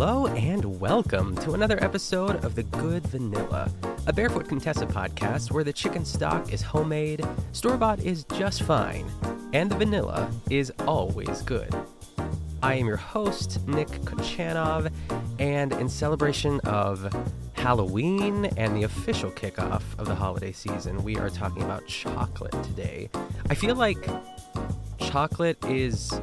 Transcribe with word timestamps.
Hello 0.00 0.28
and 0.28 0.78
welcome 0.78 1.34
to 1.38 1.54
another 1.54 1.82
episode 1.82 2.44
of 2.44 2.54
The 2.54 2.62
Good 2.62 3.04
Vanilla, 3.08 3.68
a 4.06 4.12
Barefoot 4.12 4.46
Contessa 4.48 4.86
podcast 4.86 5.50
where 5.50 5.64
the 5.64 5.72
chicken 5.72 6.04
stock 6.04 6.52
is 6.52 6.62
homemade, 6.62 7.26
store 7.50 7.76
bought 7.76 7.98
is 7.98 8.22
just 8.32 8.62
fine, 8.62 9.10
and 9.52 9.68
the 9.68 9.74
vanilla 9.74 10.30
is 10.50 10.72
always 10.86 11.42
good. 11.42 11.74
I 12.62 12.74
am 12.74 12.86
your 12.86 12.96
host, 12.96 13.66
Nick 13.66 13.88
Kochanov, 13.88 14.92
and 15.40 15.72
in 15.72 15.88
celebration 15.88 16.60
of 16.60 17.12
Halloween 17.54 18.44
and 18.56 18.76
the 18.76 18.84
official 18.84 19.32
kickoff 19.32 19.82
of 19.98 20.06
the 20.06 20.14
holiday 20.14 20.52
season, 20.52 21.02
we 21.02 21.16
are 21.16 21.28
talking 21.28 21.64
about 21.64 21.88
chocolate 21.88 22.54
today. 22.62 23.10
I 23.50 23.56
feel 23.56 23.74
like 23.74 24.08
chocolate 25.00 25.58
is 25.64 26.20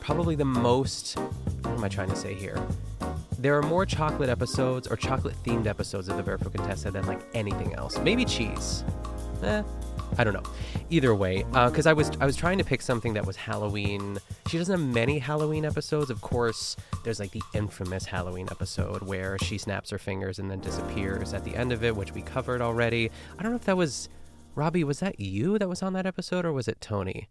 probably 0.00 0.36
the 0.36 0.46
most. 0.46 1.18
What 1.18 1.74
am 1.74 1.84
I 1.84 1.88
trying 1.88 2.08
to 2.08 2.16
say 2.16 2.32
here? 2.32 2.66
There 3.44 3.58
are 3.58 3.62
more 3.62 3.84
chocolate 3.84 4.30
episodes 4.30 4.88
or 4.88 4.96
chocolate 4.96 5.34
themed 5.44 5.66
episodes 5.66 6.08
of 6.08 6.16
the 6.16 6.22
Barefoot 6.22 6.54
Contessa 6.54 6.90
than 6.90 7.04
like 7.04 7.20
anything 7.34 7.74
else. 7.74 7.98
Maybe 7.98 8.24
cheese. 8.24 8.82
Eh, 9.42 9.62
I 10.16 10.24
don't 10.24 10.32
know. 10.32 10.42
Either 10.88 11.14
way, 11.14 11.44
because 11.52 11.86
uh, 11.86 11.90
I 11.90 11.92
was 11.92 12.10
I 12.22 12.24
was 12.24 12.36
trying 12.36 12.56
to 12.56 12.64
pick 12.64 12.80
something 12.80 13.12
that 13.12 13.26
was 13.26 13.36
Halloween. 13.36 14.16
She 14.48 14.56
doesn't 14.56 14.80
have 14.80 14.94
many 14.94 15.18
Halloween 15.18 15.66
episodes. 15.66 16.08
Of 16.08 16.22
course, 16.22 16.74
there's 17.04 17.20
like 17.20 17.32
the 17.32 17.42
infamous 17.52 18.06
Halloween 18.06 18.48
episode 18.50 19.02
where 19.02 19.36
she 19.40 19.58
snaps 19.58 19.90
her 19.90 19.98
fingers 19.98 20.38
and 20.38 20.50
then 20.50 20.60
disappears 20.60 21.34
at 21.34 21.44
the 21.44 21.54
end 21.54 21.70
of 21.70 21.84
it, 21.84 21.94
which 21.94 22.12
we 22.12 22.22
covered 22.22 22.62
already. 22.62 23.10
I 23.38 23.42
don't 23.42 23.52
know 23.52 23.56
if 23.56 23.66
that 23.66 23.76
was 23.76 24.08
Robbie. 24.54 24.84
Was 24.84 25.00
that 25.00 25.20
you 25.20 25.58
that 25.58 25.68
was 25.68 25.82
on 25.82 25.92
that 25.92 26.06
episode, 26.06 26.46
or 26.46 26.52
was 26.54 26.66
it 26.66 26.80
Tony? 26.80 27.28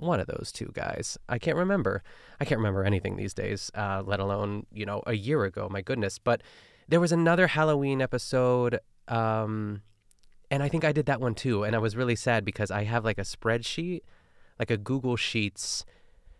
One 0.00 0.20
of 0.20 0.26
those 0.26 0.50
two 0.52 0.70
guys. 0.72 1.18
I 1.28 1.38
can't 1.38 1.56
remember. 1.56 2.02
I 2.40 2.44
can't 2.44 2.58
remember 2.58 2.84
anything 2.84 3.16
these 3.16 3.34
days, 3.34 3.70
uh, 3.74 4.02
let 4.04 4.20
alone, 4.20 4.66
you 4.72 4.86
know, 4.86 5.02
a 5.06 5.14
year 5.14 5.44
ago. 5.44 5.68
My 5.70 5.82
goodness. 5.82 6.18
But 6.18 6.42
there 6.88 7.00
was 7.00 7.12
another 7.12 7.48
Halloween 7.48 8.00
episode. 8.02 8.80
Um, 9.08 9.82
and 10.50 10.62
I 10.62 10.68
think 10.68 10.84
I 10.84 10.92
did 10.92 11.06
that 11.06 11.20
one 11.20 11.34
too. 11.34 11.64
And 11.64 11.76
I 11.76 11.78
was 11.78 11.96
really 11.96 12.16
sad 12.16 12.44
because 12.44 12.70
I 12.70 12.84
have 12.84 13.04
like 13.04 13.18
a 13.18 13.22
spreadsheet, 13.22 14.02
like 14.58 14.70
a 14.70 14.76
Google 14.76 15.16
Sheets 15.16 15.84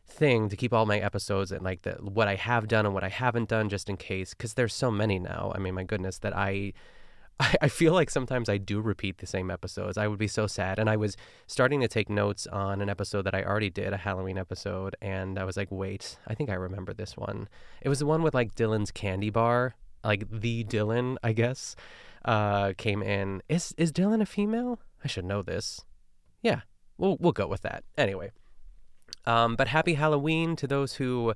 thing 0.06 0.48
to 0.48 0.56
keep 0.56 0.72
all 0.72 0.86
my 0.86 0.98
episodes 0.98 1.52
and 1.52 1.62
like 1.62 1.82
the 1.82 1.92
what 2.00 2.26
I 2.26 2.34
have 2.34 2.66
done 2.66 2.84
and 2.84 2.92
what 2.92 3.04
I 3.04 3.08
haven't 3.08 3.48
done 3.48 3.68
just 3.68 3.88
in 3.88 3.96
case 3.96 4.34
because 4.34 4.54
there's 4.54 4.74
so 4.74 4.90
many 4.90 5.18
now. 5.18 5.52
I 5.54 5.58
mean, 5.58 5.74
my 5.74 5.84
goodness, 5.84 6.18
that 6.18 6.36
I 6.36 6.72
I, 7.40 7.54
I 7.62 7.68
feel 7.68 7.94
like 7.94 8.10
sometimes 8.10 8.48
I 8.48 8.58
do 8.58 8.80
repeat 8.80 9.18
the 9.18 9.26
same 9.26 9.50
episodes. 9.50 9.96
I 9.96 10.06
would 10.06 10.18
be 10.18 10.28
so 10.28 10.46
sad. 10.46 10.78
And 10.78 10.90
I 10.90 10.96
was 10.96 11.16
starting 11.46 11.80
to 11.80 11.88
take 11.88 12.10
notes 12.10 12.46
on 12.46 12.82
an 12.82 12.90
episode 12.90 13.22
that 13.22 13.34
I 13.34 13.42
already 13.42 13.70
did, 13.70 13.92
a 13.92 13.96
Halloween 13.96 14.36
episode, 14.36 14.94
and 15.00 15.38
I 15.38 15.44
was 15.44 15.56
like, 15.56 15.68
wait, 15.70 16.18
I 16.28 16.34
think 16.34 16.50
I 16.50 16.54
remember 16.54 16.92
this 16.92 17.16
one. 17.16 17.48
It 17.80 17.88
was 17.88 17.98
the 17.98 18.06
one 18.06 18.22
with 18.22 18.34
like 18.34 18.54
Dylan's 18.54 18.90
candy 18.90 19.30
bar, 19.30 19.74
like 20.04 20.30
the 20.30 20.64
Dylan, 20.64 21.16
I 21.22 21.32
guess, 21.32 21.74
uh, 22.26 22.74
came 22.76 23.02
in. 23.02 23.42
Is 23.48 23.74
is 23.78 23.90
Dylan 23.90 24.20
a 24.20 24.26
female? 24.26 24.78
I 25.02 25.08
should 25.08 25.24
know 25.24 25.42
this. 25.42 25.84
Yeah, 26.42 26.60
we'll 26.98 27.16
we'll 27.20 27.32
go 27.32 27.46
with 27.46 27.62
that. 27.62 27.84
Anyway. 27.96 28.32
Um, 29.26 29.54
but 29.54 29.68
happy 29.68 29.94
Halloween 29.94 30.56
to 30.56 30.66
those 30.66 30.94
who 30.94 31.34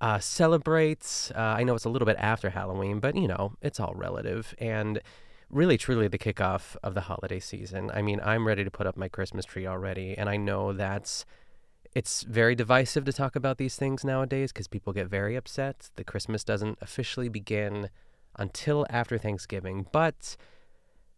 uh, 0.00 0.18
celebrates. 0.18 1.30
Uh, 1.34 1.40
I 1.40 1.64
know 1.64 1.74
it's 1.74 1.84
a 1.84 1.88
little 1.88 2.06
bit 2.06 2.16
after 2.18 2.50
Halloween, 2.50 3.00
but 3.00 3.16
you 3.16 3.28
know, 3.28 3.54
it's 3.60 3.80
all 3.80 3.94
relative. 3.94 4.54
And 4.58 5.00
really, 5.50 5.76
truly, 5.76 6.08
the 6.08 6.18
kickoff 6.18 6.76
of 6.82 6.94
the 6.94 7.02
holiday 7.02 7.40
season. 7.40 7.90
I 7.92 8.02
mean, 8.02 8.20
I'm 8.22 8.46
ready 8.46 8.64
to 8.64 8.70
put 8.70 8.86
up 8.86 8.96
my 8.96 9.08
Christmas 9.08 9.44
tree 9.44 9.66
already, 9.66 10.16
and 10.16 10.28
I 10.28 10.36
know 10.36 10.72
that's 10.72 11.24
it's 11.94 12.22
very 12.22 12.54
divisive 12.54 13.04
to 13.06 13.12
talk 13.12 13.34
about 13.34 13.58
these 13.58 13.76
things 13.76 14.04
nowadays 14.04 14.52
because 14.52 14.68
people 14.68 14.92
get 14.92 15.08
very 15.08 15.36
upset. 15.36 15.90
The 15.96 16.04
Christmas 16.04 16.44
doesn't 16.44 16.78
officially 16.80 17.28
begin 17.28 17.88
until 18.36 18.86
after 18.90 19.18
Thanksgiving, 19.18 19.86
but 19.90 20.36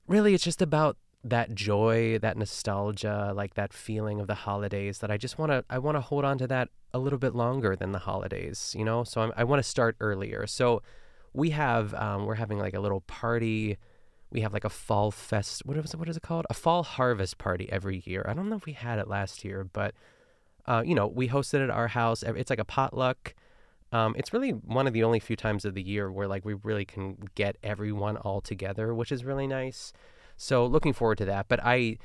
really, 0.06 0.32
it's 0.34 0.44
just 0.44 0.62
about 0.62 0.96
that 1.22 1.54
joy, 1.54 2.18
that 2.18 2.36
nostalgia, 2.36 3.32
like 3.34 3.54
that 3.54 3.72
feeling 3.72 4.20
of 4.20 4.26
the 4.26 4.34
holidays 4.34 4.98
that 4.98 5.10
I 5.10 5.16
just 5.16 5.38
want 5.38 5.52
to 5.52 5.64
I 5.68 5.78
want 5.78 5.96
to 5.96 6.00
hold 6.00 6.24
on 6.24 6.38
to 6.38 6.46
that 6.46 6.68
a 6.92 6.98
little 6.98 7.18
bit 7.18 7.34
longer 7.34 7.76
than 7.76 7.92
the 7.92 8.00
holidays, 8.00 8.74
you 8.76 8.84
know? 8.84 9.04
So 9.04 9.20
I'm, 9.20 9.32
i 9.36 9.44
want 9.44 9.62
to 9.62 9.68
start 9.68 9.96
earlier. 10.00 10.46
So 10.46 10.82
we 11.32 11.50
have 11.50 11.94
um, 11.94 12.26
we're 12.26 12.36
having 12.36 12.58
like 12.58 12.74
a 12.74 12.80
little 12.80 13.02
party. 13.02 13.76
We 14.32 14.40
have 14.40 14.52
like 14.52 14.64
a 14.64 14.70
fall 14.70 15.10
fest. 15.10 15.66
What 15.66 15.76
is 15.76 15.92
it, 15.92 15.98
what 15.98 16.08
is 16.08 16.16
it 16.16 16.22
called? 16.22 16.46
A 16.48 16.54
fall 16.54 16.82
harvest 16.82 17.38
party 17.38 17.68
every 17.70 18.02
year. 18.06 18.24
I 18.28 18.32
don't 18.32 18.48
know 18.48 18.56
if 18.56 18.66
we 18.66 18.72
had 18.72 18.98
it 18.98 19.08
last 19.08 19.44
year, 19.44 19.64
but 19.64 19.94
uh, 20.66 20.82
you 20.84 20.94
know, 20.94 21.06
we 21.06 21.28
hosted 21.28 21.62
at 21.62 21.70
our 21.70 21.88
house. 21.88 22.22
It's 22.22 22.50
like 22.50 22.58
a 22.58 22.64
potluck. 22.64 23.34
Um, 23.92 24.14
it's 24.16 24.32
really 24.32 24.50
one 24.50 24.86
of 24.86 24.92
the 24.92 25.02
only 25.02 25.18
few 25.18 25.34
times 25.34 25.64
of 25.64 25.74
the 25.74 25.82
year 25.82 26.12
where 26.12 26.28
like 26.28 26.44
we 26.44 26.54
really 26.54 26.84
can 26.84 27.18
get 27.34 27.56
everyone 27.62 28.16
all 28.16 28.40
together, 28.40 28.94
which 28.94 29.10
is 29.10 29.24
really 29.24 29.48
nice. 29.48 29.92
So 30.40 30.64
looking 30.64 30.94
forward 30.94 31.18
to 31.18 31.26
that. 31.26 31.48
But 31.48 31.60
I, 31.62 31.98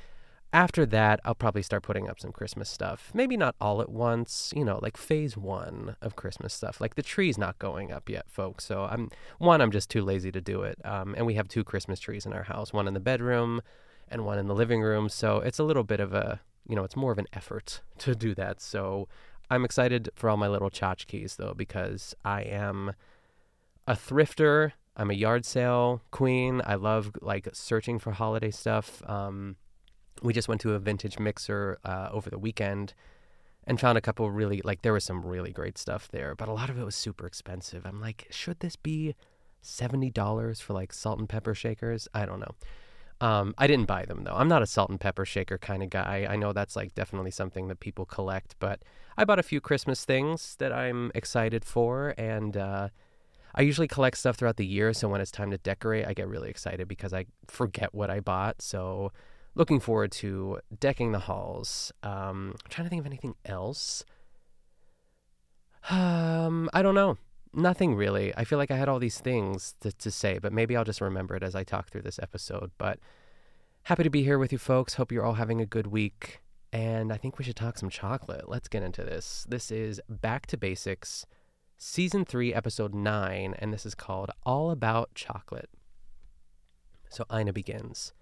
after 0.52 0.84
that, 0.84 1.20
I'll 1.24 1.34
probably 1.34 1.62
start 1.62 1.82
putting 1.82 2.06
up 2.06 2.20
some 2.20 2.32
Christmas 2.32 2.68
stuff. 2.68 3.10
Maybe 3.14 3.34
not 3.34 3.56
all 3.62 3.80
at 3.80 3.88
once, 3.88 4.52
you 4.54 4.62
know, 4.62 4.78
like 4.82 4.98
phase 4.98 5.38
one 5.38 5.96
of 6.02 6.16
Christmas 6.16 6.52
stuff. 6.52 6.78
Like 6.78 6.96
the 6.96 7.02
tree's 7.02 7.38
not 7.38 7.58
going 7.58 7.90
up 7.90 8.10
yet, 8.10 8.26
folks. 8.28 8.66
So 8.66 8.84
I'm 8.84 9.10
one, 9.38 9.62
I'm 9.62 9.70
just 9.70 9.88
too 9.88 10.02
lazy 10.02 10.30
to 10.32 10.42
do 10.42 10.60
it. 10.64 10.78
Um, 10.84 11.14
and 11.16 11.24
we 11.24 11.36
have 11.36 11.48
two 11.48 11.64
Christmas 11.64 11.98
trees 11.98 12.26
in 12.26 12.34
our 12.34 12.42
house, 12.42 12.74
one 12.74 12.86
in 12.86 12.92
the 12.92 13.00
bedroom 13.00 13.62
and 14.06 14.26
one 14.26 14.38
in 14.38 14.48
the 14.48 14.54
living 14.54 14.82
room. 14.82 15.08
So 15.08 15.38
it's 15.38 15.58
a 15.58 15.64
little 15.64 15.82
bit 15.82 15.98
of 15.98 16.12
a, 16.12 16.40
you 16.68 16.76
know, 16.76 16.84
it's 16.84 16.94
more 16.94 17.12
of 17.12 17.18
an 17.18 17.28
effort 17.32 17.80
to 18.00 18.14
do 18.14 18.34
that. 18.34 18.60
So 18.60 19.08
I'm 19.50 19.64
excited 19.64 20.10
for 20.14 20.28
all 20.28 20.36
my 20.36 20.48
little 20.48 20.68
tchotchkes 20.68 21.36
though, 21.36 21.54
because 21.56 22.14
I 22.22 22.42
am 22.42 22.92
a 23.86 23.94
thrifter 23.94 24.72
I'm 24.96 25.10
a 25.10 25.14
yard 25.14 25.44
sale 25.44 26.02
queen. 26.10 26.62
I 26.64 26.76
love 26.76 27.12
like 27.20 27.48
searching 27.52 27.98
for 27.98 28.12
holiday 28.12 28.50
stuff. 28.50 29.02
Um, 29.08 29.56
we 30.22 30.32
just 30.32 30.48
went 30.48 30.60
to 30.62 30.72
a 30.72 30.78
vintage 30.78 31.18
mixer 31.18 31.78
uh, 31.84 32.08
over 32.10 32.30
the 32.30 32.38
weekend 32.38 32.94
and 33.64 33.78
found 33.78 33.98
a 33.98 34.00
couple 34.00 34.30
really 34.30 34.62
like 34.64 34.82
there 34.82 34.92
was 34.92 35.04
some 35.04 35.24
really 35.24 35.52
great 35.52 35.76
stuff 35.76 36.08
there, 36.08 36.34
but 36.34 36.48
a 36.48 36.52
lot 36.52 36.70
of 36.70 36.78
it 36.78 36.84
was 36.84 36.94
super 36.94 37.26
expensive. 37.26 37.84
I'm 37.84 38.00
like, 38.00 38.26
should 38.30 38.60
this 38.60 38.76
be 38.76 39.14
seventy 39.60 40.10
dollars 40.10 40.60
for 40.60 40.72
like 40.72 40.92
salt 40.92 41.18
and 41.18 41.28
pepper 41.28 41.54
shakers? 41.54 42.08
I 42.14 42.24
don't 42.24 42.40
know. 42.40 42.54
Um, 43.20 43.54
I 43.58 43.66
didn't 43.66 43.86
buy 43.86 44.04
them 44.04 44.24
though. 44.24 44.34
I'm 44.34 44.48
not 44.48 44.62
a 44.62 44.66
salt 44.66 44.90
and 44.90 45.00
pepper 45.00 45.24
shaker 45.24 45.58
kind 45.58 45.82
of 45.82 45.90
guy. 45.90 46.26
I 46.28 46.36
know 46.36 46.52
that's 46.52 46.76
like 46.76 46.94
definitely 46.94 47.30
something 47.30 47.68
that 47.68 47.80
people 47.80 48.04
collect, 48.04 48.54
but 48.58 48.82
I 49.16 49.24
bought 49.24 49.38
a 49.38 49.42
few 49.42 49.60
Christmas 49.60 50.04
things 50.04 50.56
that 50.58 50.72
I'm 50.72 51.10
excited 51.14 51.64
for, 51.64 52.14
and 52.16 52.56
uh, 52.56 52.88
I 53.56 53.62
usually 53.62 53.88
collect 53.88 54.18
stuff 54.18 54.36
throughout 54.36 54.58
the 54.58 54.66
year, 54.66 54.92
so 54.92 55.08
when 55.08 55.20
it's 55.20 55.30
time 55.30 55.50
to 55.50 55.58
decorate, 55.58 56.06
I 56.06 56.12
get 56.12 56.28
really 56.28 56.50
excited 56.50 56.88
because 56.88 57.14
I 57.14 57.24
forget 57.48 57.94
what 57.94 58.10
I 58.10 58.20
bought. 58.20 58.60
So, 58.60 59.12
looking 59.54 59.80
forward 59.80 60.12
to 60.12 60.60
decking 60.78 61.12
the 61.12 61.20
halls. 61.20 61.90
Um, 62.02 62.54
I'm 62.64 62.70
trying 62.70 62.84
to 62.84 62.90
think 62.90 63.00
of 63.00 63.06
anything 63.06 63.34
else. 63.46 64.04
Um, 65.88 66.68
I 66.74 66.82
don't 66.82 66.94
know. 66.94 67.16
Nothing 67.54 67.94
really. 67.94 68.36
I 68.36 68.44
feel 68.44 68.58
like 68.58 68.70
I 68.70 68.76
had 68.76 68.88
all 68.88 68.98
these 68.98 69.20
things 69.20 69.74
to, 69.80 69.90
to 69.92 70.10
say, 70.10 70.38
but 70.38 70.52
maybe 70.52 70.76
I'll 70.76 70.84
just 70.84 71.00
remember 71.00 71.34
it 71.34 71.42
as 71.42 71.54
I 71.54 71.64
talk 71.64 71.88
through 71.88 72.02
this 72.02 72.18
episode. 72.22 72.72
But 72.76 72.98
happy 73.84 74.02
to 74.02 74.10
be 74.10 74.22
here 74.22 74.38
with 74.38 74.52
you 74.52 74.58
folks. 74.58 74.94
Hope 74.94 75.10
you're 75.10 75.24
all 75.24 75.34
having 75.34 75.62
a 75.62 75.66
good 75.66 75.86
week. 75.86 76.42
And 76.72 77.10
I 77.10 77.16
think 77.16 77.38
we 77.38 77.44
should 77.44 77.56
talk 77.56 77.78
some 77.78 77.88
chocolate. 77.88 78.50
Let's 78.50 78.68
get 78.68 78.82
into 78.82 79.02
this. 79.02 79.46
This 79.48 79.70
is 79.70 79.98
Back 80.10 80.46
to 80.48 80.58
Basics 80.58 81.24
season 81.78 82.24
3, 82.24 82.54
episode 82.54 82.94
9, 82.94 83.54
and 83.58 83.72
this 83.72 83.84
is 83.84 83.94
called 83.94 84.30
All 84.44 84.70
About 84.70 85.14
Chocolate. 85.14 85.68
So 87.10 87.24
Ina 87.32 87.52
begins. 87.52 88.14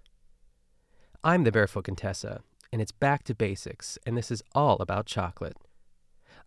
I'm 1.23 1.45
the 1.45 1.51
Barefoot 1.51 1.85
Contessa, 1.85 2.41
and 2.73 2.81
it's 2.81 2.91
back 2.91 3.23
to 3.23 3.33
basics, 3.35 3.97
and 4.05 4.17
this 4.17 4.29
is 4.29 4.43
all 4.53 4.77
about 4.81 5.05
chocolate. 5.05 5.55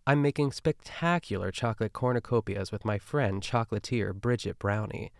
I'm 0.05 0.21
making 0.21 0.51
spectacular 0.51 1.51
chocolate 1.51 1.93
cornucopias 1.93 2.71
with 2.71 2.85
my 2.85 2.99
friend 2.99 3.41
chocolatier 3.41 4.13
Brigitte 4.13 4.59
Brownie. 4.59 5.11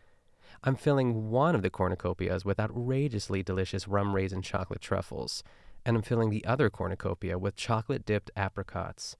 I'm 0.64 0.76
filling 0.76 1.30
one 1.32 1.56
of 1.56 1.64
the 1.64 1.72
cornucopias 1.72 2.46
with 2.46 2.60
outrageously 2.60 3.42
delicious 3.42 3.88
rum 3.88 4.16
raisin 4.16 4.44
chocolate 4.44 4.82
truffles, 4.82 5.44
and 5.86 5.98
I'm 5.98 6.04
filling 6.04 6.30
the 6.30 6.46
other 6.46 6.70
cornucopia 6.70 7.40
with 7.40 7.56
chocolate 7.56 8.06
dipped 8.06 8.30
apricots. 8.36 9.18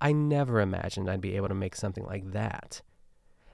I 0.00 0.12
never 0.12 0.60
imagined 0.60 1.10
I'd 1.10 1.20
be 1.20 1.36
able 1.36 1.48
to 1.48 1.54
make 1.54 1.76
something 1.76 2.04
like 2.04 2.32
that. 2.32 2.82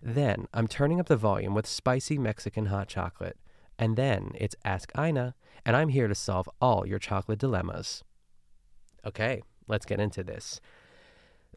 Then 0.02 0.46
I'm 0.54 0.68
turning 0.68 1.00
up 1.00 1.06
the 1.06 1.16
volume 1.16 1.54
with 1.54 1.66
spicy 1.66 2.18
Mexican 2.18 2.66
hot 2.66 2.88
chocolate. 2.88 3.36
And 3.78 3.96
then 3.96 4.32
it's 4.34 4.56
Ask 4.64 4.90
Ina, 4.98 5.34
and 5.64 5.76
I'm 5.76 5.88
here 5.88 6.08
to 6.08 6.14
solve 6.14 6.48
all 6.60 6.86
your 6.86 6.98
chocolate 6.98 7.38
dilemmas. 7.38 8.04
Okay, 9.04 9.42
let's 9.68 9.84
get 9.84 10.00
into 10.00 10.24
this. 10.24 10.60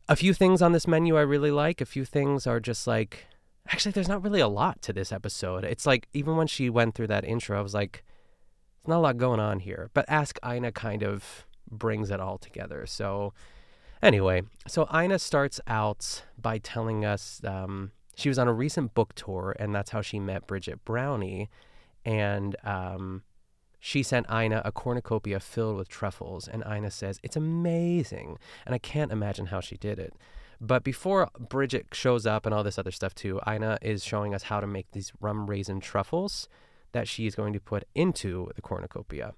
A 0.09 0.15
few 0.15 0.33
things 0.33 0.61
on 0.61 0.71
this 0.71 0.87
menu 0.87 1.17
I 1.17 1.21
really 1.21 1.51
like. 1.51 1.79
A 1.79 1.85
few 1.85 2.03
things 2.03 2.47
are 2.47 2.59
just 2.59 2.87
like, 2.87 3.27
actually, 3.67 3.91
there's 3.91 4.09
not 4.09 4.23
really 4.23 4.39
a 4.39 4.47
lot 4.47 4.81
to 4.81 4.93
this 4.93 5.11
episode. 5.11 5.63
It's 5.63 5.85
like, 5.85 6.07
even 6.13 6.35
when 6.35 6.47
she 6.47 6.69
went 6.69 6.95
through 6.95 7.07
that 7.07 7.23
intro, 7.23 7.57
I 7.57 7.61
was 7.61 7.73
like, 7.73 8.03
there's 8.83 8.89
not 8.89 8.97
a 8.97 9.01
lot 9.01 9.17
going 9.17 9.39
on 9.39 9.59
here. 9.59 9.89
But 9.93 10.05
Ask 10.09 10.39
Ina 10.45 10.71
kind 10.71 11.03
of 11.03 11.45
brings 11.69 12.09
it 12.09 12.19
all 12.19 12.37
together. 12.37 12.85
So 12.85 13.33
Anyway, 14.01 14.43
so 14.67 14.87
Ina 14.93 15.19
starts 15.19 15.59
out 15.67 16.23
by 16.37 16.57
telling 16.57 17.03
us 17.03 17.41
um, 17.43 17.91
she 18.15 18.29
was 18.29 18.39
on 18.39 18.47
a 18.47 18.53
recent 18.53 18.93
book 18.93 19.13
tour, 19.13 19.55
and 19.59 19.75
that's 19.75 19.91
how 19.91 20.01
she 20.01 20.19
met 20.19 20.47
Brigitte 20.47 20.85
Brownie. 20.85 21.49
And 22.05 22.55
um, 22.63 23.23
she 23.79 24.03
sent 24.03 24.31
Ina 24.31 24.61
a 24.63 24.71
cornucopia 24.71 25.39
filled 25.39 25.75
with 25.75 25.89
truffles, 25.89 26.47
and 26.47 26.63
Ina 26.65 26.91
says, 26.91 27.19
It's 27.23 27.35
amazing. 27.35 28.37
And 28.65 28.73
I 28.73 28.77
can't 28.77 29.11
imagine 29.11 29.47
how 29.47 29.59
she 29.59 29.75
did 29.77 29.99
it. 29.99 30.13
But 30.61 30.83
before 30.83 31.29
Brigitte 31.37 31.93
shows 31.93 32.25
up 32.25 32.45
and 32.45 32.53
all 32.53 32.63
this 32.63 32.77
other 32.77 32.91
stuff 32.91 33.15
too, 33.15 33.39
Ina 33.47 33.79
is 33.81 34.03
showing 34.03 34.33
us 34.33 34.43
how 34.43 34.59
to 34.59 34.67
make 34.67 34.91
these 34.91 35.13
rum 35.21 35.49
raisin 35.49 35.79
truffles 35.79 36.49
that 36.91 37.07
she 37.07 37.25
is 37.25 37.35
going 37.35 37.53
to 37.53 37.59
put 37.59 37.85
into 37.95 38.51
the 38.55 38.61
cornucopia. 38.61 39.33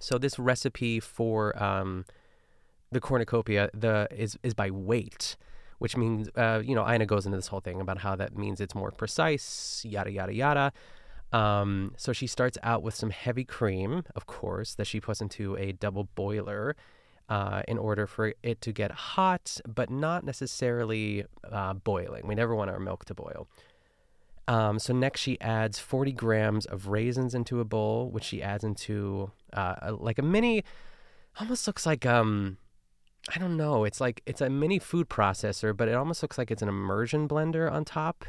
So 0.00 0.18
this 0.18 0.38
recipe 0.38 1.00
for 1.00 1.60
um, 1.60 2.04
the 2.92 3.00
cornucopia 3.00 3.70
the 3.74 4.08
is 4.10 4.38
is 4.42 4.54
by 4.54 4.70
weight, 4.70 5.36
which 5.78 5.96
means 5.96 6.28
uh, 6.36 6.62
you 6.64 6.74
know 6.74 6.88
Ina 6.88 7.06
goes 7.06 7.26
into 7.26 7.36
this 7.38 7.48
whole 7.48 7.60
thing 7.60 7.80
about 7.80 7.98
how 7.98 8.14
that 8.16 8.36
means 8.36 8.60
it's 8.60 8.74
more 8.74 8.90
precise, 8.90 9.84
yada 9.84 10.10
yada 10.10 10.34
yada. 10.34 10.72
Um, 11.32 11.94
so 11.96 12.12
she 12.12 12.26
starts 12.26 12.58
out 12.62 12.82
with 12.82 12.94
some 12.94 13.10
heavy 13.10 13.44
cream, 13.44 14.04
of 14.14 14.26
course, 14.26 14.74
that 14.74 14.86
she 14.86 15.00
puts 15.00 15.22
into 15.22 15.56
a 15.56 15.72
double 15.72 16.04
boiler 16.14 16.76
uh, 17.28 17.62
in 17.66 17.78
order 17.78 18.06
for 18.06 18.34
it 18.42 18.60
to 18.60 18.72
get 18.72 18.90
hot, 18.90 19.58
but 19.66 19.88
not 19.88 20.24
necessarily 20.24 21.24
uh, 21.50 21.72
boiling. 21.72 22.26
We 22.26 22.34
never 22.34 22.54
want 22.54 22.70
our 22.70 22.78
milk 22.78 23.06
to 23.06 23.14
boil. 23.14 23.48
Um, 24.48 24.78
so 24.78 24.92
next, 24.92 25.20
she 25.20 25.40
adds 25.40 25.78
40 25.78 26.12
grams 26.12 26.66
of 26.66 26.88
raisins 26.88 27.34
into 27.34 27.60
a 27.60 27.64
bowl, 27.64 28.10
which 28.10 28.24
she 28.24 28.42
adds 28.42 28.64
into 28.64 29.30
uh, 29.54 29.76
a, 29.80 29.92
like 29.92 30.18
a 30.18 30.22
mini, 30.22 30.64
almost 31.40 31.66
looks 31.66 31.86
like 31.86 32.04
um, 32.04 32.58
I 33.28 33.38
don't 33.38 33.56
know. 33.56 33.84
It's 33.84 34.00
like 34.00 34.22
it's 34.26 34.40
a 34.40 34.50
mini 34.50 34.78
food 34.78 35.08
processor, 35.08 35.76
but 35.76 35.88
it 35.88 35.94
almost 35.94 36.22
looks 36.22 36.38
like 36.38 36.50
it's 36.50 36.62
an 36.62 36.68
immersion 36.68 37.28
blender 37.28 37.70
on 37.70 37.84
top, 37.84 38.24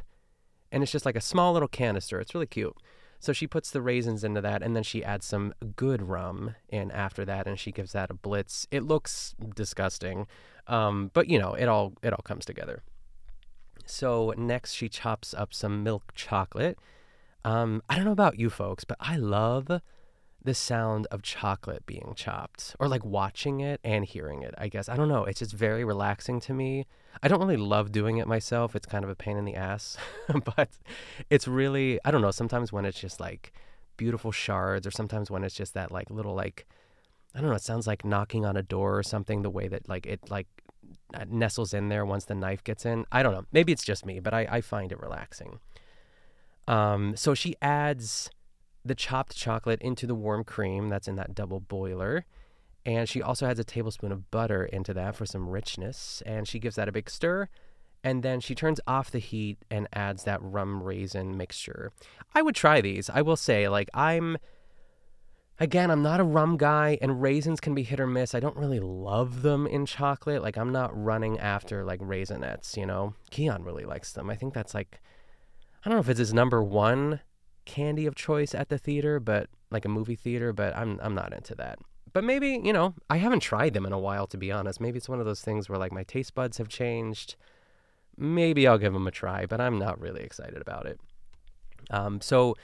and 0.72 0.84
it's 0.84 0.92
just 0.92 1.06
like 1.06 1.16
a 1.16 1.22
small 1.22 1.54
little 1.54 1.68
canister. 1.68 2.19
It's 2.19 2.34
really 2.34 2.48
cute. 2.48 2.75
So 3.19 3.31
she 3.31 3.48
puts 3.48 3.72
the 3.72 3.81
raisins 3.81 4.24
into 4.24 4.42
that, 4.42 4.62
and 4.62 4.75
then 4.75 4.84
she 4.84 5.04
adds 5.04 5.25
some 5.25 5.54
good 5.78 6.01
rum 6.01 6.56
in 6.68 6.92
after 6.92 7.24
that, 7.25 7.48
and 7.48 7.57
she 7.57 7.72
gives 7.72 7.94
that 7.94 8.12
a 8.12 8.13
blitz. 8.13 8.68
It 8.69 8.84
looks 8.84 9.34
disgusting, 9.56 10.28
um, 10.68 11.10
but 11.13 11.30
you 11.30 11.40
know, 11.40 11.54
it 11.54 11.68
all 11.68 11.94
it 12.04 12.13
all 12.13 12.24
comes 12.24 12.45
together. 12.45 12.84
So 13.86 14.34
next, 14.38 14.74
she 14.74 14.90
chops 14.90 15.34
up 15.34 15.54
some 15.54 15.84
milk 15.84 16.12
chocolate. 16.13 16.78
Um, 17.45 17.81
I 17.90 17.95
don't 17.95 18.06
know 18.06 18.12
about 18.12 18.40
you 18.40 18.50
folks, 18.50 18.84
but 18.84 18.98
I 19.00 19.18
love 19.18 19.81
the 20.44 20.54
sound 20.54 21.07
of 21.12 21.22
chocolate 21.22 21.86
being 21.86 22.13
chopped 22.16 22.75
or 22.80 22.88
like 22.88 23.06
watching 23.06 23.62
it 23.62 23.80
and 23.84 24.06
hearing 24.06 24.42
it. 24.42 24.54
I 24.57 24.68
guess 24.68 24.90
I 24.90 24.95
don't 24.95 25.07
know. 25.07 25.24
It's 25.24 25.40
just 25.40 25.54
very 25.54 25.84
relaxing 25.86 26.40
to 26.42 26.54
me. 26.54 26.86
I 27.22 27.28
don't 27.28 27.40
really 27.40 27.57
love 27.57 27.92
doing 27.92 28.18
it 28.18 28.28
myself. 28.28 28.75
It's 28.75 28.86
kind 28.86 29.04
of 29.04 29.10
a 29.10 29.16
pain 29.16 29.38
in 29.38 29.45
the 29.45 29.56
ass, 29.56 29.98
but 30.56 30.69
it's 31.30 31.48
really 31.48 32.00
I 32.04 32.12
don't 32.12 32.22
know. 32.22 32.31
Sometimes 32.31 32.74
when 32.74 32.86
it's 32.86 33.00
just 33.00 33.19
like 33.19 33.54
beautiful 33.95 34.31
shards, 34.31 34.86
or 34.86 34.92
sometimes 34.92 35.31
when 35.31 35.44
it's 35.44 35.56
just 35.56 35.74
that 35.75 35.92
like 35.92 36.10
little 36.10 36.36
like 36.36 36.66
I 37.36 37.42
don't 37.42 37.50
know. 37.50 37.56
It 37.56 37.63
sounds 37.63 37.88
like 37.88 38.06
knocking 38.06 38.45
on 38.45 38.57
a 38.57 38.63
door 38.63 38.98
or 38.98 39.04
something. 39.04 39.42
The 39.42 39.50
way 39.50 39.68
that 39.68 39.88
like 39.90 40.06
it 40.06 40.30
like 40.30 40.48
nestles 41.28 41.74
in 41.74 41.90
there 41.90 42.06
once 42.06 42.25
the 42.25 42.36
knife 42.36 42.63
gets 42.63 42.86
in. 42.86 43.06
I 43.12 43.24
don't 43.24 43.34
know. 43.34 43.45
Maybe 43.51 43.72
it's 43.72 43.84
just 43.84 44.06
me, 44.06 44.19
but 44.19 44.34
I, 44.34 44.48
I 44.50 44.62
find 44.62 44.92
it 44.92 45.00
relaxing. 45.00 45.60
Um, 46.68 47.16
so 47.16 47.34
she 47.34 47.56
adds 47.62 48.30
the 48.85 48.95
chopped 48.95 49.35
chocolate 49.35 49.81
into 49.81 50.06
the 50.06 50.15
warm 50.15 50.44
cream 50.44 50.89
that's 50.89 51.07
in 51.07 51.15
that 51.15 51.35
double 51.35 51.59
boiler. 51.59 52.25
And 52.85 53.07
she 53.07 53.21
also 53.21 53.45
adds 53.45 53.59
a 53.59 53.63
tablespoon 53.63 54.12
of 54.12 54.30
butter 54.30 54.65
into 54.65 54.94
that 54.94 55.15
for 55.15 55.25
some 55.25 55.47
richness. 55.47 56.21
And 56.25 56.47
she 56.47 56.59
gives 56.59 56.75
that 56.75 56.89
a 56.89 56.91
big 56.91 57.09
stir. 57.09 57.47
And 58.03 58.21
then 58.21 58.41
she 58.41 58.53
turns 58.53 58.81
off 58.85 59.09
the 59.09 59.19
heat 59.19 59.57
and 59.71 59.88
adds 59.94 60.25
that 60.25 60.41
rum 60.41 60.83
raisin 60.83 61.38
mixture. 61.38 61.94
I 62.35 62.41
would 62.41 62.56
try 62.56 62.81
these. 62.81 63.09
I 63.09 63.21
will 63.21 63.38
say, 63.38 63.69
like, 63.69 63.89
I'm, 63.94 64.38
again, 65.57 65.89
I'm 65.89 66.03
not 66.03 66.19
a 66.19 66.25
rum 66.25 66.57
guy, 66.57 66.97
and 67.01 67.21
raisins 67.21 67.62
can 67.62 67.74
be 67.74 67.83
hit 67.83 68.01
or 68.01 68.07
miss. 68.07 68.35
I 68.35 68.41
don't 68.41 68.57
really 68.57 68.81
love 68.81 69.41
them 69.41 69.65
in 69.65 69.85
chocolate. 69.85 70.41
Like, 70.41 70.57
I'm 70.57 70.74
not 70.74 70.91
running 71.01 71.39
after, 71.39 71.85
like, 71.85 72.01
Raisinets, 72.01 72.75
you 72.75 72.85
know? 72.85 73.13
Keon 73.31 73.63
really 73.63 73.85
likes 73.85 74.12
them. 74.12 74.30
I 74.30 74.35
think 74.35 74.53
that's, 74.53 74.74
like, 74.74 75.00
I 75.85 75.89
don't 75.89 75.95
know 75.95 76.01
if 76.01 76.09
it's 76.09 76.19
his 76.19 76.33
number 76.33 76.62
one 76.62 77.21
candy 77.65 78.06
of 78.06 78.15
choice 78.15 78.54
at 78.54 78.69
the 78.69 78.77
theater, 78.77 79.19
but 79.19 79.50
like 79.71 79.86
a 79.86 79.89
movie 79.89 80.15
theater, 80.15 80.54
but 80.54 80.75
I'm 80.75 81.00
I'm 81.01 81.15
not 81.15 81.33
into 81.33 81.56
that. 81.56 81.80
But 82.13 82.24
maybe, 82.24 82.62
you 82.63 82.74
know, 82.74 82.94
I 83.10 83.18
haven't 83.18 83.39
tried 83.39 83.74
them 83.74 83.86
in 83.86 83.94
a 83.94 84.00
while 84.00 84.27
to 84.27 84.38
be 84.38 84.51
honest. 84.51 84.80
Maybe 84.80 84.98
it's 84.98 85.10
one 85.10 85.19
of 85.19 85.25
those 85.25 85.42
things 85.42 85.68
where 85.68 85.80
like 85.80 85.92
my 85.92 86.04
taste 86.04 86.36
buds 86.36 86.57
have 86.57 86.69
changed. 86.69 87.36
Maybe 88.15 88.68
I'll 88.68 88.77
give 88.77 88.94
them 88.94 89.07
a 89.07 89.12
try, 89.12 89.48
but 89.48 89.60
I'm 89.60 89.80
not 89.80 90.00
really 90.00 90.21
excited 90.21 90.62
about 90.62 90.86
it. 90.86 91.00
Um, 91.89 92.21
so 92.21 92.56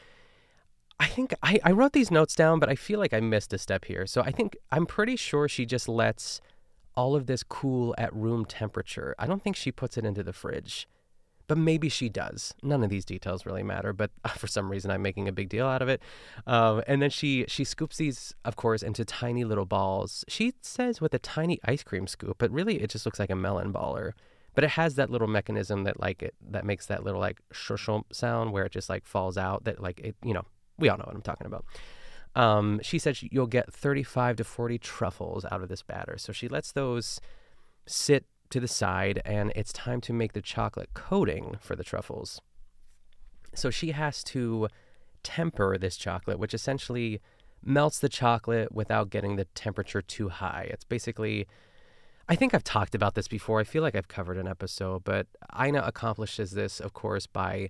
I 1.00 1.08
think 1.08 1.34
I, 1.42 1.60
I 1.64 1.72
wrote 1.72 1.94
these 1.94 2.12
notes 2.12 2.36
down, 2.36 2.60
but 2.60 2.70
I 2.70 2.76
feel 2.76 3.00
like 3.00 3.14
I 3.14 3.20
missed 3.20 3.54
a 3.54 3.58
step 3.58 3.86
here. 3.86 4.06
So 4.06 4.22
I 4.22 4.32
think 4.32 4.56
I'm 4.72 4.86
pretty 4.86 5.16
sure 5.16 5.48
she 5.48 5.66
just 5.66 5.90
lets 5.90 6.42
all 6.96 7.16
of 7.16 7.26
this 7.26 7.42
cool 7.42 7.96
at 7.98 8.14
room 8.14 8.46
temperature. 8.46 9.16
I 9.18 9.26
don't 9.26 9.42
think 9.42 9.56
she 9.56 9.72
puts 9.72 9.98
it 9.98 10.06
into 10.06 10.22
the 10.22 10.34
fridge 10.34 10.88
but 11.50 11.58
maybe 11.58 11.90
she 11.90 12.10
does. 12.10 12.54
None 12.62 12.84
of 12.84 12.92
these 12.92 13.04
details 13.04 13.44
really 13.44 13.64
matter, 13.64 13.92
but 13.92 14.12
for 14.38 14.46
some 14.46 14.70
reason 14.70 14.92
I'm 14.92 15.02
making 15.02 15.28
a 15.28 15.32
big 15.34 15.50
deal 15.50 15.66
out 15.66 15.82
of 15.82 15.90
it. 15.90 16.00
Um, 16.46 16.84
and 16.88 17.02
then 17.02 17.10
she 17.10 17.44
she 17.50 17.66
scoops 17.66 17.98
these, 17.98 18.34
of 18.46 18.56
course, 18.56 18.84
into 18.84 19.04
tiny 19.04 19.44
little 19.44 19.66
balls. 19.66 20.24
She 20.30 20.54
says 20.62 21.02
with 21.02 21.14
a 21.14 21.20
tiny 21.20 21.60
ice 21.66 21.84
cream 21.84 22.06
scoop, 22.06 22.38
but 22.38 22.52
really 22.52 22.82
it 22.82 22.92
just 22.92 23.06
looks 23.06 23.20
like 23.20 23.32
a 23.32 23.36
melon 23.36 23.74
baller. 23.74 24.12
But 24.54 24.64
it 24.64 24.72
has 24.72 24.96
that 24.96 25.10
little 25.10 25.28
mechanism 25.28 25.84
that 25.86 26.00
like 26.00 26.22
it 26.22 26.36
that 26.52 26.66
makes 26.66 26.86
that 26.86 27.04
little 27.04 27.20
like 27.20 27.40
shush 27.52 27.90
sound 28.12 28.54
where 28.54 28.66
it 28.66 28.72
just 28.72 28.88
like 28.88 29.08
falls 29.08 29.36
out. 29.36 29.64
That 29.64 29.82
like 29.82 30.00
it, 30.02 30.16
you 30.24 30.36
know, 30.36 30.46
we 30.78 30.88
all 30.88 31.00
know 31.00 31.06
what 31.08 31.16
I'm 31.16 31.22
talking 31.24 31.48
about. 31.48 31.66
Um, 32.36 32.80
she 32.84 33.00
said 33.00 33.18
you'll 33.24 33.48
get 33.48 33.74
35 33.74 34.36
to 34.36 34.44
40 34.44 34.78
truffles 34.78 35.46
out 35.52 35.64
of 35.64 35.68
this 35.70 35.82
batter. 35.82 36.20
So 36.20 36.32
she 36.32 36.48
lets 36.48 36.72
those 36.72 37.20
sit 37.88 38.26
to 38.50 38.60
the 38.60 38.68
side, 38.68 39.22
and 39.26 39.52
it's 39.56 39.72
time 39.74 40.02
to 40.02 40.14
make 40.14 40.34
the 40.34 40.42
chocolate 40.42 40.90
coating 40.94 41.58
for 41.60 41.76
the 41.76 41.84
truffles. 41.84 42.42
So 43.54 43.70
she 43.70 43.92
has 43.92 44.24
to 44.26 44.68
temper 45.24 45.78
this 45.78 45.98
chocolate, 45.98 46.40
which 46.40 46.54
essentially 46.54 47.20
melts 47.64 48.00
the 48.00 48.10
chocolate 48.10 48.72
without 48.72 49.10
getting 49.10 49.36
the 49.36 49.46
temperature 49.46 50.02
too 50.02 50.30
high. 50.30 50.68
It's 50.72 50.86
basically, 50.86 51.48
I 52.28 52.36
think 52.36 52.54
I've 52.54 52.64
talked 52.64 52.96
about 52.96 53.16
this 53.16 53.28
before. 53.28 53.60
I 53.60 53.66
feel 53.66 53.84
like 53.84 53.96
I've 53.96 54.08
covered 54.08 54.38
an 54.38 54.48
episode, 54.48 55.04
but 55.04 55.28
Ina 55.62 55.82
accomplishes 55.82 56.52
this, 56.52 56.80
of 56.80 56.94
course, 56.94 57.28
by 57.28 57.70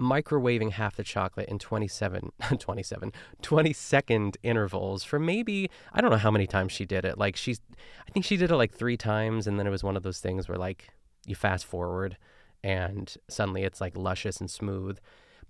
microwaving 0.00 0.72
half 0.72 0.96
the 0.96 1.04
chocolate 1.04 1.48
in 1.48 1.58
27, 1.58 2.32
27, 2.58 3.12
20 3.42 3.72
second 3.72 4.36
intervals 4.42 5.04
for 5.04 5.18
maybe, 5.18 5.70
I 5.92 6.00
don't 6.00 6.10
know 6.10 6.16
how 6.16 6.30
many 6.30 6.46
times 6.46 6.72
she 6.72 6.86
did 6.86 7.04
it. 7.04 7.18
Like 7.18 7.36
she's, 7.36 7.60
I 8.08 8.10
think 8.10 8.24
she 8.24 8.36
did 8.36 8.50
it 8.50 8.56
like 8.56 8.72
three 8.72 8.96
times. 8.96 9.46
And 9.46 9.58
then 9.58 9.66
it 9.66 9.70
was 9.70 9.84
one 9.84 9.96
of 9.96 10.02
those 10.02 10.18
things 10.18 10.48
where 10.48 10.58
like 10.58 10.88
you 11.26 11.34
fast 11.34 11.66
forward 11.66 12.16
and 12.64 13.14
suddenly 13.28 13.62
it's 13.62 13.80
like 13.80 13.96
luscious 13.96 14.40
and 14.40 14.50
smooth. 14.50 14.98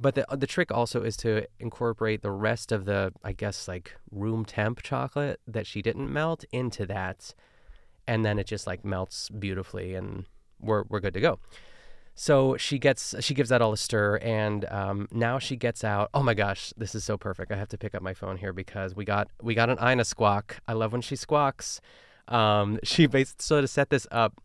But 0.00 0.14
the, 0.14 0.26
the 0.30 0.46
trick 0.46 0.72
also 0.72 1.02
is 1.02 1.16
to 1.18 1.46
incorporate 1.58 2.22
the 2.22 2.30
rest 2.30 2.72
of 2.72 2.86
the, 2.86 3.12
I 3.22 3.32
guess, 3.32 3.68
like 3.68 3.92
room 4.10 4.44
temp 4.44 4.82
chocolate 4.82 5.40
that 5.46 5.66
she 5.66 5.82
didn't 5.82 6.12
melt 6.12 6.44
into 6.52 6.86
that. 6.86 7.34
And 8.06 8.24
then 8.24 8.38
it 8.38 8.46
just 8.46 8.66
like 8.66 8.84
melts 8.84 9.28
beautifully 9.28 9.94
and 9.94 10.24
we're, 10.58 10.84
we're 10.88 11.00
good 11.00 11.14
to 11.14 11.20
go. 11.20 11.38
So 12.14 12.56
she 12.56 12.78
gets 12.78 13.14
she 13.20 13.34
gives 13.34 13.48
that 13.48 13.62
all 13.62 13.72
a 13.72 13.76
stir, 13.76 14.18
and 14.18 14.64
um, 14.66 15.08
now 15.10 15.38
she 15.38 15.56
gets 15.56 15.84
out. 15.84 16.10
Oh 16.12 16.22
my 16.22 16.34
gosh, 16.34 16.72
this 16.76 16.94
is 16.94 17.04
so 17.04 17.16
perfect! 17.16 17.50
I 17.50 17.56
have 17.56 17.68
to 17.68 17.78
pick 17.78 17.94
up 17.94 18.02
my 18.02 18.14
phone 18.14 18.36
here 18.36 18.52
because 18.52 18.94
we 18.94 19.04
got 19.04 19.28
we 19.40 19.54
got 19.54 19.70
an 19.70 19.78
Ina 19.82 20.04
squawk. 20.04 20.58
I 20.68 20.74
love 20.74 20.92
when 20.92 21.00
she 21.00 21.16
squawks. 21.16 21.80
Um, 22.28 22.78
she 22.84 23.06
basically 23.06 23.42
so 23.42 23.60
to 23.60 23.68
set 23.68 23.90
this 23.90 24.06
up, 24.10 24.40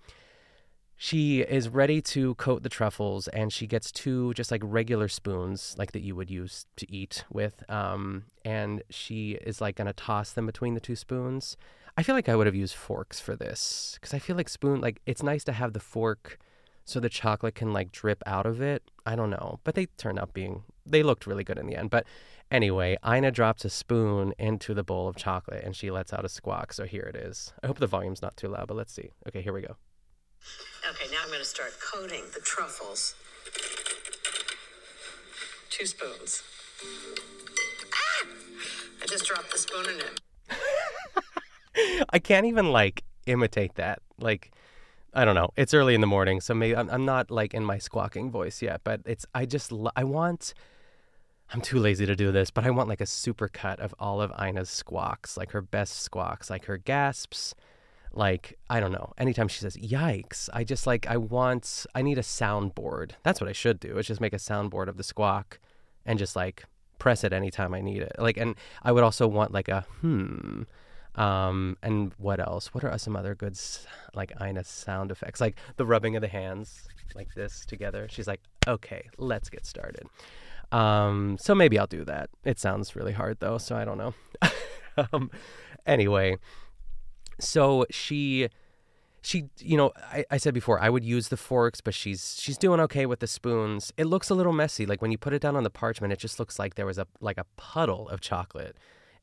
she 0.95 1.41
is 1.41 1.67
ready 1.67 2.01
to 2.01 2.35
coat 2.35 2.63
the 2.63 2.69
truffles, 2.69 3.27
and 3.29 3.51
she 3.51 3.67
gets 3.67 3.91
two 3.91 4.33
just 4.35 4.51
like 4.51 4.61
regular 4.63 5.09
spoons, 5.09 5.75
like 5.77 5.91
that 5.91 6.01
you 6.01 6.15
would 6.15 6.31
use 6.31 6.65
to 6.77 6.89
eat 6.91 7.25
with. 7.29 7.69
Um, 7.69 8.25
and 8.45 8.83
she 8.89 9.33
is 9.41 9.59
like 9.59 9.75
gonna 9.75 9.93
toss 9.93 10.31
them 10.31 10.45
between 10.45 10.75
the 10.75 10.79
two 10.79 10.95
spoons. 10.95 11.57
I 11.97 12.03
feel 12.03 12.15
like 12.15 12.29
I 12.29 12.35
would 12.35 12.45
have 12.45 12.55
used 12.55 12.75
forks 12.75 13.19
for 13.19 13.35
this 13.35 13.97
because 13.99 14.13
I 14.13 14.19
feel 14.19 14.35
like 14.35 14.49
spoon 14.49 14.81
like 14.81 15.01
it's 15.05 15.23
nice 15.23 15.43
to 15.45 15.51
have 15.51 15.73
the 15.73 15.79
fork 15.79 16.39
so 16.85 16.99
the 16.99 17.09
chocolate 17.09 17.55
can 17.55 17.73
like 17.73 17.91
drip 17.91 18.21
out 18.25 18.45
of 18.45 18.61
it. 18.61 18.83
I 19.05 19.15
don't 19.15 19.31
know, 19.31 19.59
but 19.63 19.75
they 19.75 19.87
turned 19.97 20.19
out 20.19 20.33
being 20.33 20.63
they 20.85 21.03
looked 21.03 21.25
really 21.25 21.43
good 21.43 21.57
in 21.57 21.65
the 21.65 21.75
end. 21.75 21.89
But 21.89 22.05
anyway, 22.51 22.97
Ina 23.05 23.31
drops 23.31 23.65
a 23.65 23.69
spoon 23.69 24.33
into 24.37 24.73
the 24.73 24.83
bowl 24.83 25.07
of 25.07 25.15
chocolate 25.15 25.63
and 25.63 25.75
she 25.75 25.89
lets 25.89 26.13
out 26.13 26.23
a 26.23 26.29
squawk. 26.29 26.73
So 26.73 26.85
here 26.85 27.03
it 27.03 27.15
is. 27.15 27.53
I 27.63 27.67
hope 27.67 27.79
the 27.79 27.87
volume's 27.87 28.21
not 28.21 28.37
too 28.37 28.47
loud, 28.47 28.67
but 28.67 28.77
let's 28.77 28.93
see. 28.93 29.11
Okay, 29.27 29.41
here 29.41 29.53
we 29.53 29.61
go. 29.61 29.75
Okay, 30.87 31.11
now 31.11 31.17
I'm 31.23 31.29
going 31.29 31.39
to 31.39 31.45
start 31.45 31.73
coating 31.79 32.23
the 32.33 32.41
truffles. 32.41 33.15
Two 35.71 35.87
spoons. 35.87 36.43
Ah! 37.93 38.27
I 39.01 39.05
just 39.07 39.25
dropped 39.25 39.51
the 39.51 39.57
spoon 39.57 39.85
in 39.89 39.99
it. 39.99 40.21
I 42.11 42.19
can't 42.19 42.45
even 42.45 42.71
like 42.71 43.03
imitate 43.25 43.75
that. 43.75 43.99
Like 44.19 44.51
I 45.15 45.23
don't 45.23 45.35
know. 45.35 45.49
It's 45.55 45.73
early 45.73 45.95
in 45.95 46.01
the 46.01 46.07
morning, 46.07 46.41
so 46.41 46.53
maybe 46.53 46.75
I'm, 46.75 46.89
I'm 46.89 47.05
not 47.05 47.31
like 47.31 47.53
in 47.53 47.63
my 47.63 47.77
squawking 47.77 48.29
voice 48.29 48.61
yet, 48.61 48.81
but 48.83 49.01
it's 49.05 49.25
I 49.33 49.45
just 49.45 49.71
I 49.95 50.03
want 50.03 50.53
I'm 51.53 51.61
too 51.61 51.79
lazy 51.79 52.05
to 52.05 52.15
do 52.15 52.31
this, 52.33 52.51
but 52.51 52.65
I 52.65 52.69
want 52.71 52.89
like 52.89 53.01
a 53.01 53.05
super 53.05 53.47
cut 53.47 53.79
of 53.79 53.95
all 53.97 54.19
of 54.21 54.33
Ina's 54.41 54.69
squawks, 54.69 55.37
like 55.37 55.51
her 55.51 55.61
best 55.61 56.01
squawks, 56.01 56.49
like 56.49 56.65
her 56.65 56.77
gasps, 56.77 57.55
like 58.11 58.57
I 58.69 58.81
don't 58.81 58.91
know. 58.91 59.13
Anytime 59.17 59.47
she 59.47 59.61
says 59.61 59.77
"yikes," 59.77 60.49
I 60.53 60.65
just 60.65 60.85
like 60.85 61.07
I 61.07 61.15
want 61.15 61.85
I 61.95 62.01
need 62.01 62.17
a 62.17 62.21
soundboard. 62.21 63.11
That's 63.23 63.39
what 63.39 63.49
I 63.49 63.53
should 63.53 63.79
do. 63.79 63.97
Is 63.97 64.07
just 64.07 64.21
make 64.21 64.33
a 64.33 64.37
soundboard 64.37 64.87
of 64.87 64.97
the 64.97 65.03
squawk 65.03 65.59
and 66.05 66.19
just 66.19 66.35
like 66.35 66.65
press 66.99 67.23
it 67.23 67.31
anytime 67.31 67.73
I 67.73 67.79
need 67.79 68.01
it. 68.01 68.15
Like 68.17 68.35
and 68.37 68.55
I 68.83 68.91
would 68.91 69.03
also 69.03 69.27
want 69.27 69.53
like 69.53 69.69
a 69.69 69.85
hmm 70.01 70.63
um, 71.15 71.77
and 71.81 72.13
what 72.17 72.39
else? 72.39 72.73
What 72.73 72.83
are 72.83 72.97
some 72.97 73.15
other 73.15 73.35
good 73.35 73.57
like 74.13 74.33
Ina 74.41 74.63
sound 74.63 75.11
effects? 75.11 75.41
Like 75.41 75.57
the 75.77 75.85
rubbing 75.85 76.15
of 76.15 76.21
the 76.21 76.27
hands, 76.27 76.87
like 77.15 77.33
this 77.35 77.65
together. 77.65 78.07
She's 78.09 78.27
like, 78.27 78.41
okay, 78.67 79.09
let's 79.17 79.49
get 79.49 79.65
started. 79.65 80.07
Um, 80.71 81.37
so 81.39 81.55
maybe 81.55 81.79
I'll 81.79 81.87
do 81.87 82.03
that. 82.05 82.29
It 82.43 82.59
sounds 82.59 82.95
really 82.95 83.13
hard 83.13 83.39
though, 83.39 83.57
so 83.57 83.75
I 83.75 83.85
don't 83.85 83.97
know. 83.97 84.13
um, 85.13 85.31
anyway, 85.85 86.37
so 87.39 87.85
she 87.89 88.49
she 89.21 89.49
you 89.57 89.75
know 89.75 89.91
I, 89.97 90.23
I 90.29 90.37
said 90.37 90.53
before 90.53 90.79
i 90.79 90.87
would 90.87 91.03
use 91.03 91.29
the 91.29 91.37
forks 91.37 91.81
but 91.81 91.95
she's 91.95 92.37
she's 92.39 92.59
doing 92.59 92.79
okay 92.81 93.07
with 93.07 93.21
the 93.21 93.27
spoons 93.27 93.91
it 93.97 94.05
looks 94.05 94.29
a 94.29 94.35
little 94.35 94.53
messy 94.53 94.85
like 94.85 95.01
when 95.01 95.11
you 95.11 95.17
put 95.17 95.33
it 95.33 95.41
down 95.41 95.55
on 95.55 95.63
the 95.63 95.71
parchment 95.71 96.13
it 96.13 96.19
just 96.19 96.39
looks 96.39 96.59
like 96.59 96.75
there 96.75 96.85
was 96.85 96.99
a 96.99 97.07
like 97.19 97.39
a 97.39 97.45
puddle 97.57 98.07
of 98.09 98.21
chocolate 98.21 98.77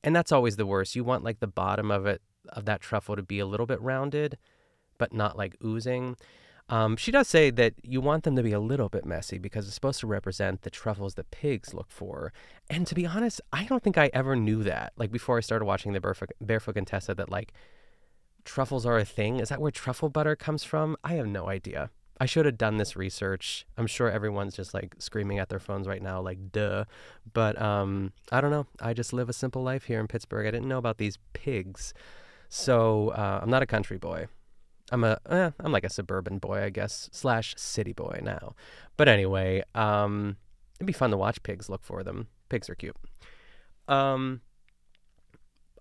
and 0.05 0.15
that's 0.15 0.33
always 0.33 0.57
the 0.57 0.67
worst. 0.67 0.97
You 0.97 1.05
want 1.05 1.25
like 1.25 1.41
the 1.41 1.47
bottom 1.47 1.91
of 1.91 2.07
it 2.07 2.23
of 2.51 2.65
that 2.65 2.81
truffle 2.81 3.17
to 3.17 3.23
be 3.23 3.39
a 3.39 3.47
little 3.47 3.67
bit 3.67 3.81
rounded, 3.81 4.39
but 4.99 5.13
not 5.13 5.37
like 5.37 5.57
oozing. 5.65 6.17
Um, 6.69 6.97
she 6.97 7.11
does 7.11 7.29
say 7.29 7.51
that 7.51 7.75
you 7.83 8.01
want 8.01 8.25
them 8.25 8.37
to 8.37 8.43
be 8.43 8.53
a 8.53 8.61
little 8.61 8.89
bit 8.89 9.05
messy 9.05 9.39
because 9.39 9.67
it's 9.67 9.75
supposed 9.75 10.01
to 10.01 10.07
represent 10.07 10.63
the 10.63 10.71
truffles 10.71 11.15
that 11.15 11.31
pigs 11.31 11.75
look 11.75 11.91
for. 11.91 12.33
And 12.71 12.87
to 12.87 12.95
be 12.95 13.07
honest, 13.07 13.41
I 13.53 13.65
don't 13.65 13.83
think 13.83 13.99
I 13.99 14.11
ever 14.15 14.37
knew 14.37 14.63
that. 14.63 14.93
Like 14.97 15.11
before 15.11 15.37
I 15.37 15.41
started 15.41 15.65
watching 15.65 15.93
the 15.93 16.01
Barefoot, 16.01 16.31
Barefoot 16.41 16.75
Contessa, 16.75 17.15
that 17.15 17.31
like 17.31 17.53
truffles 18.45 18.87
are 18.87 18.99
a 18.99 19.05
thing. 19.05 19.41
Is 19.41 19.51
that 19.51 19.61
where 19.61 19.71
truffle 19.71 20.09
butter 20.09 20.37
comes 20.37 20.65
from? 20.65 20.97
I 21.05 21.15
have 21.15 21.27
no 21.27 21.49
idea. 21.49 21.91
I 22.21 22.27
should 22.27 22.47
have 22.47 22.59
done 22.59 22.77
this 22.77 22.95
research. 22.97 23.67
I'm 23.77 23.87
sure 23.87 24.11
everyone's 24.11 24.55
just 24.55 24.75
like 24.75 24.95
screaming 24.99 25.39
at 25.39 25.49
their 25.49 25.59
phones 25.59 25.89
right 25.89 26.03
now, 26.03 26.21
like 26.21 26.53
duh. 26.53 26.85
But 27.33 27.61
um, 27.61 28.13
I 28.31 28.41
don't 28.41 28.51
know. 28.51 28.67
I 28.81 28.93
just 28.93 29.13
live 29.13 29.29
a 29.29 29.33
simple 29.33 29.63
life 29.63 29.85
here 29.85 29.99
in 29.99 30.07
Pittsburgh. 30.07 30.47
I 30.47 30.51
didn't 30.51 30.69
know 30.69 30.79
about 30.79 30.99
these 30.99 31.19
pigs, 31.33 31.95
so 32.49 33.09
uh, 33.11 33.41
I'm 33.43 33.51
not 33.51 33.63
a 33.63 33.67
country 33.67 33.99
boy. 33.99 34.27
I'm 34.91 35.05
a 35.05 35.19
eh, 35.29 35.51
I'm 35.59 35.73
like 35.73 35.85
a 35.85 35.91
suburban 35.91 36.39
boy, 36.39 36.63
I 36.63 36.71
guess, 36.71 37.09
slash 37.13 37.55
city 37.57 37.93
boy 37.93 38.21
now. 38.23 38.55
But 38.97 39.09
anyway, 39.09 39.63
um, 39.75 40.37
it'd 40.79 40.87
be 40.87 40.93
fun 40.93 41.11
to 41.11 41.17
watch 41.17 41.43
pigs 41.43 41.69
look 41.69 41.83
for 41.83 42.03
them. 42.03 42.29
Pigs 42.51 42.69
are 42.69 42.75
cute. 42.75 42.97
Um, 43.89 44.43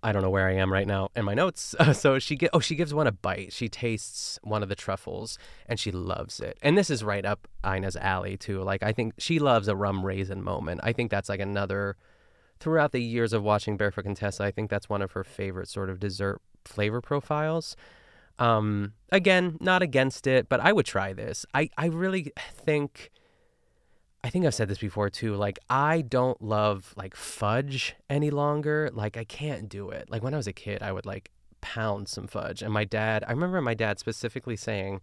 I 0.02 0.12
don't 0.12 0.22
know 0.22 0.30
where 0.30 0.48
I 0.48 0.54
am 0.54 0.72
right 0.72 0.86
now 0.86 1.10
in 1.14 1.24
my 1.24 1.34
notes. 1.34 1.74
Uh, 1.78 1.92
so 2.02 2.18
she 2.18 2.36
get 2.36 2.50
oh 2.52 2.60
she 2.60 2.74
gives 2.74 2.92
one 2.92 3.06
a 3.06 3.12
bite. 3.12 3.52
She 3.52 3.68
tastes 3.68 4.38
one 4.42 4.62
of 4.62 4.68
the 4.68 4.74
truffles 4.74 5.38
and 5.66 5.78
she 5.78 5.90
loves 5.90 6.40
it. 6.40 6.58
And 6.62 6.76
this 6.76 6.90
is 6.90 7.04
right 7.04 7.24
up 7.24 7.46
Ina's 7.64 7.96
alley 7.96 8.36
too. 8.36 8.62
Like 8.62 8.82
I 8.82 8.92
think 8.92 9.14
she 9.18 9.38
loves 9.38 9.68
a 9.68 9.76
rum 9.76 10.04
raisin 10.04 10.42
moment. 10.42 10.80
I 10.82 10.92
think 10.92 11.10
that's 11.10 11.28
like 11.28 11.40
another 11.40 11.96
throughout 12.58 12.92
the 12.92 13.02
years 13.02 13.32
of 13.32 13.42
watching 13.42 13.76
Barefoot 13.76 14.04
Contessa, 14.04 14.44
I 14.44 14.52
think 14.52 14.70
that's 14.70 14.88
one 14.88 15.02
of 15.02 15.12
her 15.12 15.24
favorite 15.24 15.68
sort 15.68 15.90
of 15.90 15.98
dessert 15.98 16.40
flavor 16.64 17.00
profiles. 17.00 17.76
Um, 18.38 18.92
again, 19.10 19.58
not 19.60 19.82
against 19.82 20.28
it, 20.28 20.48
but 20.48 20.60
I 20.60 20.72
would 20.72 20.86
try 20.86 21.12
this. 21.12 21.44
I 21.54 21.70
I 21.76 21.86
really 21.86 22.32
think 22.36 23.10
I 24.24 24.30
think 24.30 24.46
I've 24.46 24.54
said 24.54 24.68
this 24.68 24.78
before 24.78 25.10
too. 25.10 25.34
Like, 25.34 25.58
I 25.68 26.02
don't 26.02 26.40
love 26.40 26.94
like 26.96 27.16
fudge 27.16 27.96
any 28.08 28.30
longer. 28.30 28.90
Like, 28.92 29.16
I 29.16 29.24
can't 29.24 29.68
do 29.68 29.90
it. 29.90 30.08
Like, 30.10 30.22
when 30.22 30.34
I 30.34 30.36
was 30.36 30.46
a 30.46 30.52
kid, 30.52 30.82
I 30.82 30.92
would 30.92 31.06
like 31.06 31.30
pound 31.60 32.08
some 32.08 32.26
fudge. 32.26 32.62
And 32.62 32.72
my 32.72 32.84
dad, 32.84 33.24
I 33.26 33.32
remember 33.32 33.60
my 33.60 33.74
dad 33.74 33.98
specifically 33.98 34.56
saying, 34.56 35.00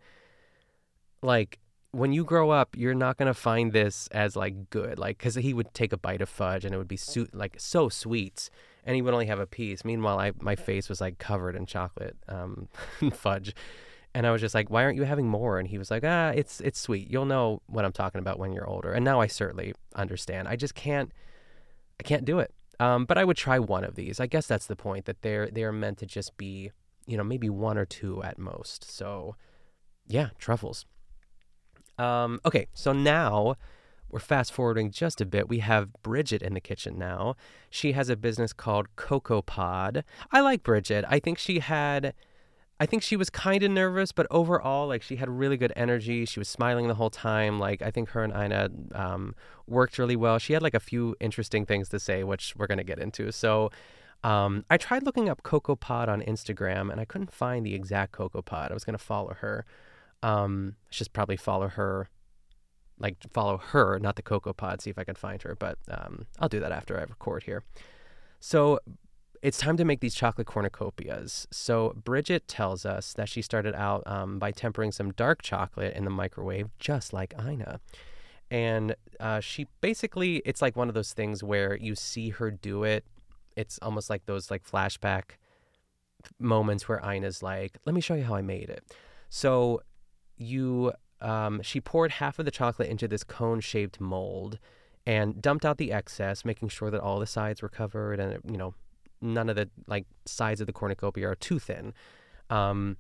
like, 1.22 1.60
when 1.92 2.14
you 2.14 2.24
grow 2.24 2.52
up, 2.52 2.78
you're 2.78 2.94
not 2.94 3.18
going 3.18 3.28
to 3.28 3.34
find 3.34 3.74
this 3.74 4.08
as 4.12 4.36
like 4.36 4.70
good. 4.70 5.00
Like, 5.00 5.18
because 5.18 5.36
he 5.36 5.54
would 5.54 5.74
take 5.74 5.92
a 5.92 5.98
bite 5.98 6.22
of 6.22 6.30
fudge 6.30 6.64
and 6.64 6.74
it 6.74 6.78
would 6.78 6.88
be 6.88 6.98
su- 6.98 7.28
like 7.34 7.56
so 7.58 7.90
sweet. 7.90 8.50
And 8.86 8.96
he 8.96 9.02
would 9.02 9.14
only 9.14 9.26
have 9.26 9.40
a 9.40 9.48
piece. 9.48 9.84
Meanwhile, 9.84 10.20
I, 10.20 10.32
my 10.40 10.56
face 10.56 10.88
was 10.88 11.02
like 11.02 11.18
covered 11.18 11.56
in 11.56 11.66
chocolate 11.66 12.16
um, 12.28 12.68
fudge. 13.14 13.54
And 14.16 14.25
I 14.25 14.32
was 14.32 14.42
just 14.42 14.56
like, 14.56 14.70
why 14.70 14.84
aren't 14.84 14.98
you 14.98 15.04
having 15.04 15.28
more? 15.28 15.60
And 15.60 15.68
he 15.68 15.78
was 15.78 15.92
like, 15.92 16.04
ah, 16.04 16.30
it's 16.30 16.62
it's 16.62 16.80
sweet. 16.80 17.10
You'll 17.10 17.25
know 17.25 17.62
what 17.68 17.86
I'm 17.86 17.92
talking 17.92 18.20
about 18.20 18.39
when 18.39 18.51
you're 18.51 18.68
older. 18.68 18.92
And 18.92 19.06
now 19.06 19.22
I 19.22 19.28
certainly 19.28 19.74
understand. 19.96 20.48
I 20.48 20.56
just 20.56 20.75
can't 20.75 21.12
I 22.00 22.04
can't 22.04 22.25
do 22.25 22.39
it. 22.39 22.54
Um, 22.80 23.06
but 23.06 23.18
I 23.18 23.25
would 23.25 23.38
try 23.38 23.60
one 23.60 23.84
of 23.84 23.96
these. 23.96 24.20
I 24.20 24.25
guess 24.25 24.48
that's 24.48 24.66
the 24.66 24.75
point 24.75 25.06
that 25.06 25.22
they're 25.22 25.50
they're 25.50 25.72
meant 25.72 26.00
to 26.00 26.06
just 26.06 26.38
be, 26.38 26.72
you 27.06 27.18
know, 27.18 27.24
maybe 27.24 27.50
one 27.50 27.78
or 27.78 27.86
two 27.86 28.24
at 28.24 28.39
most. 28.39 28.89
So 28.89 29.36
yeah, 30.08 30.30
truffles. 30.39 30.86
Um, 32.00 32.39
okay, 32.46 32.68
so 32.74 32.94
now 32.94 33.56
we're 34.10 34.20
fast 34.20 34.51
forwarding 34.51 34.89
just 34.89 35.22
a 35.22 35.25
bit. 35.25 35.50
We 35.50 35.60
have 35.60 35.94
Brigitte 36.01 36.42
in 36.42 36.54
the 36.54 36.62
kitchen 36.62 36.98
now. 36.98 37.36
She 37.70 37.92
has 37.92 38.10
a 38.10 38.16
business 38.16 38.54
called 38.54 38.88
Cocoa 38.96 39.42
Pod. 39.42 40.04
I 40.32 40.42
like 40.42 40.63
Brigitte. 40.63 41.06
I 41.08 41.20
think 41.20 41.38
she 41.38 41.60
had 41.60 42.13
I 42.80 42.86
think 42.86 43.04
she 43.04 43.18
was 43.18 43.30
kind 43.30 43.62
of 43.62 43.72
nervous, 43.72 44.14
but 44.14 44.26
overall, 44.32 44.88
like 44.88 45.02
she 45.02 45.18
had 45.18 45.30
really 45.30 45.58
good 45.58 45.74
energy. 45.76 46.26
She 46.26 46.40
was 46.40 46.48
smiling 46.48 46.88
the 46.88 46.96
whole 46.96 47.10
time. 47.10 47.60
Like 47.60 47.82
I 47.82 47.92
think 47.92 48.10
her 48.10 48.24
and 48.24 48.34
Ina 48.34 48.70
um, 48.96 49.36
worked 49.68 49.98
really 49.98 50.16
well. 50.16 50.40
She 50.40 50.54
had 50.54 50.62
like 50.62 50.74
a 50.74 50.80
few 50.80 51.16
interesting 51.20 51.66
things 51.66 51.90
to 51.90 52.00
say, 52.00 52.24
which 52.24 52.56
we're 52.56 52.68
gonna 52.68 52.86
get 52.86 52.98
into. 52.98 53.32
So 53.34 53.70
um, 54.24 54.64
I 54.70 54.78
tried 54.78 55.04
looking 55.04 55.28
up 55.28 55.44
Coco 55.44 55.76
Pod 55.76 56.08
on 56.08 56.22
Instagram, 56.22 56.90
and 56.90 57.02
I 57.02 57.06
couldn't 57.06 57.34
find 57.34 57.66
the 57.66 57.76
exact 57.76 58.14
Coco 58.14 58.42
Pod. 58.42 58.72
I 58.72 58.74
was 58.74 58.86
gonna 58.86 58.98
follow 58.98 59.34
her. 59.42 59.66
Um, 60.24 60.76
I 60.84 60.92
should 60.92 61.12
probably 61.12 61.38
follow 61.38 61.68
her, 61.68 62.10
like 62.98 63.18
follow 63.34 63.58
her, 63.58 64.00
not 64.00 64.16
the 64.16 64.22
Coco 64.22 64.54
Pod. 64.54 64.82
See 64.82 64.90
if 64.90 64.98
I 64.98 65.04
can 65.04 65.16
find 65.16 65.42
her, 65.42 65.54
but 65.54 65.78
um, 65.92 66.28
I'll 66.40 66.50
do 66.50 66.62
that 66.62 66.72
after 66.72 66.98
I 66.98 67.02
record 67.02 67.44
here. 67.44 67.64
So 68.40 68.80
it's 69.41 69.58
time 69.58 69.77
to 69.77 69.86
make 69.86 70.01
these 70.01 70.15
chocolate 70.15 70.48
cornucopias. 70.48 71.48
So 71.51 71.93
Brigitte 72.03 72.48
tells 72.48 72.86
us 72.86 73.13
that 73.13 73.29
she 73.29 73.41
started 73.41 73.74
out 73.75 74.03
um, 74.05 74.39
by 74.39 74.51
tempering 74.51 74.91
some 74.91 75.12
dark 75.12 75.41
chocolate 75.41 75.96
in 75.96 76.03
the 76.03 76.10
microwave, 76.10 76.69
just 76.77 77.13
like 77.13 77.34
Ina. 77.39 77.79
And 78.51 78.96
uh, 79.19 79.39
she 79.39 79.67
basically, 79.79 80.38
it's 80.46 80.62
like 80.62 80.75
one 80.75 80.89
of 80.89 80.96
those 80.96 81.13
things 81.13 81.43
where 81.43 81.75
you 81.77 81.96
see 81.96 82.29
her 82.29 82.51
do 82.51 82.84
it. 82.84 83.05
It's 83.55 83.79
almost 83.81 84.10
like 84.10 84.25
those 84.25 84.50
like 84.51 84.63
flashback 84.69 85.38
moments 86.39 86.89
where 86.89 87.00
Ina's 87.00 87.43
like, 87.43 87.77
"Let 87.86 87.93
me 87.93 88.01
show 88.01 88.15
you 88.15 88.24
how 88.24 88.36
I 88.36 88.41
made 88.41 88.69
it." 88.69 88.84
So 89.29 89.81
you, 90.38 90.93
um, 91.22 91.62
she 91.62 91.79
poured 91.79 92.12
half 92.13 92.39
of 92.39 92.46
the 92.46 92.51
chocolate 92.51 92.89
into 92.89 93.08
this 93.08 93.24
cone-shaped 93.24 94.00
mold 94.00 94.60
and 95.05 95.41
dumped 95.41 95.65
out 95.65 95.77
the 95.77 95.91
excess, 95.91 96.43
making 96.43 96.69
sure 96.69 96.89
that 96.89 97.01
all 97.01 97.19
the 97.19 97.27
sides 97.27 97.62
were 97.62 97.69
covered 97.69 98.19
and 98.19 98.39
you 98.50 98.58
know 98.58 98.74
none 99.22 99.50
of 99.50 99.56
the 99.56 99.70
like 99.88 100.06
sides 100.26 100.62
of 100.62 100.68
the 100.68 100.74
cornucopia 100.74 101.30
are 101.30 101.36
too 101.36 101.60
thin. 101.60 101.94
Um, 102.50 102.98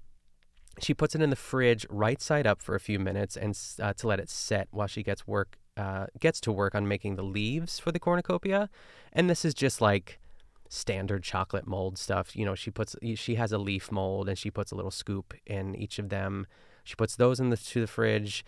she 0.79 0.93
puts 0.93 1.15
it 1.15 1.21
in 1.21 1.29
the 1.29 1.35
fridge 1.35 1.85
right 1.89 2.21
side 2.21 2.47
up 2.47 2.61
for 2.61 2.75
a 2.75 2.79
few 2.79 2.99
minutes 2.99 3.35
and 3.35 3.57
uh, 3.81 3.93
to 3.93 4.07
let 4.07 4.19
it 4.19 4.29
set 4.29 4.67
while 4.71 4.87
she 4.87 5.03
gets 5.03 5.27
work 5.27 5.57
uh, 5.77 6.07
gets 6.19 6.41
to 6.41 6.51
work 6.51 6.75
on 6.75 6.87
making 6.87 7.15
the 7.15 7.23
leaves 7.23 7.79
for 7.79 7.91
the 7.91 7.99
cornucopia. 7.99 8.69
And 9.13 9.29
this 9.29 9.45
is 9.45 9.53
just 9.53 9.79
like 9.79 10.19
standard 10.67 11.23
chocolate 11.23 11.65
mold 11.65 11.97
stuff. 11.97 12.35
You 12.35 12.45
know, 12.45 12.55
she 12.55 12.71
puts 12.71 12.95
she 13.15 13.35
has 13.35 13.51
a 13.51 13.57
leaf 13.57 13.91
mold 13.91 14.29
and 14.29 14.37
she 14.37 14.51
puts 14.51 14.71
a 14.71 14.75
little 14.75 14.91
scoop 14.91 15.33
in 15.45 15.75
each 15.75 15.99
of 15.99 16.09
them. 16.09 16.47
She 16.83 16.95
puts 16.95 17.15
those 17.15 17.39
in 17.39 17.49
the 17.49 17.57
to 17.57 17.81
the 17.81 17.87
fridge 17.87 18.43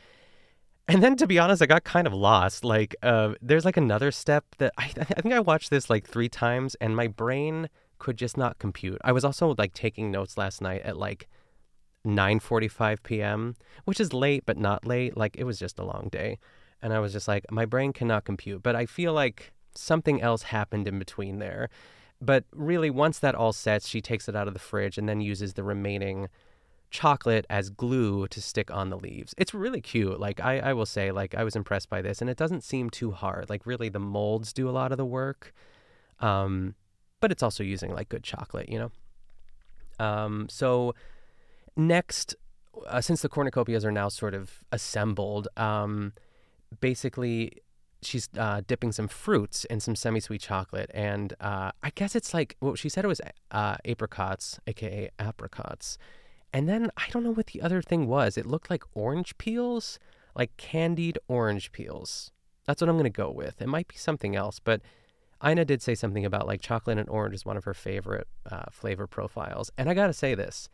and 0.92 1.02
then 1.02 1.16
to 1.16 1.26
be 1.26 1.40
honest, 1.40 1.62
I 1.62 1.68
got 1.68 1.86
kind 1.86 2.06
of 2.06 2.14
lost. 2.14 2.66
Like, 2.66 2.98
uh, 3.02 3.36
there's 3.42 3.64
like 3.64 3.78
another 3.78 4.12
step 4.12 4.44
that 4.58 4.74
I, 4.78 4.92
I 4.98 5.22
think 5.22 5.34
I 5.34 5.40
watched 5.40 5.70
this 5.70 5.90
like 5.90 6.06
three 6.06 6.28
times, 6.28 6.76
and 6.82 6.98
my 6.98 7.08
brain 7.08 7.70
could 7.98 8.18
just 8.18 8.36
not 8.36 8.60
compute. 8.60 9.00
I 9.02 9.14
was 9.14 9.24
also 9.24 9.56
like 9.58 9.74
taking 9.74 10.12
notes 10.12 10.38
last 10.38 10.62
night 10.62 10.82
at 10.82 10.98
like 10.98 11.30
9:45 12.06 13.04
p.m., 13.04 13.56
which 13.86 14.02
is 14.02 14.12
late 14.12 14.44
but 14.46 14.58
not 14.58 14.86
late. 14.86 15.16
Like 15.16 15.38
it 15.38 15.46
was 15.46 15.58
just 15.58 15.80
a 15.80 15.86
long 15.86 16.10
day, 16.12 16.40
and 16.82 16.92
I 16.94 17.00
was 17.00 17.14
just 17.14 17.28
like, 17.28 17.46
my 17.50 17.66
brain 17.66 17.94
cannot 17.94 18.26
compute. 18.26 18.62
But 18.62 18.76
I 18.76 18.86
feel 18.86 19.14
like 19.14 19.54
something 19.74 20.22
else 20.22 20.44
happened 20.44 20.90
in 20.90 21.00
between 21.00 21.40
there. 21.40 21.70
But 22.20 22.44
really, 22.52 22.90
once 22.90 23.18
that 23.20 23.34
all 23.34 23.54
sets, 23.54 23.88
she 23.88 24.02
takes 24.02 24.28
it 24.28 24.36
out 24.36 24.50
of 24.50 24.54
the 24.54 24.60
fridge 24.60 24.98
and 24.98 25.08
then 25.08 25.22
uses 25.22 25.54
the 25.54 25.64
remaining 25.64 26.28
chocolate 26.92 27.48
as 27.50 27.70
glue 27.70 28.28
to 28.28 28.42
stick 28.42 28.70
on 28.70 28.90
the 28.90 28.98
leaves. 28.98 29.34
It's 29.38 29.54
really 29.54 29.82
cute. 29.82 30.20
Like 30.20 30.40
I, 30.40 30.60
I 30.60 30.74
will 30.74 30.86
say, 30.86 31.12
like 31.12 31.34
I 31.34 31.44
was 31.44 31.56
impressed 31.56 31.90
by 31.90 32.02
this, 32.02 32.22
and 32.22 32.30
it 32.30 32.38
doesn't 32.38 32.64
seem 32.64 32.90
too 32.90 33.12
hard. 33.12 33.50
Like 33.50 33.66
really, 33.66 33.90
the 33.90 34.00
molds 34.00 34.54
do 34.54 34.70
a 34.70 34.72
lot 34.72 34.92
of 34.92 34.98
the 34.98 35.06
work, 35.06 35.54
um, 36.20 36.76
but 37.20 37.32
it's 37.32 37.42
also 37.42 37.64
using 37.64 37.94
like 37.94 38.10
good 38.10 38.24
chocolate, 38.24 38.70
you 38.70 38.78
know. 38.78 38.92
Um, 40.06 40.48
so 40.50 40.94
next, 41.76 42.36
uh, 42.88 43.02
since 43.02 43.22
the 43.22 43.30
cornucopias 43.30 43.86
are 43.86 43.92
now 43.92 44.10
sort 44.10 44.34
of 44.34 44.64
assembled, 44.72 45.48
um, 45.58 46.14
basically 46.82 47.62
she's 48.02 48.28
uh, 48.38 48.62
dipping 48.68 48.92
some 48.92 49.08
fruits 49.08 49.64
in 49.66 49.80
some 49.80 49.96
semi-sweet 49.96 50.42
chocolate, 50.42 50.92
and 50.94 51.34
uh, 51.40 51.72
I 51.82 51.92
guess 51.96 52.16
it's 52.16 52.34
like 52.34 52.58
well, 52.60 52.76
she 52.76 52.90
said 52.90 53.06
it 53.06 53.08
was 53.08 53.22
uh, 53.52 53.78
apricots, 53.86 54.60
aka 54.68 55.10
apricots, 55.20 55.98
and 56.54 56.68
then 56.68 56.90
I 56.98 57.08
don't 57.12 57.24
know 57.24 57.32
what 57.32 57.48
the 57.48 57.62
other 57.62 57.82
thing 57.82 58.08
was. 58.08 58.38
It 58.38 58.46
looked 58.46 58.70
like 58.70 58.84
orange 58.94 59.38
peels, 59.38 60.00
like 60.36 60.56
candied 60.58 61.18
orange 61.28 61.72
peels. 61.72 62.32
That's 62.66 62.82
what 62.82 62.90
I'm 62.90 62.98
gonna 62.98 63.10
go 63.10 63.32
with. 63.32 63.62
It 63.62 63.68
might 63.68 63.88
be 63.88 63.98
something 63.98 64.36
else, 64.36 64.60
but 64.60 64.82
Ina 65.46 65.66
did 65.66 65.82
say 65.82 65.96
something 65.96 66.26
about 66.26 66.48
like 66.48 66.62
chocolate 66.62 66.98
and 66.98 67.10
orange 67.10 67.36
is 67.36 67.46
one 67.46 67.58
of 67.58 67.64
her 67.64 67.74
favorite 67.74 68.28
uh, 68.50 68.66
flavor 68.72 69.08
profiles, 69.08 69.72
and 69.78 69.90
I 69.90 69.94
gotta 69.94 70.14
say 70.14 70.36
this. 70.36 70.70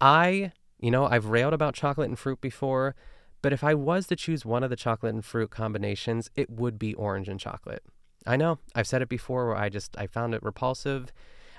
I, 0.00 0.52
you 0.78 0.90
know, 0.90 1.06
I've 1.06 1.26
railed 1.26 1.54
about 1.54 1.74
chocolate 1.74 2.08
and 2.08 2.18
fruit 2.18 2.40
before. 2.40 2.94
But 3.40 3.52
if 3.52 3.62
I 3.62 3.74
was 3.74 4.06
to 4.08 4.16
choose 4.16 4.44
one 4.44 4.64
of 4.64 4.70
the 4.70 4.76
chocolate 4.76 5.14
and 5.14 5.24
fruit 5.24 5.50
combinations, 5.50 6.30
it 6.34 6.50
would 6.50 6.78
be 6.78 6.94
orange 6.94 7.28
and 7.28 7.38
chocolate. 7.38 7.82
I 8.26 8.36
know, 8.36 8.58
I've 8.74 8.86
said 8.86 9.00
it 9.00 9.08
before 9.08 9.46
where 9.46 9.56
I 9.56 9.68
just 9.68 9.96
I 9.96 10.06
found 10.06 10.34
it 10.34 10.42
repulsive. 10.42 11.12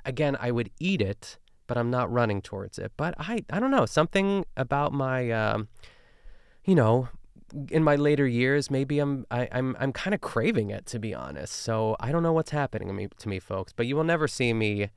Again, 0.06 0.38
I 0.40 0.52
would 0.52 0.72
eat 0.80 1.02
it, 1.02 1.38
but 1.70 1.78
I'm 1.78 1.92
not 1.92 2.12
running 2.12 2.42
towards 2.42 2.80
it. 2.80 2.92
But 2.98 3.14
I 3.20 3.46
I 3.52 3.60
don't 3.60 3.72
know, 3.72 3.86
something 3.86 4.44
about 4.58 4.92
my 4.92 5.30
um, 5.32 5.70
you 6.66 6.74
know, 6.74 7.08
in 7.70 7.84
my 7.84 7.96
later 7.96 8.28
years, 8.28 8.72
maybe 8.72 8.98
I'm 8.98 9.26
I, 9.30 9.48
I'm 9.52 9.78
I'm 9.80 9.94
kind 9.94 10.16
of 10.16 10.20
craving 10.20 10.72
it 10.72 10.88
to 10.88 11.00
be 11.00 11.14
honest. 11.14 11.54
So 11.54 11.96
I 12.00 12.12
don't 12.12 12.24
know 12.24 12.34
what's 12.34 12.50
happening 12.50 12.88
to 12.88 12.94
me 12.94 13.08
to 13.20 13.30
me, 13.30 13.40
folks. 13.40 13.72
But 13.72 13.86
you 13.86 13.96
will 13.96 14.04
never 14.04 14.28
see 14.28 14.52
me 14.52 14.90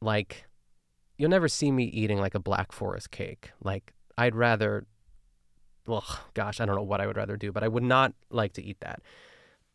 like 0.00 0.46
you'll 1.18 1.30
never 1.30 1.48
see 1.48 1.70
me 1.70 1.84
eating 1.84 2.18
like 2.18 2.34
a 2.34 2.40
black 2.40 2.72
forest 2.72 3.10
cake. 3.10 3.50
Like 3.62 3.92
I'd 4.16 4.34
rather 4.34 4.86
well, 5.86 6.04
gosh, 6.32 6.60
I 6.60 6.66
don't 6.66 6.76
know 6.76 6.82
what 6.82 7.02
I 7.02 7.06
would 7.06 7.16
rather 7.18 7.36
do, 7.36 7.52
but 7.52 7.62
I 7.62 7.68
would 7.68 7.82
not 7.82 8.14
like 8.30 8.54
to 8.54 8.64
eat 8.64 8.80
that. 8.80 9.02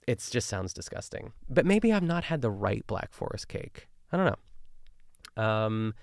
It 0.08 0.28
just 0.32 0.50
sounds 0.50 0.74
disgusting. 0.74 1.34
But 1.48 1.68
maybe 1.68 1.94
I've 1.94 2.04
not 2.04 2.24
had 2.26 2.42
the 2.42 2.52
right 2.52 2.86
Black 2.88 3.14
Forest 3.14 3.48
cake. 3.48 3.88
I 4.12 4.18
don't 4.18 4.26
know. 4.26 5.44
Um, 5.44 5.94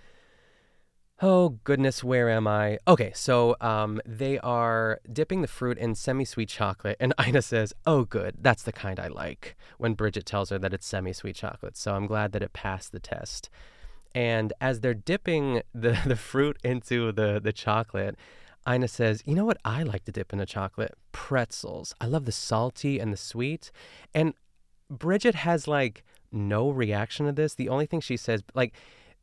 oh 1.23 1.61
goodness, 1.65 2.03
where 2.03 2.29
am 2.29 2.47
I? 2.47 2.79
Okay, 2.87 3.13
so 3.15 3.57
um, 3.61 4.01
they 4.05 4.39
are 4.41 5.01
dipping 5.11 5.41
the 5.41 5.49
fruit 5.49 5.79
in 5.79 5.95
semi-sweet 5.95 6.49
chocolate, 6.49 6.97
and 7.01 7.15
Ina 7.27 7.43
says, 7.43 7.73
"Oh, 7.87 8.05
good, 8.05 8.37
that's 8.41 8.65
the 8.65 8.73
kind 8.73 8.99
I 8.99 9.07
like." 9.07 9.57
When 9.79 9.95
Brigitte 9.95 10.27
tells 10.27 10.51
her 10.51 10.59
that 10.59 10.75
it's 10.75 10.87
semi-sweet 10.87 11.37
chocolate, 11.37 11.77
so 11.77 11.95
I'm 11.95 12.07
glad 12.07 12.33
that 12.33 12.43
it 12.43 12.53
passed 12.53 12.93
the 12.93 13.01
test. 13.01 13.49
And 14.15 14.53
as 14.61 14.81
they're 14.81 14.93
dipping 14.93 15.63
the 15.73 15.99
the 16.07 16.17
fruit 16.17 16.59
into 16.65 17.13
the 17.13 17.41
the 17.43 17.53
chocolate, 17.53 18.17
Ina 18.69 18.89
says, 18.89 19.23
You 19.25 19.35
know 19.35 19.45
what 19.45 19.59
I 19.65 19.83
like 19.83 20.05
to 20.05 20.13
dip 20.13 20.33
in 20.33 20.39
the 20.39 20.47
chocolate? 20.47 20.95
Pretzels. 21.13 21.95
I 22.01 22.07
love 22.07 22.25
the 22.25 22.33
salty 22.33 22.99
and 22.99 23.13
the 23.13 23.17
sweet. 23.17 23.71
And 24.15 24.35
Brigitte 24.91 25.37
has 25.37 25.67
like 25.67 26.05
no 26.31 26.71
reaction 26.71 27.27
to 27.27 27.33
this. 27.33 27.55
The 27.55 27.69
only 27.69 27.87
thing 27.87 28.01
she 28.01 28.17
says, 28.17 28.43
like, 28.55 28.75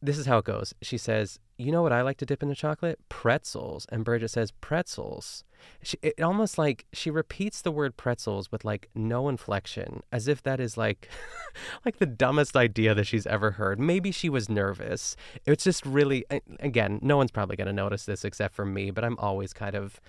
this 0.01 0.17
is 0.17 0.25
how 0.25 0.39
it 0.39 0.45
goes. 0.45 0.73
She 0.81 0.97
says, 0.97 1.39
"You 1.59 1.71
know 1.71 1.83
what 1.83 1.91
I 1.91 2.01
like 2.01 2.17
to 2.17 2.25
dip 2.25 2.41
in 2.41 2.49
the 2.49 2.55
chocolate? 2.55 2.99
Pretzels." 3.09 3.85
And 3.91 4.03
Brigitte 4.05 4.31
says, 4.31 4.51
"Pretzels." 4.51 5.43
She, 5.83 5.97
it 6.01 6.21
almost 6.21 6.57
like 6.57 6.85
she 6.93 7.11
repeats 7.11 7.61
the 7.61 7.71
word 7.71 7.97
pretzels 7.97 8.49
with 8.51 8.63
like 8.63 8.89
no 8.95 9.27
inflection, 9.27 10.01
as 10.11 10.27
if 10.27 10.41
that 10.43 10.59
is 10.59 10.77
like, 10.77 11.09
like 11.85 11.97
the 11.97 12.05
dumbest 12.05 12.55
idea 12.55 12.95
that 12.95 13.05
she's 13.05 13.27
ever 13.27 13.51
heard. 13.51 13.79
Maybe 13.79 14.11
she 14.11 14.29
was 14.29 14.47
nervous. 14.49 15.17
It's 15.45 15.65
just 15.65 15.85
really, 15.85 16.25
again, 16.61 16.99
no 17.01 17.17
one's 17.17 17.31
probably 17.31 17.57
gonna 17.57 17.73
notice 17.73 18.05
this 18.05 18.23
except 18.23 18.55
for 18.55 18.65
me. 18.65 18.89
But 18.89 19.03
I'm 19.03 19.17
always 19.19 19.53
kind 19.53 19.75
of 19.75 19.99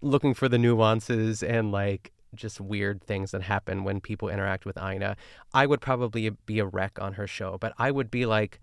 looking 0.00 0.34
for 0.34 0.48
the 0.48 0.58
nuances 0.58 1.42
and 1.42 1.72
like 1.72 2.12
just 2.34 2.60
weird 2.60 3.02
things 3.02 3.30
that 3.30 3.42
happen 3.42 3.84
when 3.84 4.00
people 4.00 4.28
interact 4.28 4.64
with 4.64 4.78
Ina. 4.78 5.16
I 5.52 5.66
would 5.66 5.80
probably 5.80 6.30
be 6.30 6.58
a 6.58 6.66
wreck 6.66 6.98
on 7.00 7.14
her 7.14 7.26
show, 7.26 7.58
but 7.58 7.72
I 7.78 7.90
would 7.90 8.10
be 8.10 8.26
like 8.26 8.60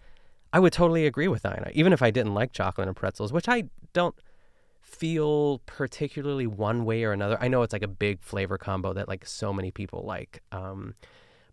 I 0.51 0.59
would 0.59 0.73
totally 0.73 1.05
agree 1.05 1.27
with 1.27 1.45
Ina, 1.45 1.71
even 1.73 1.93
if 1.93 2.01
I 2.01 2.11
didn't 2.11 2.33
like 2.33 2.51
chocolate 2.51 2.87
and 2.87 2.97
pretzels, 2.97 3.31
which 3.31 3.47
I 3.47 3.65
don't 3.93 4.15
feel 4.81 5.59
particularly 5.65 6.47
one 6.47 6.85
way 6.85 7.03
or 7.03 7.11
another. 7.11 7.37
I 7.39 7.47
know 7.47 7.61
it's 7.61 7.73
like 7.73 7.83
a 7.83 7.87
big 7.87 8.21
flavor 8.21 8.57
combo 8.57 8.93
that 8.93 9.07
like 9.07 9.25
so 9.25 9.53
many 9.53 9.69
people 9.71 10.03
like. 10.05 10.41
Um, 10.51 10.95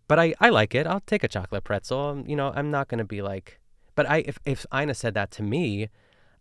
but 0.07 0.19
I, 0.19 0.33
I 0.39 0.49
like 0.49 0.73
it. 0.73 0.87
I'll 0.87 1.01
take 1.01 1.23
a 1.23 1.27
chocolate 1.27 1.63
pretzel. 1.63 1.99
Um, 1.99 2.25
you 2.27 2.35
know, 2.35 2.51
I'm 2.55 2.71
not 2.71 2.87
going 2.87 2.97
to 2.99 3.05
be 3.05 3.21
like, 3.21 3.59
but 3.95 4.09
I 4.09 4.17
if, 4.19 4.39
if 4.45 4.65
Ina 4.73 4.95
said 4.95 5.13
that 5.13 5.31
to 5.31 5.43
me, 5.43 5.89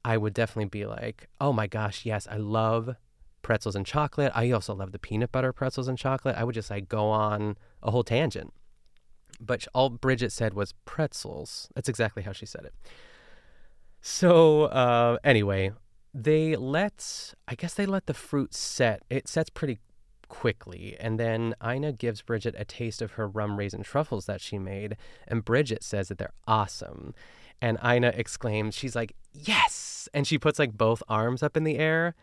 I 0.05 0.16
would 0.16 0.33
definitely 0.33 0.69
be 0.69 0.87
like, 0.87 1.29
oh 1.40 1.53
my 1.53 1.66
gosh, 1.66 2.07
yes, 2.07 2.27
I 2.31 2.37
love 2.37 2.95
pretzels 3.42 3.77
and 3.77 3.85
chocolate. 3.85 4.33
I 4.35 4.51
also 4.51 4.75
love 4.75 4.92
the 4.92 4.99
peanut 4.99 5.33
butter 5.33 5.53
pretzels 5.53 5.88
and 5.88 5.99
chocolate. 5.99 6.37
I 6.37 6.45
would 6.45 6.55
just 6.55 6.71
like 6.71 6.88
go 6.88 7.09
on 7.09 7.57
a 7.83 7.90
whole 7.90 8.05
tangent 8.05 8.53
but 9.40 9.66
all 9.75 9.90
Brigitte 9.90 10.33
said 10.33 10.55
was 10.55 10.75
pretzels. 10.85 11.68
That's 11.75 11.88
exactly 11.88 12.22
how 12.22 12.33
she 12.33 12.46
said 12.46 12.64
it. 12.64 12.75
So, 14.01 14.64
uh, 14.64 15.18
anyway, 15.25 15.72
they 16.14 16.57
let, 16.57 17.35
I 17.49 17.55
guess 17.55 17.75
they 17.75 17.87
let 17.87 18.07
the 18.07 18.14
fruit 18.14 18.55
set. 18.55 19.03
It 19.11 19.29
sets 19.29 19.51
pretty 19.51 19.79
quickly. 20.29 20.96
And 20.99 21.18
then 21.18 21.55
Ina 21.64 21.92
gives 21.92 22.22
Brigitte 22.22 22.55
a 22.59 22.64
taste 22.64 23.03
of 23.03 23.12
her 23.12 23.29
rum 23.29 23.59
raisin 23.59 23.83
truffles 23.83 24.27
that 24.27 24.40
she 24.40 24.59
made. 24.59 24.96
And 25.27 25.44
Brigitte 25.44 25.83
says 25.83 26.09
that 26.09 26.18
they're 26.18 26.33
awesome. 26.46 27.14
And 27.61 27.79
Ina 27.85 28.12
exclaims, 28.14 28.75
she's 28.75 28.96
like, 28.96 29.14
yes. 29.33 30.09
And 30.12 30.27
she 30.27 30.38
puts 30.38 30.59
like 30.59 30.77
both 30.77 31.03
arms 31.09 31.42
up 31.42 31.57
in 31.57 31.64
the 31.64 31.79
air, 31.79 32.14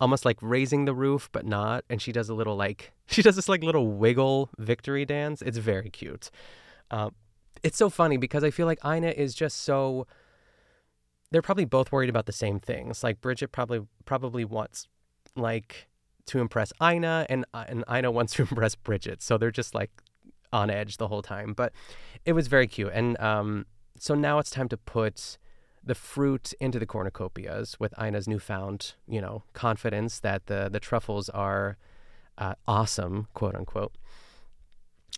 almost 0.00 0.24
like 0.24 0.38
raising 0.40 0.84
the 0.84 0.94
roof, 0.94 1.28
but 1.32 1.46
not. 1.46 1.84
And 1.88 2.00
she 2.00 2.12
does 2.12 2.28
a 2.28 2.34
little 2.34 2.56
like, 2.56 2.92
she 3.06 3.22
does 3.22 3.36
this 3.36 3.48
like 3.48 3.62
little 3.62 3.88
wiggle 3.88 4.50
victory 4.58 5.04
dance. 5.04 5.42
It's 5.42 5.58
very 5.58 5.90
cute. 5.90 6.30
Uh, 6.92 7.10
it's 7.62 7.78
so 7.78 7.90
funny 7.90 8.18
because 8.18 8.44
I 8.44 8.50
feel 8.50 8.66
like 8.66 8.84
Ina 8.84 9.08
is 9.08 9.34
just 9.34 9.62
so. 9.62 10.06
They're 11.30 11.42
probably 11.42 11.64
both 11.64 11.90
worried 11.90 12.10
about 12.10 12.26
the 12.26 12.32
same 12.32 12.60
things. 12.60 13.02
Like 13.02 13.20
Brigitte 13.20 13.50
probably 13.50 13.80
probably 14.04 14.44
wants 14.44 14.86
like 15.34 15.88
to 16.26 16.40
impress 16.40 16.72
Ina, 16.82 17.26
and 17.28 17.46
uh, 17.54 17.64
and 17.68 17.84
Ina 17.90 18.10
wants 18.10 18.34
to 18.36 18.42
impress 18.42 18.74
Brigitte. 18.74 19.22
So 19.22 19.38
they're 19.38 19.50
just 19.50 19.74
like 19.74 19.90
on 20.52 20.68
edge 20.70 20.98
the 20.98 21.08
whole 21.08 21.22
time. 21.22 21.54
But 21.54 21.72
it 22.26 22.34
was 22.34 22.48
very 22.48 22.66
cute, 22.66 22.92
and 22.92 23.18
um, 23.18 23.66
so 23.98 24.14
now 24.14 24.38
it's 24.38 24.50
time 24.50 24.68
to 24.68 24.76
put 24.76 25.38
the 25.84 25.94
fruit 25.94 26.52
into 26.60 26.78
the 26.78 26.86
cornucopias 26.86 27.80
with 27.80 27.92
Ina's 28.00 28.28
newfound, 28.28 28.94
you 29.08 29.20
know, 29.20 29.42
confidence 29.52 30.20
that 30.20 30.46
the 30.46 30.68
the 30.70 30.80
truffles 30.80 31.28
are 31.30 31.78
uh, 32.38 32.54
awesome, 32.66 33.28
quote 33.34 33.54
unquote. 33.54 33.94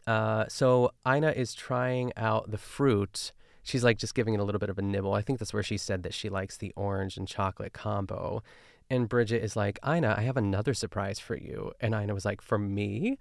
Uh, 0.06 0.44
so 0.48 0.92
Ina 1.08 1.30
is 1.30 1.54
trying 1.54 2.12
out 2.16 2.50
the 2.50 2.58
fruit. 2.58 3.32
She's 3.62 3.84
like 3.84 3.98
just 3.98 4.14
giving 4.14 4.34
it 4.34 4.40
a 4.40 4.44
little 4.44 4.58
bit 4.58 4.68
of 4.68 4.78
a 4.78 4.82
nibble. 4.82 5.14
I 5.14 5.22
think 5.22 5.38
that's 5.38 5.54
where 5.54 5.62
she 5.62 5.78
said 5.78 6.02
that 6.02 6.14
she 6.14 6.28
likes 6.28 6.56
the 6.56 6.72
orange 6.76 7.16
and 7.16 7.26
chocolate 7.26 7.72
combo. 7.72 8.42
And 8.90 9.08
Brigitte 9.08 9.42
is 9.42 9.56
like, 9.56 9.78
Ina, 9.86 10.14
I 10.18 10.22
have 10.22 10.36
another 10.36 10.74
surprise 10.74 11.18
for 11.18 11.36
you. 11.36 11.72
And 11.80 11.94
Ina 11.94 12.12
was 12.12 12.26
like, 12.26 12.42
for 12.42 12.58
me? 12.58 13.18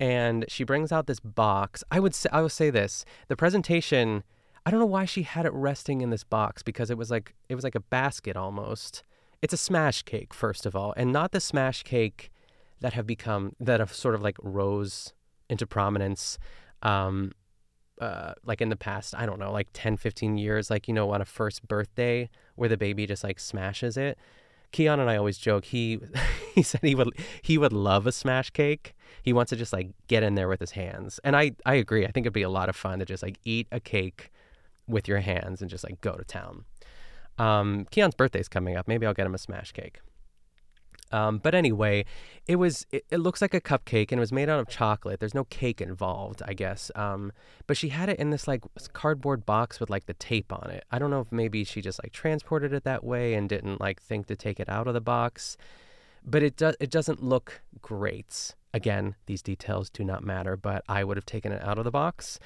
And 0.00 0.46
she 0.48 0.64
brings 0.64 0.90
out 0.90 1.06
this 1.06 1.20
box. 1.20 1.84
I 1.90 2.00
would 2.00 2.14
say, 2.14 2.30
I 2.32 2.40
will 2.40 2.48
say 2.48 2.70
this: 2.70 3.04
the 3.28 3.36
presentation. 3.36 4.24
I 4.64 4.70
don't 4.70 4.78
know 4.78 4.86
why 4.86 5.06
she 5.06 5.22
had 5.22 5.44
it 5.44 5.52
resting 5.52 6.02
in 6.02 6.10
this 6.10 6.22
box 6.22 6.62
because 6.62 6.88
it 6.88 6.96
was 6.96 7.10
like 7.10 7.34
it 7.48 7.56
was 7.56 7.64
like 7.64 7.74
a 7.74 7.80
basket 7.80 8.36
almost. 8.36 9.02
It's 9.42 9.52
a 9.52 9.56
smash 9.56 10.02
cake, 10.02 10.32
first 10.32 10.66
of 10.66 10.76
all, 10.76 10.94
and 10.96 11.12
not 11.12 11.32
the 11.32 11.40
smash 11.40 11.82
cake 11.82 12.30
that 12.80 12.92
have 12.92 13.06
become 13.06 13.54
that 13.60 13.80
have 13.80 13.92
sort 13.92 14.14
of 14.14 14.22
like 14.22 14.36
rose 14.40 15.12
into 15.48 15.66
prominence 15.66 16.38
um, 16.82 17.32
uh, 18.00 18.34
like 18.44 18.60
in 18.60 18.68
the 18.68 18.76
past, 18.76 19.14
I 19.16 19.26
don't 19.26 19.38
know, 19.38 19.52
like 19.52 19.68
10, 19.72 19.96
15 19.96 20.36
years, 20.36 20.70
like, 20.70 20.88
you 20.88 20.94
know, 20.94 21.10
on 21.10 21.20
a 21.20 21.24
first 21.24 21.66
birthday 21.68 22.28
where 22.56 22.68
the 22.68 22.76
baby 22.76 23.06
just 23.06 23.22
like 23.22 23.38
smashes 23.38 23.96
it. 23.96 24.18
Keon 24.72 24.98
and 24.98 25.08
I 25.08 25.16
always 25.16 25.38
joke. 25.38 25.66
He 25.66 26.00
he 26.54 26.62
said 26.62 26.80
he 26.82 26.94
would 26.94 27.10
he 27.42 27.58
would 27.58 27.72
love 27.72 28.06
a 28.06 28.12
smash 28.12 28.50
cake. 28.50 28.94
He 29.22 29.32
wants 29.32 29.50
to 29.50 29.56
just 29.56 29.72
like 29.72 29.90
get 30.08 30.22
in 30.22 30.34
there 30.34 30.48
with 30.48 30.60
his 30.60 30.72
hands, 30.72 31.20
and 31.22 31.36
I 31.36 31.52
I 31.66 31.74
agree. 31.74 32.06
I 32.06 32.10
think 32.10 32.24
it'd 32.24 32.32
be 32.32 32.42
a 32.42 32.48
lot 32.48 32.70
of 32.70 32.74
fun 32.74 32.98
to 32.98 33.04
just 33.04 33.22
like 33.22 33.38
eat 33.44 33.68
a 33.70 33.80
cake 33.80 34.30
with 34.88 35.06
your 35.06 35.20
hands 35.20 35.60
and 35.60 35.70
just 35.70 35.84
like 35.84 36.00
go 36.00 36.12
to 36.16 36.24
town. 36.24 36.64
Um, 37.38 37.86
Keon's 37.90 38.14
birthday's 38.14 38.48
coming 38.48 38.76
up. 38.76 38.88
Maybe 38.88 39.06
I'll 39.06 39.14
get 39.14 39.26
him 39.26 39.34
a 39.34 39.38
smash 39.38 39.72
cake. 39.72 40.00
Um, 41.12 41.38
but 41.38 41.54
anyway, 41.54 42.04
it 42.46 42.56
was 42.56 42.86
it, 42.90 43.04
it, 43.10 43.18
looks 43.18 43.42
like 43.42 43.54
a 43.54 43.60
cupcake 43.60 44.10
and 44.10 44.18
it 44.18 44.20
was 44.20 44.32
made 44.32 44.48
out 44.48 44.58
of 44.58 44.68
chocolate. 44.68 45.20
There's 45.20 45.34
no 45.34 45.44
cake 45.44 45.80
involved, 45.80 46.42
I 46.46 46.54
guess. 46.54 46.90
Um, 46.94 47.32
but 47.66 47.76
she 47.76 47.90
had 47.90 48.08
it 48.08 48.18
in 48.18 48.30
this 48.30 48.48
like 48.48 48.62
cardboard 48.92 49.44
box 49.44 49.78
with 49.78 49.90
like 49.90 50.06
the 50.06 50.14
tape 50.14 50.52
on 50.52 50.70
it. 50.70 50.84
I 50.90 50.98
don't 50.98 51.10
know 51.10 51.20
if 51.20 51.30
maybe 51.30 51.64
she 51.64 51.80
just 51.82 52.02
like 52.02 52.12
transported 52.12 52.72
it 52.72 52.84
that 52.84 53.04
way 53.04 53.34
and 53.34 53.48
didn't 53.48 53.80
like 53.80 54.00
think 54.00 54.26
to 54.26 54.36
take 54.36 54.58
it 54.58 54.68
out 54.68 54.86
of 54.86 54.94
the 54.94 55.00
box. 55.00 55.56
But 56.24 56.42
it 56.42 56.56
does 56.56 56.76
it 56.80 56.90
doesn't 56.90 57.22
look 57.22 57.62
great. 57.80 58.54
Again, 58.74 59.16
these 59.26 59.42
details 59.42 59.90
do 59.90 60.02
not 60.02 60.24
matter, 60.24 60.56
but 60.56 60.82
I 60.88 61.04
would 61.04 61.18
have 61.18 61.26
taken 61.26 61.52
it 61.52 61.62
out 61.62 61.76
of 61.76 61.84
the 61.84 61.90
box. 61.90 62.38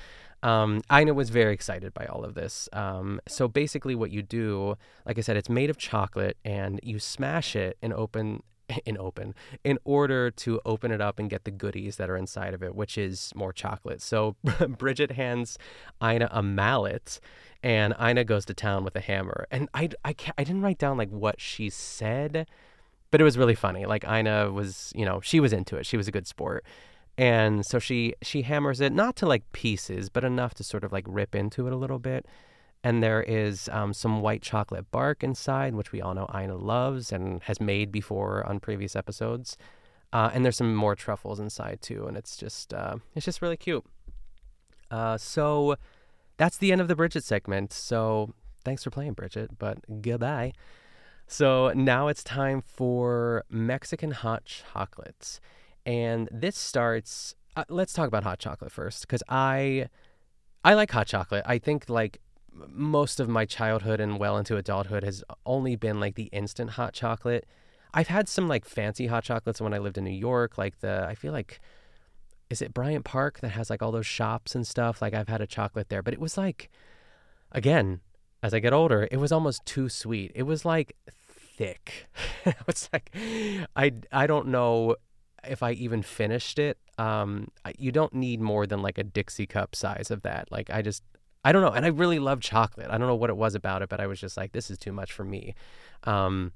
Um, 0.42 0.82
Ina 0.92 1.14
was 1.14 1.30
very 1.30 1.54
excited 1.54 1.94
by 1.94 2.06
all 2.06 2.24
of 2.24 2.34
this. 2.34 2.68
Um, 2.72 3.20
so 3.28 3.48
basically, 3.48 3.94
what 3.94 4.10
you 4.10 4.22
do, 4.22 4.76
like 5.04 5.18
I 5.18 5.20
said, 5.20 5.36
it's 5.36 5.48
made 5.48 5.70
of 5.70 5.78
chocolate, 5.78 6.36
and 6.44 6.80
you 6.82 6.98
smash 6.98 7.56
it 7.56 7.78
and 7.80 7.92
open 7.92 8.42
in 8.84 8.96
open 8.98 9.34
in 9.64 9.78
order 9.84 10.30
to 10.30 10.60
open 10.64 10.90
it 10.90 11.00
up 11.00 11.18
and 11.18 11.30
get 11.30 11.44
the 11.44 11.50
goodies 11.50 11.96
that 11.96 12.10
are 12.10 12.16
inside 12.16 12.54
of 12.54 12.62
it, 12.62 12.74
which 12.74 12.98
is 12.98 13.32
more 13.34 13.52
chocolate. 13.52 14.02
So 14.02 14.36
Brigitte 14.78 15.12
hands 15.12 15.58
Ina 16.02 16.28
a 16.32 16.42
mallet 16.42 17.20
and 17.62 17.94
Ina 18.00 18.24
goes 18.24 18.44
to 18.46 18.54
town 18.54 18.84
with 18.84 18.96
a 18.96 19.00
hammer. 19.00 19.46
And 19.50 19.68
I, 19.74 19.90
I, 20.04 20.14
I 20.38 20.44
didn't 20.44 20.62
write 20.62 20.78
down 20.78 20.96
like 20.96 21.10
what 21.10 21.40
she 21.40 21.70
said, 21.70 22.46
but 23.10 23.20
it 23.20 23.24
was 23.24 23.38
really 23.38 23.54
funny. 23.54 23.86
Like 23.86 24.04
Ina 24.04 24.52
was, 24.52 24.92
you 24.94 25.04
know, 25.04 25.20
she 25.20 25.40
was 25.40 25.52
into 25.52 25.76
it. 25.76 25.86
She 25.86 25.96
was 25.96 26.08
a 26.08 26.12
good 26.12 26.26
sport. 26.26 26.64
And 27.18 27.64
so 27.64 27.78
she 27.78 28.14
she 28.20 28.42
hammers 28.42 28.82
it 28.82 28.92
not 28.92 29.16
to 29.16 29.26
like 29.26 29.50
pieces, 29.52 30.10
but 30.10 30.22
enough 30.22 30.52
to 30.54 30.64
sort 30.64 30.84
of 30.84 30.92
like 30.92 31.04
rip 31.08 31.34
into 31.34 31.66
it 31.66 31.72
a 31.72 31.76
little 31.76 31.98
bit 31.98 32.26
and 32.86 33.02
there 33.02 33.20
is 33.20 33.68
um, 33.72 33.92
some 33.92 34.20
white 34.20 34.42
chocolate 34.42 34.88
bark 34.92 35.24
inside, 35.24 35.74
which 35.74 35.90
we 35.90 36.00
all 36.00 36.14
know 36.14 36.30
Ina 36.32 36.54
loves 36.54 37.10
and 37.10 37.42
has 37.42 37.60
made 37.60 37.90
before 37.90 38.46
on 38.46 38.60
previous 38.60 38.94
episodes. 38.94 39.56
Uh, 40.12 40.30
and 40.32 40.44
there's 40.44 40.56
some 40.56 40.72
more 40.72 40.94
truffles 40.94 41.40
inside 41.40 41.82
too, 41.82 42.06
and 42.06 42.16
it's 42.16 42.36
just 42.36 42.72
uh, 42.72 42.98
it's 43.16 43.24
just 43.26 43.42
really 43.42 43.56
cute. 43.56 43.84
Uh, 44.88 45.18
so 45.18 45.74
that's 46.36 46.58
the 46.58 46.70
end 46.70 46.80
of 46.80 46.86
the 46.86 46.94
Brigitte 46.94 47.24
segment. 47.24 47.72
So 47.72 48.32
thanks 48.64 48.84
for 48.84 48.90
playing, 48.90 49.14
Brigitte, 49.14 49.58
but 49.58 49.78
goodbye. 50.00 50.52
So 51.26 51.72
now 51.74 52.06
it's 52.06 52.22
time 52.22 52.62
for 52.62 53.42
Mexican 53.50 54.12
hot 54.12 54.44
chocolates, 54.44 55.40
and 55.84 56.28
this 56.30 56.56
starts. 56.56 57.34
Uh, 57.56 57.64
let's 57.68 57.92
talk 57.92 58.06
about 58.06 58.22
hot 58.22 58.38
chocolate 58.38 58.70
first, 58.70 59.08
because 59.08 59.24
I 59.28 59.88
I 60.64 60.74
like 60.74 60.92
hot 60.92 61.08
chocolate. 61.08 61.42
I 61.46 61.58
think 61.58 61.90
like 61.90 62.20
most 62.68 63.20
of 63.20 63.28
my 63.28 63.44
childhood 63.44 64.00
and 64.00 64.18
well 64.18 64.36
into 64.36 64.56
adulthood 64.56 65.04
has 65.04 65.24
only 65.44 65.76
been 65.76 66.00
like 66.00 66.14
the 66.14 66.24
instant 66.24 66.70
hot 66.70 66.92
chocolate. 66.92 67.46
I've 67.94 68.08
had 68.08 68.28
some 68.28 68.48
like 68.48 68.64
fancy 68.64 69.06
hot 69.06 69.24
chocolates 69.24 69.60
when 69.60 69.74
I 69.74 69.78
lived 69.78 69.98
in 69.98 70.04
New 70.04 70.10
York, 70.10 70.58
like 70.58 70.80
the 70.80 71.06
I 71.08 71.14
feel 71.14 71.32
like 71.32 71.60
is 72.48 72.62
it 72.62 72.74
Bryant 72.74 73.04
Park 73.04 73.40
that 73.40 73.50
has 73.50 73.70
like 73.70 73.82
all 73.82 73.92
those 73.92 74.06
shops 74.06 74.54
and 74.54 74.66
stuff? 74.66 75.02
Like 75.02 75.14
I've 75.14 75.28
had 75.28 75.40
a 75.40 75.46
chocolate 75.46 75.88
there, 75.88 76.02
but 76.02 76.14
it 76.14 76.20
was 76.20 76.36
like 76.36 76.70
again, 77.52 78.00
as 78.42 78.54
I 78.54 78.60
get 78.60 78.72
older, 78.72 79.08
it 79.10 79.16
was 79.16 79.32
almost 79.32 79.64
too 79.66 79.88
sweet. 79.88 80.32
It 80.34 80.44
was 80.44 80.64
like 80.64 80.96
thick. 81.08 82.08
it's 82.68 82.88
like 82.92 83.10
I 83.74 83.92
I 84.12 84.26
don't 84.26 84.48
know 84.48 84.96
if 85.48 85.62
I 85.62 85.72
even 85.72 86.02
finished 86.02 86.58
it. 86.58 86.78
Um, 86.98 87.48
you 87.78 87.92
don't 87.92 88.14
need 88.14 88.40
more 88.40 88.66
than 88.66 88.82
like 88.82 88.98
a 88.98 89.04
Dixie 89.04 89.46
cup 89.46 89.74
size 89.74 90.10
of 90.10 90.22
that. 90.22 90.50
Like 90.50 90.70
I 90.70 90.82
just 90.82 91.02
I 91.46 91.52
don't 91.52 91.62
know. 91.62 91.70
And 91.70 91.86
I 91.86 91.90
really 91.90 92.18
love 92.18 92.40
chocolate. 92.40 92.88
I 92.90 92.98
don't 92.98 93.06
know 93.06 93.14
what 93.14 93.30
it 93.30 93.36
was 93.36 93.54
about 93.54 93.80
it, 93.80 93.88
but 93.88 94.00
I 94.00 94.08
was 94.08 94.18
just 94.18 94.36
like, 94.36 94.50
this 94.50 94.68
is 94.68 94.78
too 94.78 94.90
much 94.90 95.12
for 95.12 95.22
me. 95.22 95.54
Um, 96.02 96.50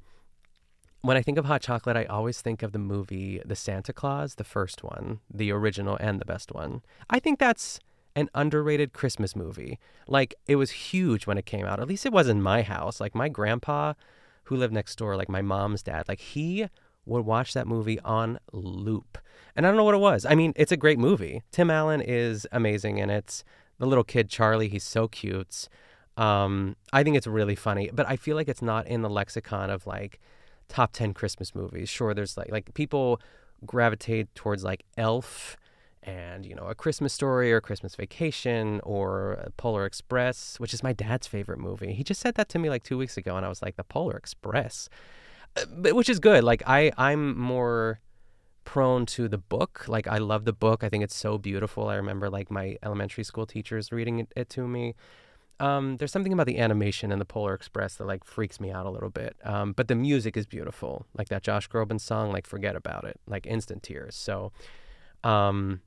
when 1.03 1.17
I 1.17 1.23
think 1.23 1.39
of 1.39 1.45
hot 1.45 1.63
chocolate, 1.63 1.97
I 1.97 2.07
always 2.07 2.41
think 2.41 2.65
of 2.65 2.73
the 2.73 2.81
movie 2.81 3.41
The 3.45 3.55
Santa 3.55 3.93
Claus, 3.93 4.35
the 4.35 4.43
first 4.43 4.83
one, 4.83 5.21
the 5.33 5.53
original 5.53 5.97
and 6.01 6.21
the 6.21 6.25
best 6.25 6.51
one. 6.51 6.83
I 7.09 7.21
think 7.21 7.39
that's 7.39 7.79
an 8.17 8.31
underrated 8.35 8.93
Christmas 8.93 9.37
movie. 9.37 9.79
Like, 10.09 10.35
it 10.49 10.57
was 10.57 10.73
huge 10.73 11.25
when 11.25 11.39
it 11.39 11.47
came 11.47 11.67
out. 11.67 11.79
At 11.79 11.87
least 11.87 12.05
it 12.05 12.13
was 12.13 12.27
in 12.27 12.43
my 12.43 12.63
house. 12.63 13.01
Like, 13.01 13.15
my 13.15 13.29
grandpa, 13.29 13.93
who 14.45 14.57
lived 14.57 14.75
next 14.75 14.97
door, 14.97 15.15
like 15.15 15.29
my 15.29 15.41
mom's 15.41 15.85
dad, 15.85 16.09
like, 16.09 16.19
he 16.19 16.67
would 17.07 17.25
watch 17.25 17.55
that 17.55 17.69
movie 17.69 18.01
on 18.01 18.41
loop. 18.53 19.19
And 19.55 19.65
I 19.65 19.71
don't 19.71 19.77
know 19.77 19.85
what 19.85 19.95
it 19.95 19.99
was. 19.99 20.27
I 20.27 20.35
mean, 20.35 20.53
it's 20.57 20.73
a 20.73 20.77
great 20.77 20.99
movie. 20.99 21.43
Tim 21.53 21.71
Allen 21.71 22.01
is 22.01 22.45
amazing 22.51 22.99
in 22.99 23.09
it 23.09 23.45
the 23.81 23.87
little 23.87 24.05
kid 24.05 24.29
Charlie. 24.29 24.69
He's 24.69 24.85
so 24.85 25.09
cute. 25.09 25.69
Um, 26.17 26.77
I 26.93 27.03
think 27.03 27.17
it's 27.17 27.27
really 27.27 27.57
funny, 27.57 27.91
but 27.93 28.07
I 28.09 28.17
feel 28.17 28.37
like 28.37 28.49
it's 28.49 28.63
not 28.63 28.87
in 28.87 29.03
the 29.03 29.11
lexicon 29.11 29.71
of 29.71 29.87
like 29.87 30.21
top 30.69 30.93
ten 30.93 31.13
Christmas 31.13 31.55
movies. 31.55 31.89
Sure, 31.89 32.15
there's 32.15 32.37
like 32.37 32.53
like 32.53 32.73
people 32.75 33.21
gravitate 33.67 34.33
towards 34.35 34.63
like 34.63 34.85
Elf 34.97 35.57
and 36.03 36.47
you 36.47 36.55
know 36.55 36.67
a 36.67 36.75
Christmas 36.75 37.13
Story 37.13 37.53
or 37.53 37.61
Christmas 37.61 37.97
Vacation 37.97 38.81
or 38.85 39.49
Polar 39.57 39.87
Express, 39.87 40.61
which 40.61 40.75
is 40.75 40.83
my 40.83 40.93
dad's 40.93 41.27
favorite 41.27 41.59
movie. 41.59 41.95
He 41.95 42.05
just 42.05 42.21
said 42.21 42.35
that 42.35 42.51
to 42.51 42.59
me 42.59 42.69
like 42.69 42.83
two 42.83 42.99
weeks 42.99 43.17
ago, 43.17 43.37
and 43.37 43.47
I 43.47 43.49
was 43.49 43.63
like, 43.63 43.77
the 43.77 43.85
Polar 43.85 44.17
Express, 44.17 44.91
uh, 45.57 45.95
which 45.95 46.11
is 46.11 46.21
good. 46.21 46.45
Like 46.45 46.63
I 46.67 46.93
I'm 46.99 47.39
more 47.39 48.01
prone 48.65 49.07
to 49.07 49.29
the 49.29 49.39
book. 49.39 49.85
Like 49.89 50.07
I 50.07 50.19
love 50.19 50.45
the 50.45 50.53
book. 50.53 50.85
I 50.85 50.89
think 50.89 51.05
it's 51.05 51.17
so 51.17 51.39
beautiful. 51.39 51.89
I 51.89 51.97
remember 51.97 52.31
like 52.31 52.51
my 52.51 52.77
elementary 52.83 53.25
school 53.25 53.47
teachers 53.47 53.93
reading 53.93 54.21
it, 54.21 54.33
it 54.37 54.49
to 54.51 54.67
me. 54.67 54.95
Um, 55.59 55.99
there's 55.99 56.11
something 56.11 56.33
about 56.33 56.47
the 56.47 56.59
animation 56.59 57.13
in 57.13 57.19
the 57.19 57.27
Polar 57.27 57.53
Express 57.53 57.95
that 57.97 58.07
like 58.07 58.25
freaks 58.25 58.61
me 58.61 58.71
out 58.71 58.87
a 58.87 58.91
little 58.91 59.11
bit. 59.11 59.37
Um, 59.45 59.73
but 59.73 59.89
the 59.89 59.95
music 59.95 60.37
is 60.37 60.47
beautiful. 60.47 61.07
Like 61.17 61.29
that 61.29 61.43
Josh 61.43 61.69
Groban 61.69 62.01
song, 62.01 62.33
like 62.33 62.47
forget 62.47 62.77
about 62.77 63.05
it, 63.05 63.21
like 63.27 63.47
instant 63.47 63.83
tears. 63.83 64.15
So, 64.15 64.53
um, 65.23 65.83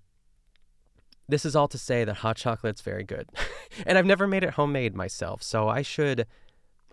this 1.28 1.46
is 1.46 1.56
all 1.56 1.68
to 1.70 1.78
say 1.78 2.04
that 2.04 2.18
hot 2.18 2.36
chocolate's 2.36 2.82
very 2.82 3.04
good, 3.04 3.30
and 3.88 3.98
I've 3.98 4.06
never 4.06 4.28
made 4.28 4.44
it 4.44 4.52
homemade 4.52 4.94
myself. 4.94 5.42
So 5.42 5.70
I 5.70 5.82
should, 5.82 6.28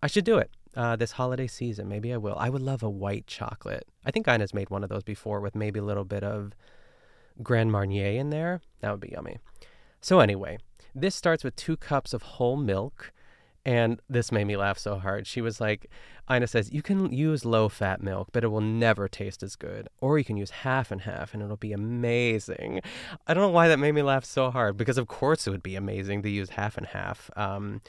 I 0.02 0.06
should 0.06 0.24
do 0.24 0.38
it 0.38 0.50
uh, 0.76 0.96
this 0.96 1.12
holiday 1.12 1.46
season. 1.46 1.88
Maybe 1.88 2.12
I 2.12 2.16
will. 2.16 2.36
I 2.38 2.48
would 2.48 2.62
love 2.62 2.82
a 2.82 2.90
white 2.90 3.26
chocolate. 3.26 3.86
I 4.04 4.10
think 4.10 4.28
Ina's 4.28 4.54
made 4.54 4.70
one 4.70 4.82
of 4.82 4.88
those 4.88 5.02
before 5.02 5.40
with 5.40 5.54
maybe 5.54 5.80
a 5.80 5.84
little 5.84 6.04
bit 6.04 6.22
of 6.22 6.52
Grand 7.42 7.72
Marnier 7.72 8.18
in 8.18 8.30
there. 8.30 8.60
That 8.80 8.90
would 8.90 9.00
be 9.00 9.10
yummy. 9.10 9.38
So, 10.00 10.20
anyway, 10.20 10.58
this 10.94 11.14
starts 11.14 11.44
with 11.44 11.56
two 11.56 11.76
cups 11.76 12.12
of 12.12 12.22
whole 12.22 12.56
milk. 12.56 13.12
And 13.64 14.00
this 14.08 14.32
made 14.32 14.44
me 14.46 14.56
laugh 14.56 14.78
so 14.78 14.98
hard. 14.98 15.26
She 15.26 15.42
was 15.42 15.60
like, 15.60 15.90
Ina 16.32 16.46
says, 16.46 16.72
you 16.72 16.80
can 16.80 17.12
use 17.12 17.44
low 17.44 17.68
fat 17.68 18.02
milk, 18.02 18.28
but 18.32 18.42
it 18.42 18.48
will 18.48 18.62
never 18.62 19.06
taste 19.06 19.42
as 19.42 19.54
good. 19.54 19.88
Or 20.00 20.16
you 20.16 20.24
can 20.24 20.38
use 20.38 20.50
half 20.50 20.90
and 20.90 21.02
half 21.02 21.34
and 21.34 21.42
it'll 21.42 21.56
be 21.56 21.72
amazing. 21.72 22.80
I 23.26 23.34
don't 23.34 23.42
know 23.42 23.50
why 23.50 23.68
that 23.68 23.78
made 23.78 23.92
me 23.92 24.02
laugh 24.02 24.24
so 24.24 24.50
hard 24.50 24.78
because, 24.78 24.96
of 24.96 25.08
course, 25.08 25.46
it 25.46 25.50
would 25.50 25.62
be 25.62 25.76
amazing 25.76 26.22
to 26.22 26.30
use 26.30 26.50
half 26.50 26.78
and 26.78 26.86
half. 26.86 27.30
Um, 27.36 27.82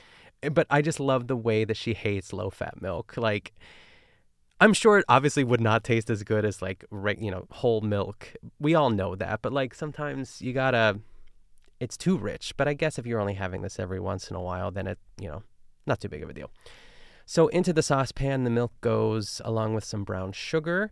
but 0.52 0.68
I 0.70 0.82
just 0.82 1.00
love 1.00 1.28
the 1.28 1.36
way 1.36 1.66
that 1.66 1.78
she 1.78 1.94
hates 1.94 2.34
low 2.34 2.50
fat 2.50 2.82
milk. 2.82 3.16
Like, 3.18 3.54
I'm 4.60 4.74
sure 4.74 5.00
it 5.00 5.06
obviously 5.10 5.44
would 5.44 5.62
not 5.62 5.84
taste 5.84 6.10
as 6.10 6.24
good 6.24 6.46
as 6.46 6.62
like 6.62 6.86
you 6.92 7.32
know 7.32 7.48
whole 7.52 7.82
milk. 7.82 8.34
We 8.60 8.76
all 8.76 8.90
know 8.90 9.16
that, 9.16 9.42
but 9.42 9.54
like 9.54 9.74
sometimes 9.74 10.42
you 10.42 10.54
gotta. 10.54 11.00
It's 11.80 11.98
too 11.98 12.16
rich. 12.16 12.54
But 12.58 12.68
I 12.68 12.74
guess 12.74 13.00
if 13.00 13.08
you're 13.08 13.20
only 13.20 13.34
having 13.34 13.64
this 13.64 13.80
every 13.80 14.00
once 14.00 14.30
in 14.30 14.36
a 14.36 14.42
while, 14.42 14.70
then 14.70 14.88
it 14.88 15.00
you 15.20 15.28
know 15.28 15.44
not 15.88 16.00
too 16.00 16.10
big 16.10 16.24
of 16.24 16.30
a 16.30 16.34
deal. 16.34 16.52
So 17.26 17.48
into 17.48 17.74
the 17.74 17.82
saucepan, 17.82 18.44
the 18.44 18.50
milk 18.50 18.74
goes 18.82 19.42
along 19.46 19.74
with 19.74 19.84
some 19.84 20.04
brown 20.04 20.32
sugar. 20.32 20.92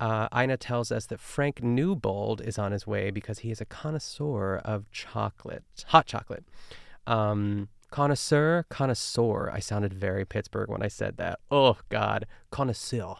Uh, 0.00 0.28
Ina 0.36 0.56
tells 0.58 0.92
us 0.92 1.06
that 1.06 1.18
Frank 1.18 1.62
Newbold 1.62 2.40
is 2.40 2.56
on 2.56 2.70
his 2.70 2.86
way 2.86 3.10
because 3.10 3.40
he 3.40 3.50
is 3.50 3.60
a 3.60 3.64
connoisseur 3.64 4.58
of 4.64 4.88
chocolate, 4.92 5.64
hot 5.86 6.06
chocolate. 6.06 6.44
Um, 7.06 7.68
Connoisseur, 7.90 8.66
connoisseur. 8.68 9.50
I 9.50 9.60
sounded 9.60 9.94
very 9.94 10.24
Pittsburgh 10.24 10.68
when 10.68 10.82
I 10.82 10.88
said 10.88 11.16
that. 11.16 11.40
Oh, 11.50 11.78
God. 11.88 12.26
Connoisseur. 12.50 13.16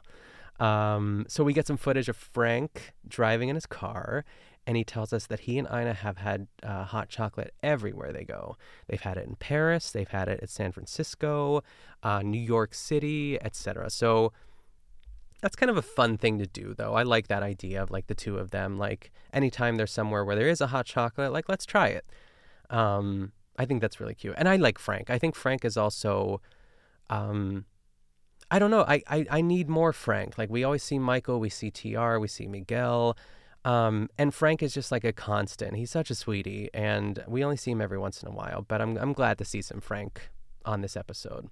Um, 0.61 1.25
so 1.29 1.45
we 1.45 1.53
get 1.53 1.67
some 1.67 1.77
footage 1.77 2.09
of 2.09 2.17
Frank 2.17 2.93
driving 3.07 3.49
in 3.49 3.55
his 3.55 3.67
car, 3.67 4.25
and 4.67 4.77
he 4.77 4.85
tells 4.85 5.13
us 5.13 5.27
that 5.27 5.41
he 5.41 5.59
and 5.59 5.69
Ina 5.69 5.95
have 5.95 6.19
had 6.19 6.49
uh, 6.63 6.85
hot 6.85 7.09
chocolate 7.09 7.55
everywhere 7.63 8.13
they 8.13 8.25
go. 8.25 8.57
They've 8.89 9.01
had 9.01 9.17
it 9.17 9.27
in 9.27 9.37
Paris, 9.37 9.91
they've 9.91 10.09
had 10.09 10.29
it 10.29 10.41
at 10.43 10.51
San 10.51 10.73
Francisco, 10.73 11.63
uh, 12.03 12.23
New 12.23 12.41
York 12.41 12.75
City, 12.75 13.39
etc. 13.41 13.89
So 13.91 14.33
that's 15.41 15.57
kind 15.57 15.71
of 15.71 15.77
a 15.77 15.83
fun 15.83 16.19
thing 16.19 16.39
to 16.39 16.47
do, 16.47 16.75
though. 16.77 16.95
I 16.95 17.05
like 17.05 17.29
that 17.29 17.43
idea 17.45 17.83
of 17.83 17.91
like 17.91 18.09
the 18.09 18.15
two 18.15 18.37
of 18.39 18.51
them. 18.51 18.77
Like 18.77 19.13
anytime 19.33 19.77
they're 19.77 19.87
somewhere 19.87 20.25
where 20.25 20.37
there 20.37 20.49
is 20.49 20.61
a 20.61 20.67
hot 20.67 20.87
chocolate, 20.87 21.33
like 21.33 21.49
let's 21.49 21.65
try 21.65 21.89
it. 21.89 22.05
Um, 22.69 23.33
I 23.59 23.65
think 23.65 23.81
that's 23.83 24.01
really 24.01 24.15
cute. 24.15 24.35
And 24.39 24.49
I 24.49 24.57
like 24.57 24.79
Frank. 24.79 25.11
I 25.11 25.19
think 25.19 25.35
Frank 25.35 25.65
is 25.65 25.77
also 25.77 26.41
um 27.11 27.65
I 28.51 28.59
don't 28.59 28.71
know. 28.71 28.85
I, 28.89 29.03
I, 29.09 29.27
I 29.31 29.41
need 29.43 29.69
more 29.69 29.93
Frank. 29.93 30.39
Like 30.39 30.49
we 30.49 30.65
always 30.65 30.83
see 30.83 30.99
Michael, 30.99 31.39
we 31.39 31.51
see 31.51 31.71
TR, 31.71 32.19
we 32.19 32.29
see 32.29 32.47
Miguel. 32.47 33.17
Um, 33.65 34.09
and 34.17 34.33
Frank 34.33 34.63
is 34.63 34.73
just 34.73 34.91
like 34.91 35.05
a 35.05 35.13
constant. 35.13 35.77
He's 35.77 35.91
such 35.91 36.11
a 36.11 36.15
sweetie, 36.15 36.71
and 36.73 37.23
we 37.27 37.45
only 37.45 37.57
see 37.57 37.73
him 37.73 37.83
every 37.83 37.99
once 37.99 38.23
in 38.23 38.29
a 38.29 38.33
while. 38.33 38.65
But 38.67 38.81
I'm 38.81 38.97
I'm 38.97 39.13
glad 39.13 39.37
to 39.39 39.45
see 39.45 39.61
some 39.61 39.81
Frank 39.81 40.31
on 40.65 40.81
this 40.81 40.97
episode. 40.97 41.51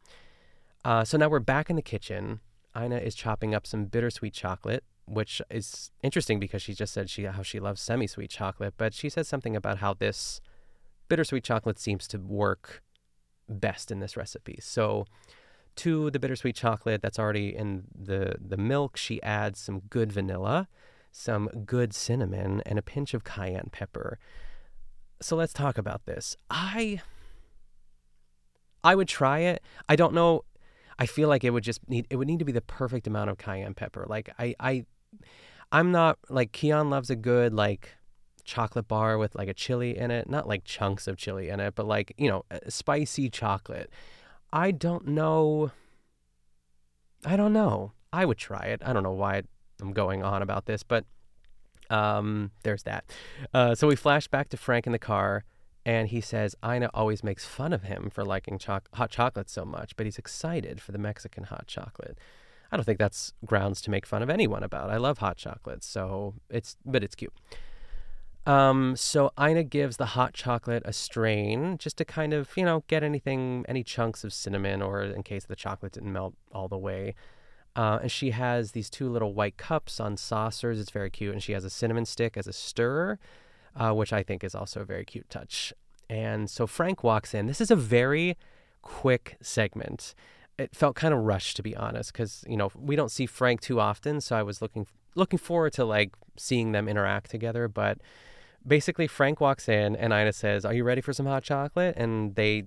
Uh, 0.84 1.04
so 1.04 1.18
now 1.18 1.28
we're 1.28 1.40
back 1.40 1.68
in 1.68 1.76
the 1.76 1.82
kitchen. 1.82 2.40
Ina 2.76 2.98
is 2.98 3.14
chopping 3.14 3.54
up 3.54 3.66
some 3.66 3.86
bittersweet 3.86 4.32
chocolate, 4.32 4.84
which 5.06 5.42
is 5.50 5.90
interesting 6.02 6.38
because 6.38 6.62
she 6.62 6.74
just 6.74 6.94
said 6.94 7.10
she 7.10 7.24
how 7.24 7.42
she 7.42 7.58
loves 7.60 7.80
semi-sweet 7.80 8.30
chocolate, 8.30 8.74
but 8.76 8.94
she 8.94 9.08
said 9.08 9.26
something 9.26 9.56
about 9.56 9.78
how 9.78 9.92
this 9.92 10.40
bittersweet 11.08 11.44
chocolate 11.44 11.78
seems 11.78 12.06
to 12.08 12.18
work 12.18 12.82
best 13.48 13.90
in 13.90 14.00
this 14.00 14.16
recipe. 14.16 14.58
So 14.60 15.06
to 15.76 16.10
the 16.10 16.18
bittersweet 16.18 16.56
chocolate 16.56 17.02
that's 17.02 17.18
already 17.18 17.54
in 17.54 17.84
the, 17.94 18.36
the 18.40 18.56
milk, 18.56 18.96
she 18.96 19.22
adds 19.22 19.60
some 19.60 19.80
good 19.90 20.12
vanilla, 20.12 20.68
some 21.12 21.48
good 21.64 21.94
cinnamon, 21.94 22.62
and 22.66 22.78
a 22.78 22.82
pinch 22.82 23.14
of 23.14 23.24
cayenne 23.24 23.68
pepper. 23.70 24.18
so 25.20 25.36
let's 25.36 25.52
talk 25.52 25.78
about 25.78 26.06
this. 26.06 26.36
I 26.50 27.00
I 28.84 28.94
would 28.94 29.08
try 29.08 29.40
it. 29.40 29.62
I 29.88 29.96
don't 29.96 30.14
know. 30.14 30.44
I 30.98 31.06
feel 31.06 31.28
like 31.28 31.42
it 31.42 31.50
would 31.50 31.64
just 31.64 31.88
need 31.88 32.06
it 32.08 32.16
would 32.16 32.28
need 32.28 32.38
to 32.38 32.44
be 32.44 32.52
the 32.52 32.60
perfect 32.60 33.06
amount 33.06 33.30
of 33.30 33.38
cayenne 33.38 33.74
pepper. 33.74 34.06
Like 34.08 34.30
I 34.38 34.54
I 34.60 34.84
I'm 35.72 35.90
not 35.90 36.18
like 36.28 36.52
Keon 36.52 36.88
loves 36.90 37.10
a 37.10 37.16
good 37.16 37.52
like 37.52 37.95
chocolate 38.46 38.88
bar 38.88 39.18
with 39.18 39.34
like 39.34 39.48
a 39.48 39.54
chili 39.54 39.96
in 39.98 40.10
it, 40.10 40.28
not 40.30 40.48
like 40.48 40.64
chunks 40.64 41.06
of 41.06 41.16
chili 41.16 41.48
in 41.48 41.60
it, 41.60 41.74
but 41.74 41.86
like, 41.86 42.14
you 42.16 42.28
know, 42.28 42.44
spicy 42.68 43.28
chocolate. 43.28 43.90
I 44.52 44.70
don't 44.70 45.08
know 45.08 45.72
I 47.26 47.36
don't 47.36 47.52
know. 47.52 47.92
I 48.12 48.24
would 48.24 48.38
try 48.38 48.66
it. 48.66 48.82
I 48.84 48.92
don't 48.92 49.02
know 49.02 49.12
why 49.12 49.42
I'm 49.80 49.92
going 49.92 50.22
on 50.22 50.42
about 50.42 50.66
this, 50.66 50.84
but 50.84 51.04
um, 51.90 52.52
there's 52.62 52.84
that. 52.84 53.04
Uh, 53.52 53.74
so 53.74 53.88
we 53.88 53.96
flash 53.96 54.28
back 54.28 54.48
to 54.50 54.56
Frank 54.56 54.86
in 54.86 54.92
the 54.92 54.98
car, 54.98 55.44
and 55.84 56.08
he 56.08 56.20
says 56.20 56.54
Ina 56.64 56.90
always 56.94 57.24
makes 57.24 57.44
fun 57.44 57.72
of 57.72 57.82
him 57.82 58.10
for 58.10 58.24
liking 58.24 58.58
cho- 58.58 58.80
hot 58.94 59.10
chocolate 59.10 59.50
so 59.50 59.64
much, 59.64 59.96
but 59.96 60.06
he's 60.06 60.18
excited 60.18 60.80
for 60.80 60.92
the 60.92 60.98
Mexican 60.98 61.44
hot 61.44 61.66
chocolate. 61.66 62.18
I 62.70 62.76
don't 62.76 62.84
think 62.84 62.98
that's 62.98 63.32
grounds 63.44 63.80
to 63.82 63.90
make 63.90 64.06
fun 64.06 64.22
of 64.22 64.30
anyone 64.30 64.62
about. 64.62 64.90
I 64.90 64.96
love 64.96 65.18
hot 65.18 65.36
chocolate, 65.36 65.84
so 65.84 66.34
it's 66.48 66.76
but 66.84 67.02
it's 67.04 67.14
cute. 67.14 67.34
Um, 68.46 68.94
so 68.94 69.32
Ina 69.40 69.64
gives 69.64 69.96
the 69.96 70.06
hot 70.06 70.32
chocolate 70.32 70.84
a 70.86 70.92
strain 70.92 71.78
just 71.78 71.96
to 71.98 72.04
kind 72.04 72.32
of, 72.32 72.50
you 72.56 72.64
know, 72.64 72.84
get 72.86 73.02
anything, 73.02 73.64
any 73.68 73.82
chunks 73.82 74.22
of 74.22 74.32
cinnamon 74.32 74.82
or 74.82 75.02
in 75.02 75.24
case 75.24 75.44
the 75.44 75.56
chocolate 75.56 75.92
didn't 75.92 76.12
melt 76.12 76.34
all 76.52 76.68
the 76.68 76.78
way. 76.78 77.16
Uh, 77.74 77.98
and 78.02 78.10
she 78.10 78.30
has 78.30 78.72
these 78.72 78.88
two 78.88 79.10
little 79.10 79.34
white 79.34 79.56
cups 79.56 79.98
on 79.98 80.16
saucers. 80.16 80.78
It's 80.78 80.92
very 80.92 81.10
cute. 81.10 81.32
And 81.32 81.42
she 81.42 81.52
has 81.52 81.64
a 81.64 81.70
cinnamon 81.70 82.06
stick 82.06 82.36
as 82.36 82.46
a 82.46 82.52
stirrer, 82.52 83.18
uh, 83.74 83.92
which 83.92 84.12
I 84.12 84.22
think 84.22 84.44
is 84.44 84.54
also 84.54 84.80
a 84.80 84.84
very 84.84 85.04
cute 85.04 85.28
touch. 85.28 85.74
And 86.08 86.48
so 86.48 86.66
Frank 86.66 87.02
walks 87.02 87.34
in. 87.34 87.46
This 87.46 87.60
is 87.60 87.70
a 87.70 87.76
very 87.76 88.36
quick 88.80 89.36
segment. 89.42 90.14
It 90.56 90.74
felt 90.74 90.94
kind 90.94 91.12
of 91.12 91.20
rushed, 91.20 91.56
to 91.56 91.62
be 91.62 91.76
honest, 91.76 92.12
because 92.12 92.44
you 92.48 92.56
know 92.56 92.70
we 92.74 92.96
don't 92.96 93.10
see 93.10 93.26
Frank 93.26 93.60
too 93.60 93.78
often. 93.78 94.20
So 94.20 94.36
I 94.36 94.42
was 94.42 94.62
looking 94.62 94.86
looking 95.16 95.38
forward 95.38 95.72
to 95.74 95.84
like 95.84 96.14
seeing 96.36 96.72
them 96.72 96.88
interact 96.88 97.30
together. 97.30 97.68
But 97.68 97.98
basically, 98.66 99.06
Frank 99.06 99.40
walks 99.40 99.68
in, 99.68 99.96
and 99.96 100.12
Ina 100.12 100.32
says, 100.32 100.64
"Are 100.64 100.74
you 100.74 100.84
ready 100.84 101.00
for 101.00 101.12
some 101.12 101.26
hot 101.26 101.42
chocolate?" 101.42 101.94
And 101.96 102.34
they, 102.34 102.64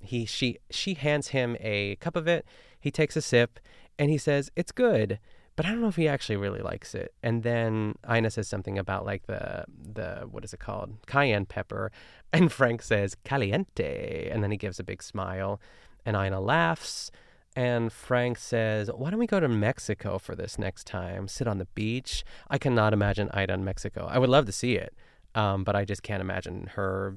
he, 0.00 0.24
she, 0.24 0.58
she 0.70 0.94
hands 0.94 1.28
him 1.28 1.56
a 1.60 1.96
cup 1.96 2.16
of 2.16 2.28
it. 2.28 2.46
He 2.80 2.90
takes 2.90 3.16
a 3.16 3.22
sip, 3.22 3.58
and 3.98 4.10
he 4.10 4.18
says 4.18 4.50
it's 4.56 4.72
good 4.72 5.18
but 5.58 5.66
I 5.66 5.70
don't 5.70 5.80
know 5.80 5.88
if 5.88 5.96
he 5.96 6.06
actually 6.06 6.36
really 6.36 6.60
likes 6.60 6.94
it. 6.94 7.12
And 7.20 7.42
then 7.42 7.96
Ina 8.08 8.30
says 8.30 8.46
something 8.46 8.78
about 8.78 9.04
like 9.04 9.26
the 9.26 9.64
the 9.92 10.28
what 10.30 10.44
is 10.44 10.54
it 10.54 10.60
called 10.60 11.04
cayenne 11.08 11.46
pepper, 11.46 11.90
and 12.32 12.52
Frank 12.52 12.80
says 12.80 13.16
caliente, 13.24 14.28
and 14.30 14.40
then 14.40 14.52
he 14.52 14.56
gives 14.56 14.78
a 14.78 14.84
big 14.84 15.02
smile, 15.02 15.60
and 16.06 16.16
Ina 16.16 16.40
laughs, 16.40 17.10
and 17.56 17.92
Frank 17.92 18.38
says, 18.38 18.88
"Why 18.94 19.10
don't 19.10 19.18
we 19.18 19.26
go 19.26 19.40
to 19.40 19.48
Mexico 19.48 20.18
for 20.18 20.36
this 20.36 20.60
next 20.60 20.86
time? 20.86 21.26
Sit 21.26 21.48
on 21.48 21.58
the 21.58 21.66
beach." 21.74 22.22
I 22.48 22.58
cannot 22.58 22.92
imagine 22.92 23.28
Ina 23.36 23.54
in 23.54 23.64
Mexico. 23.64 24.06
I 24.08 24.20
would 24.20 24.30
love 24.30 24.46
to 24.46 24.52
see 24.52 24.76
it, 24.76 24.94
um, 25.34 25.64
but 25.64 25.76
I 25.76 25.84
just 25.84 26.02
can't 26.02 26.20
imagine 26.20 26.70
her. 26.74 27.16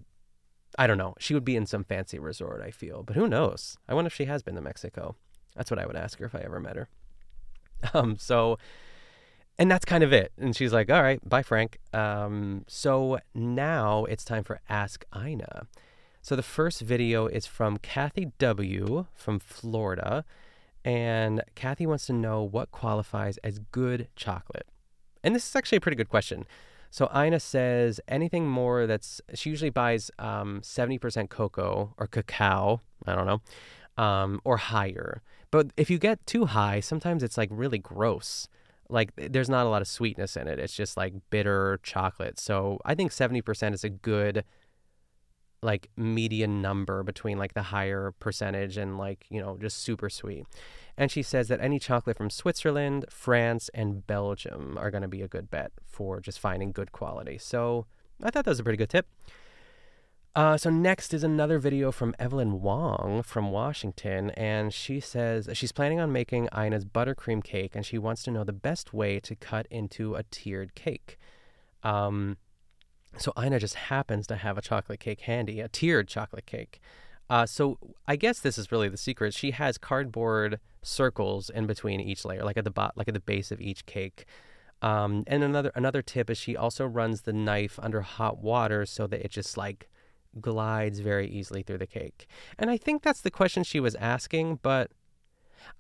I 0.77 0.87
don't 0.87 0.97
know. 0.97 1.15
She 1.19 1.33
would 1.33 1.45
be 1.45 1.55
in 1.55 1.65
some 1.65 1.83
fancy 1.83 2.19
resort. 2.19 2.61
I 2.61 2.71
feel, 2.71 3.03
but 3.03 3.15
who 3.15 3.27
knows? 3.27 3.77
I 3.87 3.93
wonder 3.93 4.07
if 4.07 4.13
she 4.13 4.25
has 4.25 4.41
been 4.41 4.55
to 4.55 4.61
Mexico. 4.61 5.15
That's 5.55 5.69
what 5.69 5.79
I 5.79 5.85
would 5.85 5.95
ask 5.95 6.19
her 6.19 6.25
if 6.25 6.35
I 6.35 6.39
ever 6.39 6.59
met 6.59 6.75
her. 6.75 6.89
Um, 7.95 8.15
so, 8.15 8.59
and 9.57 9.71
that's 9.71 9.85
kind 9.85 10.03
of 10.03 10.13
it. 10.13 10.31
And 10.37 10.55
she's 10.55 10.71
like, 10.71 10.91
all 10.91 11.01
right, 11.01 11.19
bye, 11.27 11.41
Frank. 11.41 11.79
Um, 11.93 12.63
so 12.67 13.17
now 13.33 14.05
it's 14.05 14.23
time 14.23 14.43
for 14.43 14.61
Ask 14.69 15.03
Ina. 15.15 15.65
So 16.21 16.35
the 16.35 16.43
first 16.43 16.81
video 16.81 17.25
is 17.25 17.47
from 17.47 17.77
Kathy 17.77 18.33
W. 18.37 19.07
from 19.15 19.39
Florida. 19.39 20.25
And 20.85 21.43
Kathy 21.55 21.87
wants 21.87 22.05
to 22.05 22.13
know 22.13 22.43
what 22.43 22.69
qualifies 22.69 23.37
as 23.39 23.57
good 23.57 24.07
chocolate. 24.15 24.67
And 25.23 25.35
this 25.35 25.47
is 25.47 25.55
actually 25.55 25.77
a 25.77 25.81
pretty 25.81 25.97
good 25.97 26.09
question. 26.09 26.45
So 26.91 27.09
Ina 27.15 27.39
says 27.39 28.01
anything 28.07 28.47
more 28.47 28.85
that's, 28.85 29.21
she 29.33 29.49
usually 29.49 29.69
buys 29.69 30.11
um, 30.19 30.59
70% 30.61 31.29
cocoa 31.29 31.93
or 31.97 32.05
cacao, 32.05 32.81
I 33.07 33.15
don't 33.15 33.25
know, 33.25 34.03
um, 34.03 34.41
or 34.43 34.57
higher. 34.57 35.21
But 35.51 35.71
if 35.77 35.89
you 35.89 35.97
get 35.97 36.25
too 36.25 36.45
high, 36.45 36.81
sometimes 36.81 37.23
it's 37.23 37.37
like 37.37 37.49
really 37.51 37.79
gross. 37.79 38.49
Like 38.89 39.13
there's 39.15 39.49
not 39.49 39.65
a 39.65 39.69
lot 39.69 39.81
of 39.81 39.87
sweetness 39.87 40.35
in 40.35 40.47
it. 40.49 40.59
It's 40.59 40.75
just 40.75 40.97
like 40.97 41.13
bitter 41.29 41.79
chocolate. 41.81 42.39
So 42.39 42.79
I 42.83 42.93
think 42.93 43.11
70% 43.11 43.73
is 43.73 43.85
a 43.85 43.89
good 43.89 44.43
like 45.63 45.89
median 45.95 46.61
number 46.61 47.03
between 47.03 47.37
like 47.37 47.53
the 47.53 47.61
higher 47.63 48.13
percentage 48.19 48.77
and 48.77 48.97
like, 48.97 49.25
you 49.29 49.41
know, 49.41 49.57
just 49.57 49.77
super 49.77 50.09
sweet. 50.09 50.45
And 50.97 51.11
she 51.11 51.23
says 51.23 51.47
that 51.47 51.61
any 51.61 51.79
chocolate 51.79 52.17
from 52.17 52.29
Switzerland, 52.29 53.05
France, 53.09 53.69
and 53.73 54.05
Belgium 54.05 54.77
are 54.77 54.91
going 54.91 55.01
to 55.01 55.07
be 55.07 55.21
a 55.21 55.27
good 55.27 55.49
bet 55.49 55.71
for 55.85 56.19
just 56.19 56.39
finding 56.39 56.71
good 56.71 56.91
quality. 56.91 57.37
So 57.37 57.85
I 58.21 58.29
thought 58.29 58.45
that 58.45 58.51
was 58.51 58.59
a 58.59 58.63
pretty 58.63 58.77
good 58.77 58.89
tip. 58.89 59.07
Uh, 60.33 60.55
so 60.55 60.69
next 60.69 61.13
is 61.13 61.25
another 61.25 61.59
video 61.59 61.91
from 61.91 62.15
Evelyn 62.17 62.61
Wong 62.61 63.21
from 63.21 63.51
Washington, 63.51 64.29
and 64.31 64.73
she 64.73 65.01
says 65.01 65.49
she's 65.53 65.73
planning 65.73 65.99
on 65.99 66.13
making 66.13 66.47
Ina's 66.57 66.85
buttercream 66.85 67.43
cake, 67.43 67.75
and 67.75 67.85
she 67.85 67.97
wants 67.97 68.23
to 68.23 68.31
know 68.31 68.45
the 68.45 68.53
best 68.53 68.93
way 68.93 69.19
to 69.19 69.35
cut 69.35 69.67
into 69.69 70.15
a 70.15 70.23
tiered 70.23 70.73
cake. 70.73 71.17
Um, 71.83 72.37
so 73.17 73.33
Ina 73.37 73.59
just 73.59 73.75
happens 73.75 74.25
to 74.27 74.37
have 74.37 74.57
a 74.57 74.61
chocolate 74.61 75.01
cake 75.01 75.21
handy, 75.21 75.59
a 75.59 75.67
tiered 75.67 76.07
chocolate 76.07 76.45
cake. 76.45 76.79
Uh, 77.31 77.45
so 77.45 77.77
I 78.05 78.17
guess 78.17 78.41
this 78.41 78.57
is 78.57 78.73
really 78.73 78.89
the 78.89 78.97
secret. 78.97 79.33
She 79.33 79.51
has 79.51 79.77
cardboard 79.77 80.59
circles 80.81 81.49
in 81.49 81.65
between 81.65 82.01
each 82.01 82.25
layer, 82.25 82.43
like 82.43 82.57
at 82.57 82.65
the 82.65 82.71
bot, 82.71 82.97
like 82.97 83.07
at 83.07 83.13
the 83.13 83.21
base 83.21 83.53
of 83.53 83.61
each 83.61 83.85
cake. 83.85 84.25
Um, 84.81 85.23
and 85.27 85.41
another 85.41 85.71
another 85.73 86.01
tip 86.01 86.29
is 86.29 86.37
she 86.37 86.57
also 86.57 86.85
runs 86.85 87.21
the 87.21 87.31
knife 87.31 87.79
under 87.81 88.01
hot 88.01 88.39
water 88.39 88.85
so 88.85 89.07
that 89.07 89.23
it 89.23 89.31
just 89.31 89.55
like 89.55 89.89
glides 90.41 90.99
very 90.99 91.29
easily 91.29 91.63
through 91.63 91.77
the 91.77 91.87
cake. 91.87 92.27
And 92.59 92.69
I 92.69 92.75
think 92.75 93.01
that's 93.01 93.21
the 93.21 93.31
question 93.31 93.63
she 93.63 93.79
was 93.79 93.95
asking, 93.95 94.59
but 94.61 94.91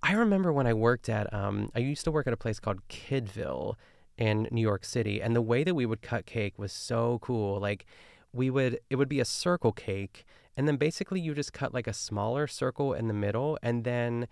I 0.01 0.13
remember 0.13 0.53
when 0.53 0.67
I 0.67 0.73
worked 0.73 1.09
at, 1.09 1.33
um, 1.33 1.69
I 1.75 1.79
used 1.79 2.05
to 2.05 2.11
work 2.11 2.27
at 2.27 2.33
a 2.33 2.37
place 2.37 2.61
called 2.61 2.87
Kidville 2.87 3.75
in 4.17 4.47
New 4.51 4.61
York 4.61 4.85
City, 4.85 5.21
and 5.21 5.35
the 5.35 5.41
way 5.41 5.65
that 5.65 5.75
we 5.75 5.85
would 5.85 6.01
cut 6.01 6.25
cake 6.25 6.57
was 6.57 6.71
so 6.71 7.19
cool. 7.21 7.59
Like, 7.59 7.85
we 8.31 8.49
would, 8.49 8.79
it 8.89 8.95
would 8.95 9.09
be 9.09 9.19
a 9.19 9.25
circle 9.25 9.73
cake, 9.73 10.23
and 10.57 10.67
then 10.67 10.77
basically 10.77 11.19
you 11.19 11.33
just 11.33 11.53
cut 11.53 11.73
like 11.73 11.87
a 11.87 11.93
smaller 11.93 12.47
circle 12.47 12.93
in 12.93 13.07
the 13.07 13.13
middle, 13.13 13.57
and 13.61 13.83
then 13.83 14.27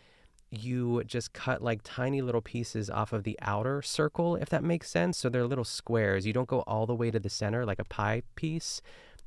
you 0.52 1.04
just 1.06 1.32
cut 1.34 1.62
like 1.62 1.82
tiny 1.84 2.22
little 2.22 2.42
pieces 2.42 2.90
off 2.90 3.14
of 3.14 3.24
the 3.24 3.38
outer 3.42 3.82
circle, 3.82 4.36
if 4.36 4.50
that 4.50 4.64
makes 4.64 4.90
sense. 4.90 5.18
So 5.18 5.30
they're 5.30 5.46
little 5.46 5.64
squares. 5.64 6.26
You 6.26 6.34
don't 6.34 6.48
go 6.48 6.62
all 6.62 6.88
the 6.88 6.96
way 6.96 7.12
to 7.12 7.20
the 7.20 7.30
center 7.30 7.66
like 7.66 7.80
a 7.80 7.86
pie 7.86 8.24
piece 8.36 8.82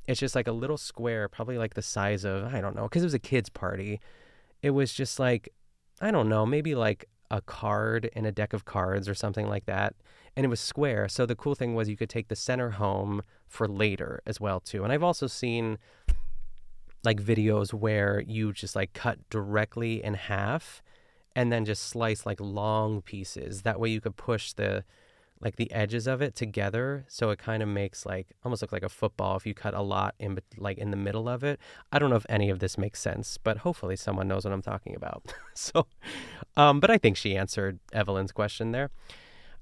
it's 0.07 0.19
just 0.19 0.35
like 0.35 0.47
a 0.47 0.51
little 0.51 0.77
square, 0.77 1.29
probably 1.29 1.57
like 1.57 1.75
the 1.75 1.81
size 1.81 2.25
of, 2.25 2.53
I 2.53 2.61
don't 2.61 2.75
know, 2.75 2.83
because 2.83 3.03
it 3.03 3.05
was 3.05 3.13
a 3.13 3.19
kid's 3.19 3.49
party. 3.49 4.01
It 4.61 4.71
was 4.71 4.93
just 4.93 5.19
like, 5.19 5.49
I 6.01 6.11
don't 6.11 6.29
know, 6.29 6.45
maybe 6.45 6.75
like 6.75 7.05
a 7.31 7.41
card 7.41 8.09
in 8.13 8.25
a 8.25 8.31
deck 8.31 8.53
of 8.53 8.65
cards 8.65 9.07
or 9.07 9.15
something 9.15 9.47
like 9.47 9.65
that. 9.65 9.95
And 10.35 10.45
it 10.45 10.49
was 10.49 10.59
square. 10.59 11.07
So 11.07 11.25
the 11.25 11.35
cool 11.35 11.55
thing 11.55 11.73
was 11.73 11.89
you 11.89 11.97
could 11.97 12.09
take 12.09 12.27
the 12.27 12.35
center 12.35 12.71
home 12.71 13.21
for 13.47 13.67
later 13.67 14.21
as 14.25 14.41
well, 14.41 14.59
too. 14.59 14.83
And 14.83 14.91
I've 14.91 15.03
also 15.03 15.27
seen 15.27 15.77
like 17.03 17.21
videos 17.21 17.73
where 17.73 18.23
you 18.25 18.53
just 18.53 18.75
like 18.75 18.93
cut 18.93 19.17
directly 19.29 20.03
in 20.03 20.13
half 20.13 20.81
and 21.35 21.51
then 21.51 21.65
just 21.65 21.83
slice 21.83 22.25
like 22.25 22.39
long 22.39 23.01
pieces. 23.01 23.63
That 23.63 23.79
way 23.79 23.89
you 23.89 24.01
could 24.01 24.15
push 24.15 24.53
the 24.53 24.83
like 25.41 25.57
the 25.57 25.71
edges 25.73 26.07
of 26.07 26.21
it 26.21 26.35
together. 26.35 27.03
So 27.09 27.29
it 27.29 27.37
kind 27.39 27.61
of 27.61 27.67
makes 27.67 28.05
like 28.05 28.27
almost 28.45 28.61
look 28.61 28.71
like 28.71 28.83
a 28.83 28.89
football 28.89 29.35
if 29.35 29.45
you 29.45 29.53
cut 29.53 29.73
a 29.73 29.81
lot 29.81 30.15
in 30.17 30.39
like 30.57 30.77
in 30.77 30.91
the 30.91 30.97
middle 30.97 31.27
of 31.27 31.43
it. 31.43 31.59
I 31.91 31.99
don't 31.99 32.09
know 32.09 32.15
if 32.15 32.25
any 32.29 32.49
of 32.49 32.59
this 32.59 32.77
makes 32.77 33.01
sense 33.01 33.37
but 33.37 33.57
hopefully 33.57 33.95
someone 33.97 34.27
knows 34.27 34.45
what 34.45 34.53
i'm 34.53 34.61
talking 34.61 34.95
about. 34.95 35.23
So 35.55 35.85
um 36.57 36.79
but 36.79 36.89
i 36.89 36.97
think 36.97 37.15
she 37.15 37.35
answered 37.35 37.79
evelyn's 37.91 38.31
question 38.31 38.71
there. 38.71 38.89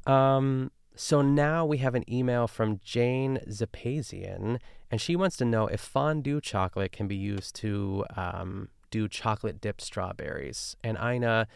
Um 0.05 0.71
so 0.95 1.21
now 1.21 1.65
we 1.65 1.77
have 1.77 1.95
an 1.95 2.11
email 2.11 2.47
from 2.47 2.79
jane 2.83 3.39
zapazian 3.49 4.59
and 4.89 4.99
she 4.99 5.15
wants 5.15 5.37
to 5.37 5.45
know 5.45 5.67
if 5.67 5.79
fondue 5.79 6.41
chocolate 6.41 6.91
can 6.91 7.07
be 7.07 7.15
used 7.15 7.55
to 7.55 8.05
um, 8.15 8.67
do 8.91 9.07
chocolate 9.07 9.59
dipped 9.59 9.81
strawberries. 9.81 10.75
And 10.83 10.97
ina 10.97 11.47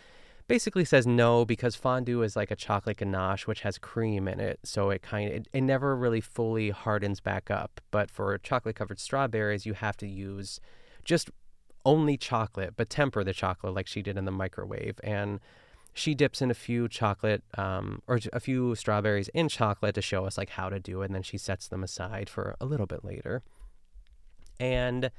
basically 0.48 0.86
says 0.86 1.06
no 1.06 1.46
because 1.46 1.76
fondue 1.76 2.22
is 2.24 2.36
like 2.36 2.50
a 2.50 2.56
chocolate 2.56 2.98
ganache 2.98 3.46
which 3.46 3.62
has 3.62 3.78
cream 3.78 4.28
in 4.28 4.40
it. 4.40 4.60
So 4.64 4.90
it 4.90 5.02
kind 5.04 5.30
of 5.30 5.36
it, 5.36 5.48
it 5.54 5.62
never 5.62 5.96
really 5.96 6.22
fully 6.22 6.72
hardens 6.72 7.20
back 7.20 7.52
up. 7.52 7.82
But 7.92 8.10
for 8.10 8.38
chocolate 8.40 8.78
covered 8.78 9.00
strawberries 9.00 9.66
you 9.66 9.74
have 9.74 9.98
to 9.98 10.08
use 10.08 10.60
just 11.04 11.30
only 11.84 12.18
chocolate 12.18 12.74
but 12.76 12.90
temper 12.90 13.24
the 13.24 13.34
chocolate 13.34 13.76
like 13.76 13.86
she 13.86 14.02
did 14.02 14.18
in 14.18 14.26
the 14.26 14.32
microwave. 14.32 15.00
And 15.04 15.40
she 15.96 16.14
dips 16.14 16.42
in 16.42 16.52
a 16.52 16.54
few 16.54 16.88
chocolate 16.88 17.44
um, 17.58 18.02
or 18.08 18.20
a 18.34 18.40
few 18.40 18.76
strawberries 18.76 19.30
in 19.30 19.50
chocolate 19.50 19.96
to 19.96 20.02
show 20.02 20.26
us 20.26 20.38
like 20.38 20.52
how 20.52 20.70
to 20.70 20.80
do 20.80 21.02
it 21.02 21.06
and 21.06 21.16
then 21.16 21.24
she 21.24 21.38
sets 21.38 21.68
them 21.68 21.84
aside 21.84 22.30
for 22.30 22.56
a 22.62 22.66
little 22.66 22.86
bit 22.86 23.04
later 23.04 23.42
And 24.60 25.12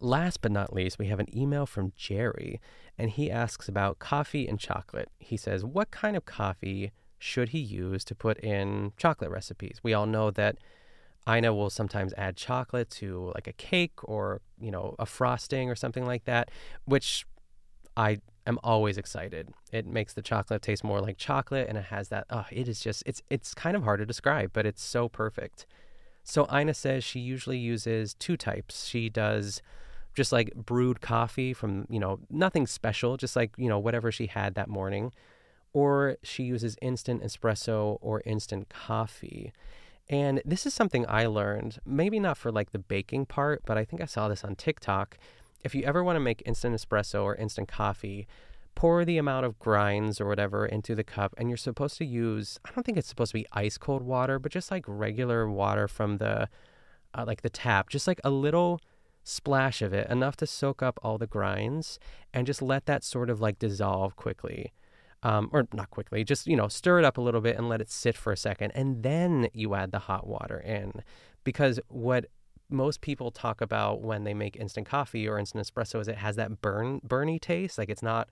last 0.00 0.40
but 0.40 0.52
not 0.52 0.72
least, 0.72 0.98
we 0.98 1.06
have 1.06 1.20
an 1.20 1.36
email 1.36 1.66
from 1.66 1.92
Jerry, 1.96 2.60
and 2.98 3.10
he 3.10 3.30
asks 3.30 3.68
about 3.68 3.98
coffee 3.98 4.48
and 4.48 4.58
chocolate. 4.58 5.10
He 5.18 5.36
says, 5.36 5.64
What 5.64 5.90
kind 5.90 6.16
of 6.16 6.24
coffee 6.24 6.92
should 7.18 7.50
he 7.50 7.58
use 7.58 8.04
to 8.04 8.14
put 8.14 8.38
in 8.38 8.92
chocolate 8.96 9.30
recipes? 9.30 9.80
We 9.82 9.92
all 9.94 10.06
know 10.06 10.30
that 10.30 10.56
Ina 11.28 11.52
will 11.54 11.70
sometimes 11.70 12.14
add 12.16 12.36
chocolate 12.36 12.90
to 12.90 13.32
like 13.34 13.46
a 13.46 13.52
cake 13.52 13.98
or, 14.04 14.40
you 14.60 14.70
know, 14.70 14.94
a 14.98 15.06
frosting 15.06 15.68
or 15.68 15.76
something 15.76 16.06
like 16.06 16.24
that, 16.24 16.50
which 16.84 17.26
I 17.96 18.18
am 18.46 18.58
always 18.62 18.98
excited. 18.98 19.48
It 19.72 19.86
makes 19.86 20.14
the 20.14 20.22
chocolate 20.22 20.62
taste 20.62 20.84
more 20.84 21.00
like 21.00 21.16
chocolate 21.16 21.68
and 21.68 21.78
it 21.78 21.84
has 21.86 22.08
that 22.08 22.26
oh, 22.30 22.46
it 22.50 22.68
is 22.68 22.80
just 22.80 23.02
it's 23.06 23.22
it's 23.30 23.54
kind 23.54 23.76
of 23.76 23.82
hard 23.82 24.00
to 24.00 24.06
describe, 24.06 24.52
but 24.52 24.66
it's 24.66 24.82
so 24.82 25.08
perfect. 25.08 25.66
So 26.22 26.46
Ina 26.54 26.74
says 26.74 27.02
she 27.04 27.20
usually 27.20 27.58
uses 27.58 28.14
two 28.14 28.36
types. 28.36 28.86
She 28.86 29.08
does 29.08 29.62
just 30.14 30.32
like 30.32 30.54
brewed 30.54 31.00
coffee 31.00 31.52
from, 31.52 31.86
you 31.88 31.98
know, 31.98 32.20
nothing 32.28 32.66
special, 32.66 33.16
just 33.16 33.36
like, 33.36 33.52
you 33.56 33.68
know, 33.68 33.78
whatever 33.78 34.10
she 34.10 34.26
had 34.26 34.54
that 34.54 34.68
morning. 34.68 35.12
Or 35.72 36.16
she 36.22 36.42
uses 36.42 36.76
instant 36.82 37.22
espresso 37.22 37.98
or 38.00 38.22
instant 38.26 38.68
coffee. 38.68 39.52
And 40.08 40.42
this 40.44 40.66
is 40.66 40.74
something 40.74 41.06
I 41.08 41.26
learned, 41.26 41.78
maybe 41.86 42.18
not 42.18 42.36
for 42.36 42.50
like 42.50 42.72
the 42.72 42.80
baking 42.80 43.26
part, 43.26 43.62
but 43.64 43.78
I 43.78 43.84
think 43.84 44.02
I 44.02 44.06
saw 44.06 44.28
this 44.28 44.42
on 44.42 44.56
TikTok. 44.56 45.16
If 45.62 45.74
you 45.74 45.82
ever 45.84 46.02
want 46.02 46.16
to 46.16 46.20
make 46.20 46.42
instant 46.46 46.74
espresso 46.74 47.22
or 47.22 47.34
instant 47.34 47.68
coffee, 47.68 48.26
pour 48.74 49.04
the 49.04 49.18
amount 49.18 49.44
of 49.44 49.58
grinds 49.58 50.20
or 50.20 50.26
whatever 50.26 50.64
into 50.64 50.94
the 50.94 51.04
cup 51.04 51.34
and 51.36 51.48
you're 51.48 51.56
supposed 51.56 51.98
to 51.98 52.04
use 52.04 52.58
I 52.64 52.70
don't 52.70 52.84
think 52.84 52.96
it's 52.96 53.08
supposed 53.08 53.32
to 53.32 53.38
be 53.38 53.46
ice 53.52 53.76
cold 53.76 54.02
water, 54.02 54.38
but 54.38 54.52
just 54.52 54.70
like 54.70 54.84
regular 54.86 55.50
water 55.50 55.88
from 55.88 56.18
the 56.18 56.48
uh, 57.14 57.24
like 57.26 57.42
the 57.42 57.50
tap, 57.50 57.88
just 57.88 58.06
like 58.06 58.20
a 58.24 58.30
little 58.30 58.80
splash 59.24 59.82
of 59.82 59.92
it, 59.92 60.08
enough 60.10 60.36
to 60.36 60.46
soak 60.46 60.82
up 60.82 60.98
all 61.02 61.18
the 61.18 61.26
grinds 61.26 61.98
and 62.32 62.46
just 62.46 62.62
let 62.62 62.86
that 62.86 63.04
sort 63.04 63.30
of 63.30 63.40
like 63.40 63.58
dissolve 63.58 64.16
quickly. 64.16 64.72
Um, 65.22 65.50
or 65.52 65.68
not 65.74 65.90
quickly, 65.90 66.24
just, 66.24 66.46
you 66.46 66.56
know, 66.56 66.68
stir 66.68 67.00
it 67.00 67.04
up 67.04 67.18
a 67.18 67.20
little 67.20 67.42
bit 67.42 67.58
and 67.58 67.68
let 67.68 67.82
it 67.82 67.90
sit 67.90 68.16
for 68.16 68.32
a 68.32 68.38
second. 68.38 68.70
And 68.70 69.02
then 69.02 69.48
you 69.52 69.74
add 69.74 69.92
the 69.92 69.98
hot 69.98 70.26
water 70.26 70.58
in. 70.58 71.02
Because 71.44 71.78
what 71.88 72.24
most 72.70 73.00
people 73.00 73.30
talk 73.30 73.60
about 73.60 74.02
when 74.02 74.24
they 74.24 74.34
make 74.34 74.56
instant 74.56 74.86
coffee 74.86 75.28
or 75.28 75.38
instant 75.38 75.66
espresso 75.66 76.00
is 76.00 76.08
it 76.08 76.18
has 76.18 76.36
that 76.36 76.60
burn, 76.60 77.00
burny 77.00 77.40
taste. 77.40 77.78
Like 77.78 77.88
it's 77.88 78.02
not 78.02 78.28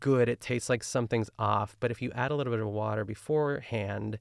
good. 0.00 0.28
It 0.28 0.40
tastes 0.40 0.68
like 0.68 0.82
something's 0.82 1.30
off. 1.38 1.76
But 1.80 1.90
if 1.90 2.00
you 2.00 2.10
add 2.14 2.30
a 2.30 2.34
little 2.34 2.52
bit 2.52 2.60
of 2.60 2.68
water 2.68 3.04
beforehand, 3.04 4.18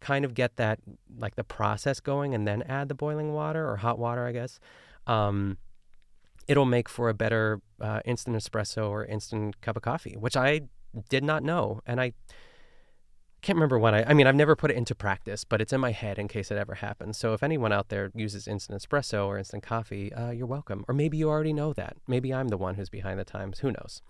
kind 0.00 0.24
of 0.24 0.34
get 0.34 0.56
that 0.56 0.80
like 1.18 1.36
the 1.36 1.44
process 1.44 2.00
going 2.00 2.34
and 2.34 2.46
then 2.46 2.62
add 2.62 2.88
the 2.88 2.94
boiling 2.94 3.32
water 3.32 3.68
or 3.68 3.76
hot 3.76 3.98
water, 3.98 4.26
I 4.26 4.32
guess. 4.32 4.58
Um, 5.06 5.58
it'll 6.48 6.64
make 6.66 6.88
for 6.88 7.08
a 7.08 7.14
better 7.14 7.60
uh, 7.80 8.00
instant 8.04 8.36
espresso 8.36 8.90
or 8.90 9.04
instant 9.04 9.60
cup 9.60 9.76
of 9.76 9.82
coffee, 9.82 10.16
which 10.18 10.36
I 10.36 10.62
did 11.08 11.24
not 11.24 11.42
know, 11.42 11.80
and 11.86 12.00
I 12.00 12.12
can't 13.42 13.56
remember 13.56 13.78
when 13.78 13.94
I. 13.94 14.04
I 14.04 14.14
mean, 14.14 14.26
I've 14.26 14.36
never 14.36 14.54
put 14.54 14.70
it 14.70 14.76
into 14.76 14.94
practice, 14.94 15.44
but 15.44 15.60
it's 15.60 15.72
in 15.72 15.80
my 15.80 15.90
head 15.90 16.18
in 16.18 16.28
case 16.28 16.50
it 16.50 16.56
ever 16.56 16.76
happens. 16.76 17.18
So 17.18 17.34
if 17.34 17.42
anyone 17.42 17.72
out 17.72 17.88
there 17.88 18.10
uses 18.14 18.46
instant 18.46 18.80
espresso 18.80 19.26
or 19.26 19.36
instant 19.36 19.64
coffee, 19.64 20.12
uh, 20.12 20.30
you're 20.30 20.46
welcome. 20.46 20.84
Or 20.88 20.94
maybe 20.94 21.16
you 21.16 21.28
already 21.28 21.52
know 21.52 21.72
that. 21.72 21.96
Maybe 22.06 22.32
I'm 22.32 22.48
the 22.48 22.56
one 22.56 22.76
who's 22.76 22.88
behind 22.88 23.18
the 23.18 23.24
times. 23.24 23.58
Who 23.58 23.72
knows? 23.72 24.00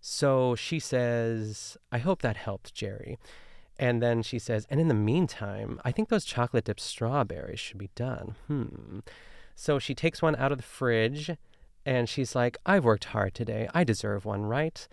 So 0.00 0.54
she 0.54 0.78
says, 0.78 1.76
I 1.90 1.98
hope 1.98 2.22
that 2.22 2.36
helped, 2.36 2.74
Jerry. 2.74 3.18
And 3.78 4.02
then 4.02 4.22
she 4.22 4.38
says, 4.38 4.66
and 4.68 4.78
in 4.78 4.88
the 4.88 4.94
meantime, 4.94 5.80
I 5.84 5.90
think 5.90 6.10
those 6.10 6.26
chocolate 6.26 6.64
dipped 6.64 6.80
strawberries 6.80 7.60
should 7.60 7.78
be 7.78 7.90
done. 7.94 8.36
Hmm. 8.46 8.98
So 9.54 9.78
she 9.78 9.94
takes 9.94 10.20
one 10.20 10.36
out 10.36 10.52
of 10.52 10.58
the 10.58 10.64
fridge 10.64 11.30
and 11.86 12.08
she's 12.08 12.34
like, 12.34 12.58
I've 12.66 12.84
worked 12.84 13.04
hard 13.06 13.34
today. 13.34 13.68
I 13.72 13.84
deserve 13.84 14.26
one, 14.26 14.42
right? 14.42 14.86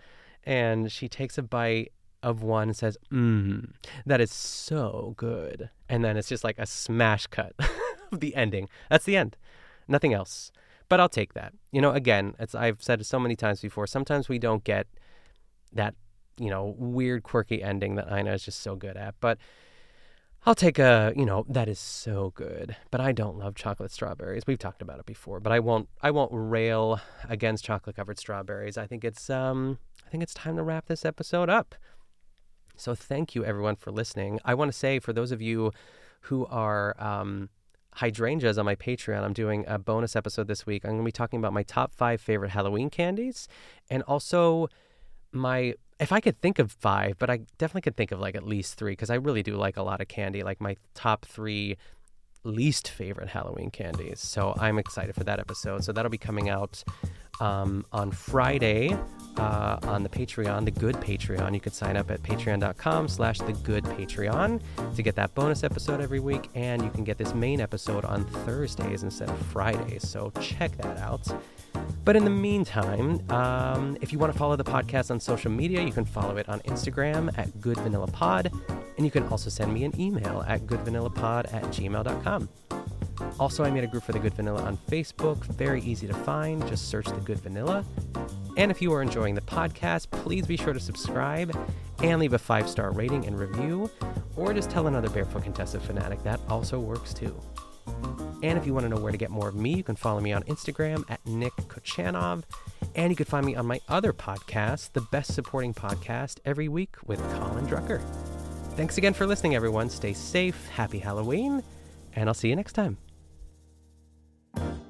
And 0.44 0.90
she 0.90 1.08
takes 1.08 1.36
a 1.36 1.42
bite 1.42 1.92
of 2.28 2.42
one 2.42 2.74
says, 2.74 2.96
Mmm, 3.12 3.72
that 4.06 4.20
is 4.20 4.32
so 4.32 5.14
good. 5.16 5.70
And 5.88 6.04
then 6.04 6.16
it's 6.16 6.28
just 6.28 6.44
like 6.44 6.58
a 6.58 6.66
smash 6.66 7.26
cut 7.26 7.54
of 8.12 8.20
the 8.20 8.34
ending. 8.34 8.68
That's 8.90 9.04
the 9.04 9.16
end. 9.16 9.36
Nothing 9.86 10.12
else. 10.12 10.52
But 10.88 11.00
I'll 11.00 11.08
take 11.08 11.34
that. 11.34 11.52
You 11.72 11.80
know, 11.80 11.92
again, 11.92 12.34
it's 12.38 12.54
I've 12.54 12.82
said 12.82 13.00
it 13.00 13.04
so 13.04 13.18
many 13.18 13.36
times 13.36 13.60
before. 13.60 13.86
Sometimes 13.86 14.28
we 14.28 14.38
don't 14.38 14.64
get 14.64 14.86
that 15.72 15.94
you 16.38 16.50
know, 16.50 16.74
weird, 16.78 17.22
quirky 17.22 17.62
ending 17.62 17.96
that 17.96 18.10
Ina 18.10 18.32
is 18.32 18.44
just 18.44 18.60
so 18.60 18.76
good 18.76 18.96
at. 18.96 19.14
But 19.20 19.38
I'll 20.46 20.54
take 20.54 20.78
a, 20.78 21.12
you 21.16 21.26
know, 21.26 21.44
that 21.48 21.68
is 21.68 21.78
so 21.78 22.32
good. 22.34 22.76
But 22.90 23.00
I 23.00 23.12
don't 23.12 23.38
love 23.38 23.54
chocolate 23.54 23.90
strawberries. 23.90 24.44
We've 24.46 24.58
talked 24.58 24.82
about 24.82 25.00
it 25.00 25.06
before, 25.06 25.40
but 25.40 25.52
I 25.52 25.60
won't 25.60 25.88
I 26.00 26.10
won't 26.10 26.30
rail 26.32 27.00
against 27.28 27.64
chocolate 27.64 27.96
covered 27.96 28.18
strawberries. 28.18 28.78
I 28.78 28.86
think 28.86 29.04
it's 29.04 29.28
um 29.28 29.78
I 30.06 30.10
think 30.10 30.22
it's 30.22 30.34
time 30.34 30.56
to 30.56 30.62
wrap 30.62 30.86
this 30.86 31.04
episode 31.04 31.50
up. 31.50 31.74
So 32.80 32.94
thank 32.94 33.34
you 33.34 33.44
everyone 33.44 33.76
for 33.76 33.90
listening. 33.90 34.40
I 34.44 34.54
want 34.54 34.70
to 34.70 34.76
say 34.76 34.98
for 34.98 35.12
those 35.12 35.32
of 35.32 35.42
you 35.42 35.72
who 36.22 36.46
are 36.46 36.94
um 36.98 37.50
hydrangeas 37.98 38.58
on 38.58 38.64
my 38.64 38.76
Patreon. 38.76 39.22
I'm 39.22 39.32
doing 39.32 39.64
a 39.66 39.78
bonus 39.78 40.14
episode 40.14 40.46
this 40.46 40.64
week. 40.64 40.84
I'm 40.84 40.92
going 40.92 41.00
to 41.00 41.04
be 41.04 41.10
talking 41.10 41.38
about 41.40 41.52
my 41.52 41.64
top 41.64 41.92
five 41.92 42.20
favorite 42.20 42.50
Halloween 42.50 42.90
candies 42.90 43.48
and 43.90 44.02
also 44.04 44.68
my 45.32 45.74
if 45.98 46.12
I 46.12 46.20
could 46.20 46.40
think 46.40 46.60
of 46.60 46.70
five, 46.70 47.18
but 47.18 47.28
I 47.28 47.40
definitely 47.58 47.80
could 47.80 47.96
think 47.96 48.12
of 48.12 48.20
like 48.20 48.36
at 48.36 48.44
least 48.44 48.74
three 48.74 48.92
because 48.92 49.10
I 49.10 49.16
really 49.16 49.42
do 49.42 49.56
like 49.56 49.76
a 49.76 49.82
lot 49.82 50.00
of 50.00 50.06
candy, 50.06 50.44
like 50.44 50.60
my 50.60 50.76
top 50.94 51.24
three 51.24 51.76
least 52.44 52.88
favorite 52.88 53.28
Halloween 53.28 53.70
candies. 53.70 54.20
So 54.20 54.54
I'm 54.58 54.78
excited 54.78 55.16
for 55.16 55.24
that 55.24 55.40
episode. 55.40 55.82
So 55.82 55.92
that'll 55.92 56.10
be 56.10 56.18
coming 56.18 56.48
out 56.48 56.84
um, 57.40 57.84
on 57.92 58.10
Friday 58.10 58.96
uh, 59.38 59.78
on 59.84 60.02
the 60.02 60.08
Patreon, 60.08 60.64
the 60.64 60.70
Good 60.70 60.96
Patreon. 60.96 61.54
You 61.54 61.60
can 61.60 61.72
sign 61.72 61.96
up 61.96 62.10
at 62.10 62.22
patreon.com 62.22 63.08
slash 63.08 63.38
the 63.38 63.52
Good 63.52 63.84
Patreon 63.84 64.60
to 64.96 65.02
get 65.02 65.14
that 65.16 65.34
bonus 65.34 65.62
episode 65.64 66.00
every 66.00 66.20
week. 66.20 66.48
And 66.54 66.82
you 66.82 66.90
can 66.90 67.04
get 67.04 67.18
this 67.18 67.34
main 67.34 67.60
episode 67.60 68.04
on 68.04 68.24
Thursdays 68.24 69.02
instead 69.02 69.28
of 69.28 69.38
Fridays. 69.46 70.08
So 70.08 70.32
check 70.40 70.76
that 70.78 70.98
out. 70.98 71.26
But 72.04 72.16
in 72.16 72.24
the 72.24 72.30
meantime, 72.30 73.20
um, 73.30 73.96
if 74.00 74.12
you 74.12 74.18
want 74.18 74.32
to 74.32 74.38
follow 74.38 74.56
the 74.56 74.64
podcast 74.64 75.10
on 75.10 75.20
social 75.20 75.50
media, 75.50 75.82
you 75.82 75.92
can 75.92 76.04
follow 76.04 76.36
it 76.36 76.48
on 76.48 76.60
Instagram 76.60 77.36
at 77.38 77.60
Good 77.60 77.76
Vanilla 77.78 78.06
Pod, 78.06 78.50
and 78.96 79.04
you 79.04 79.10
can 79.10 79.24
also 79.28 79.50
send 79.50 79.72
me 79.72 79.84
an 79.84 79.98
email 80.00 80.44
at 80.48 80.62
goodvanillapod 80.62 81.52
at 81.52 81.64
gmail.com. 81.64 82.48
Also, 83.38 83.64
I 83.64 83.70
made 83.70 83.84
a 83.84 83.86
group 83.86 84.02
for 84.04 84.12
the 84.12 84.18
Good 84.18 84.34
Vanilla 84.34 84.62
on 84.62 84.76
Facebook. 84.90 85.38
Very 85.46 85.80
easy 85.82 86.06
to 86.06 86.14
find. 86.14 86.66
Just 86.68 86.88
search 86.88 87.06
the 87.06 87.20
Good 87.20 87.40
Vanilla. 87.40 87.84
And 88.56 88.70
if 88.70 88.82
you 88.82 88.92
are 88.92 89.02
enjoying 89.02 89.34
the 89.34 89.40
podcast, 89.40 90.10
please 90.10 90.46
be 90.46 90.56
sure 90.56 90.72
to 90.72 90.80
subscribe 90.80 91.56
and 92.02 92.20
leave 92.20 92.32
a 92.32 92.38
five 92.38 92.68
star 92.68 92.90
rating 92.92 93.26
and 93.26 93.38
review, 93.38 93.90
or 94.36 94.52
just 94.52 94.70
tell 94.70 94.86
another 94.86 95.08
Barefoot 95.10 95.44
Contessa 95.44 95.80
fanatic. 95.80 96.22
That 96.22 96.40
also 96.48 96.78
works 96.78 97.14
too. 97.14 97.38
And 98.42 98.56
if 98.56 98.66
you 98.66 98.74
want 98.74 98.84
to 98.84 98.88
know 98.88 99.00
where 99.00 99.12
to 99.12 99.18
get 99.18 99.30
more 99.30 99.48
of 99.48 99.54
me, 99.54 99.74
you 99.74 99.82
can 99.82 99.96
follow 99.96 100.20
me 100.20 100.32
on 100.32 100.42
Instagram 100.44 101.04
at 101.08 101.24
Nick 101.26 101.54
Kochanov. 101.68 102.44
And 102.94 103.10
you 103.10 103.16
can 103.16 103.26
find 103.26 103.44
me 103.44 103.56
on 103.56 103.66
my 103.66 103.80
other 103.88 104.12
podcast, 104.12 104.92
the 104.92 105.00
Best 105.00 105.34
Supporting 105.34 105.74
Podcast, 105.74 106.38
every 106.44 106.68
week 106.68 106.96
with 107.06 107.20
Colin 107.34 107.66
Drucker. 107.66 108.00
Thanks 108.76 108.96
again 108.96 109.12
for 109.12 109.26
listening, 109.26 109.56
everyone. 109.56 109.90
Stay 109.90 110.12
safe, 110.12 110.68
happy 110.68 111.00
Halloween, 111.00 111.64
and 112.14 112.28
I'll 112.28 112.34
see 112.34 112.48
you 112.48 112.56
next 112.56 112.74
time. 112.74 112.96
Thank 114.56 114.68
you 114.72 114.87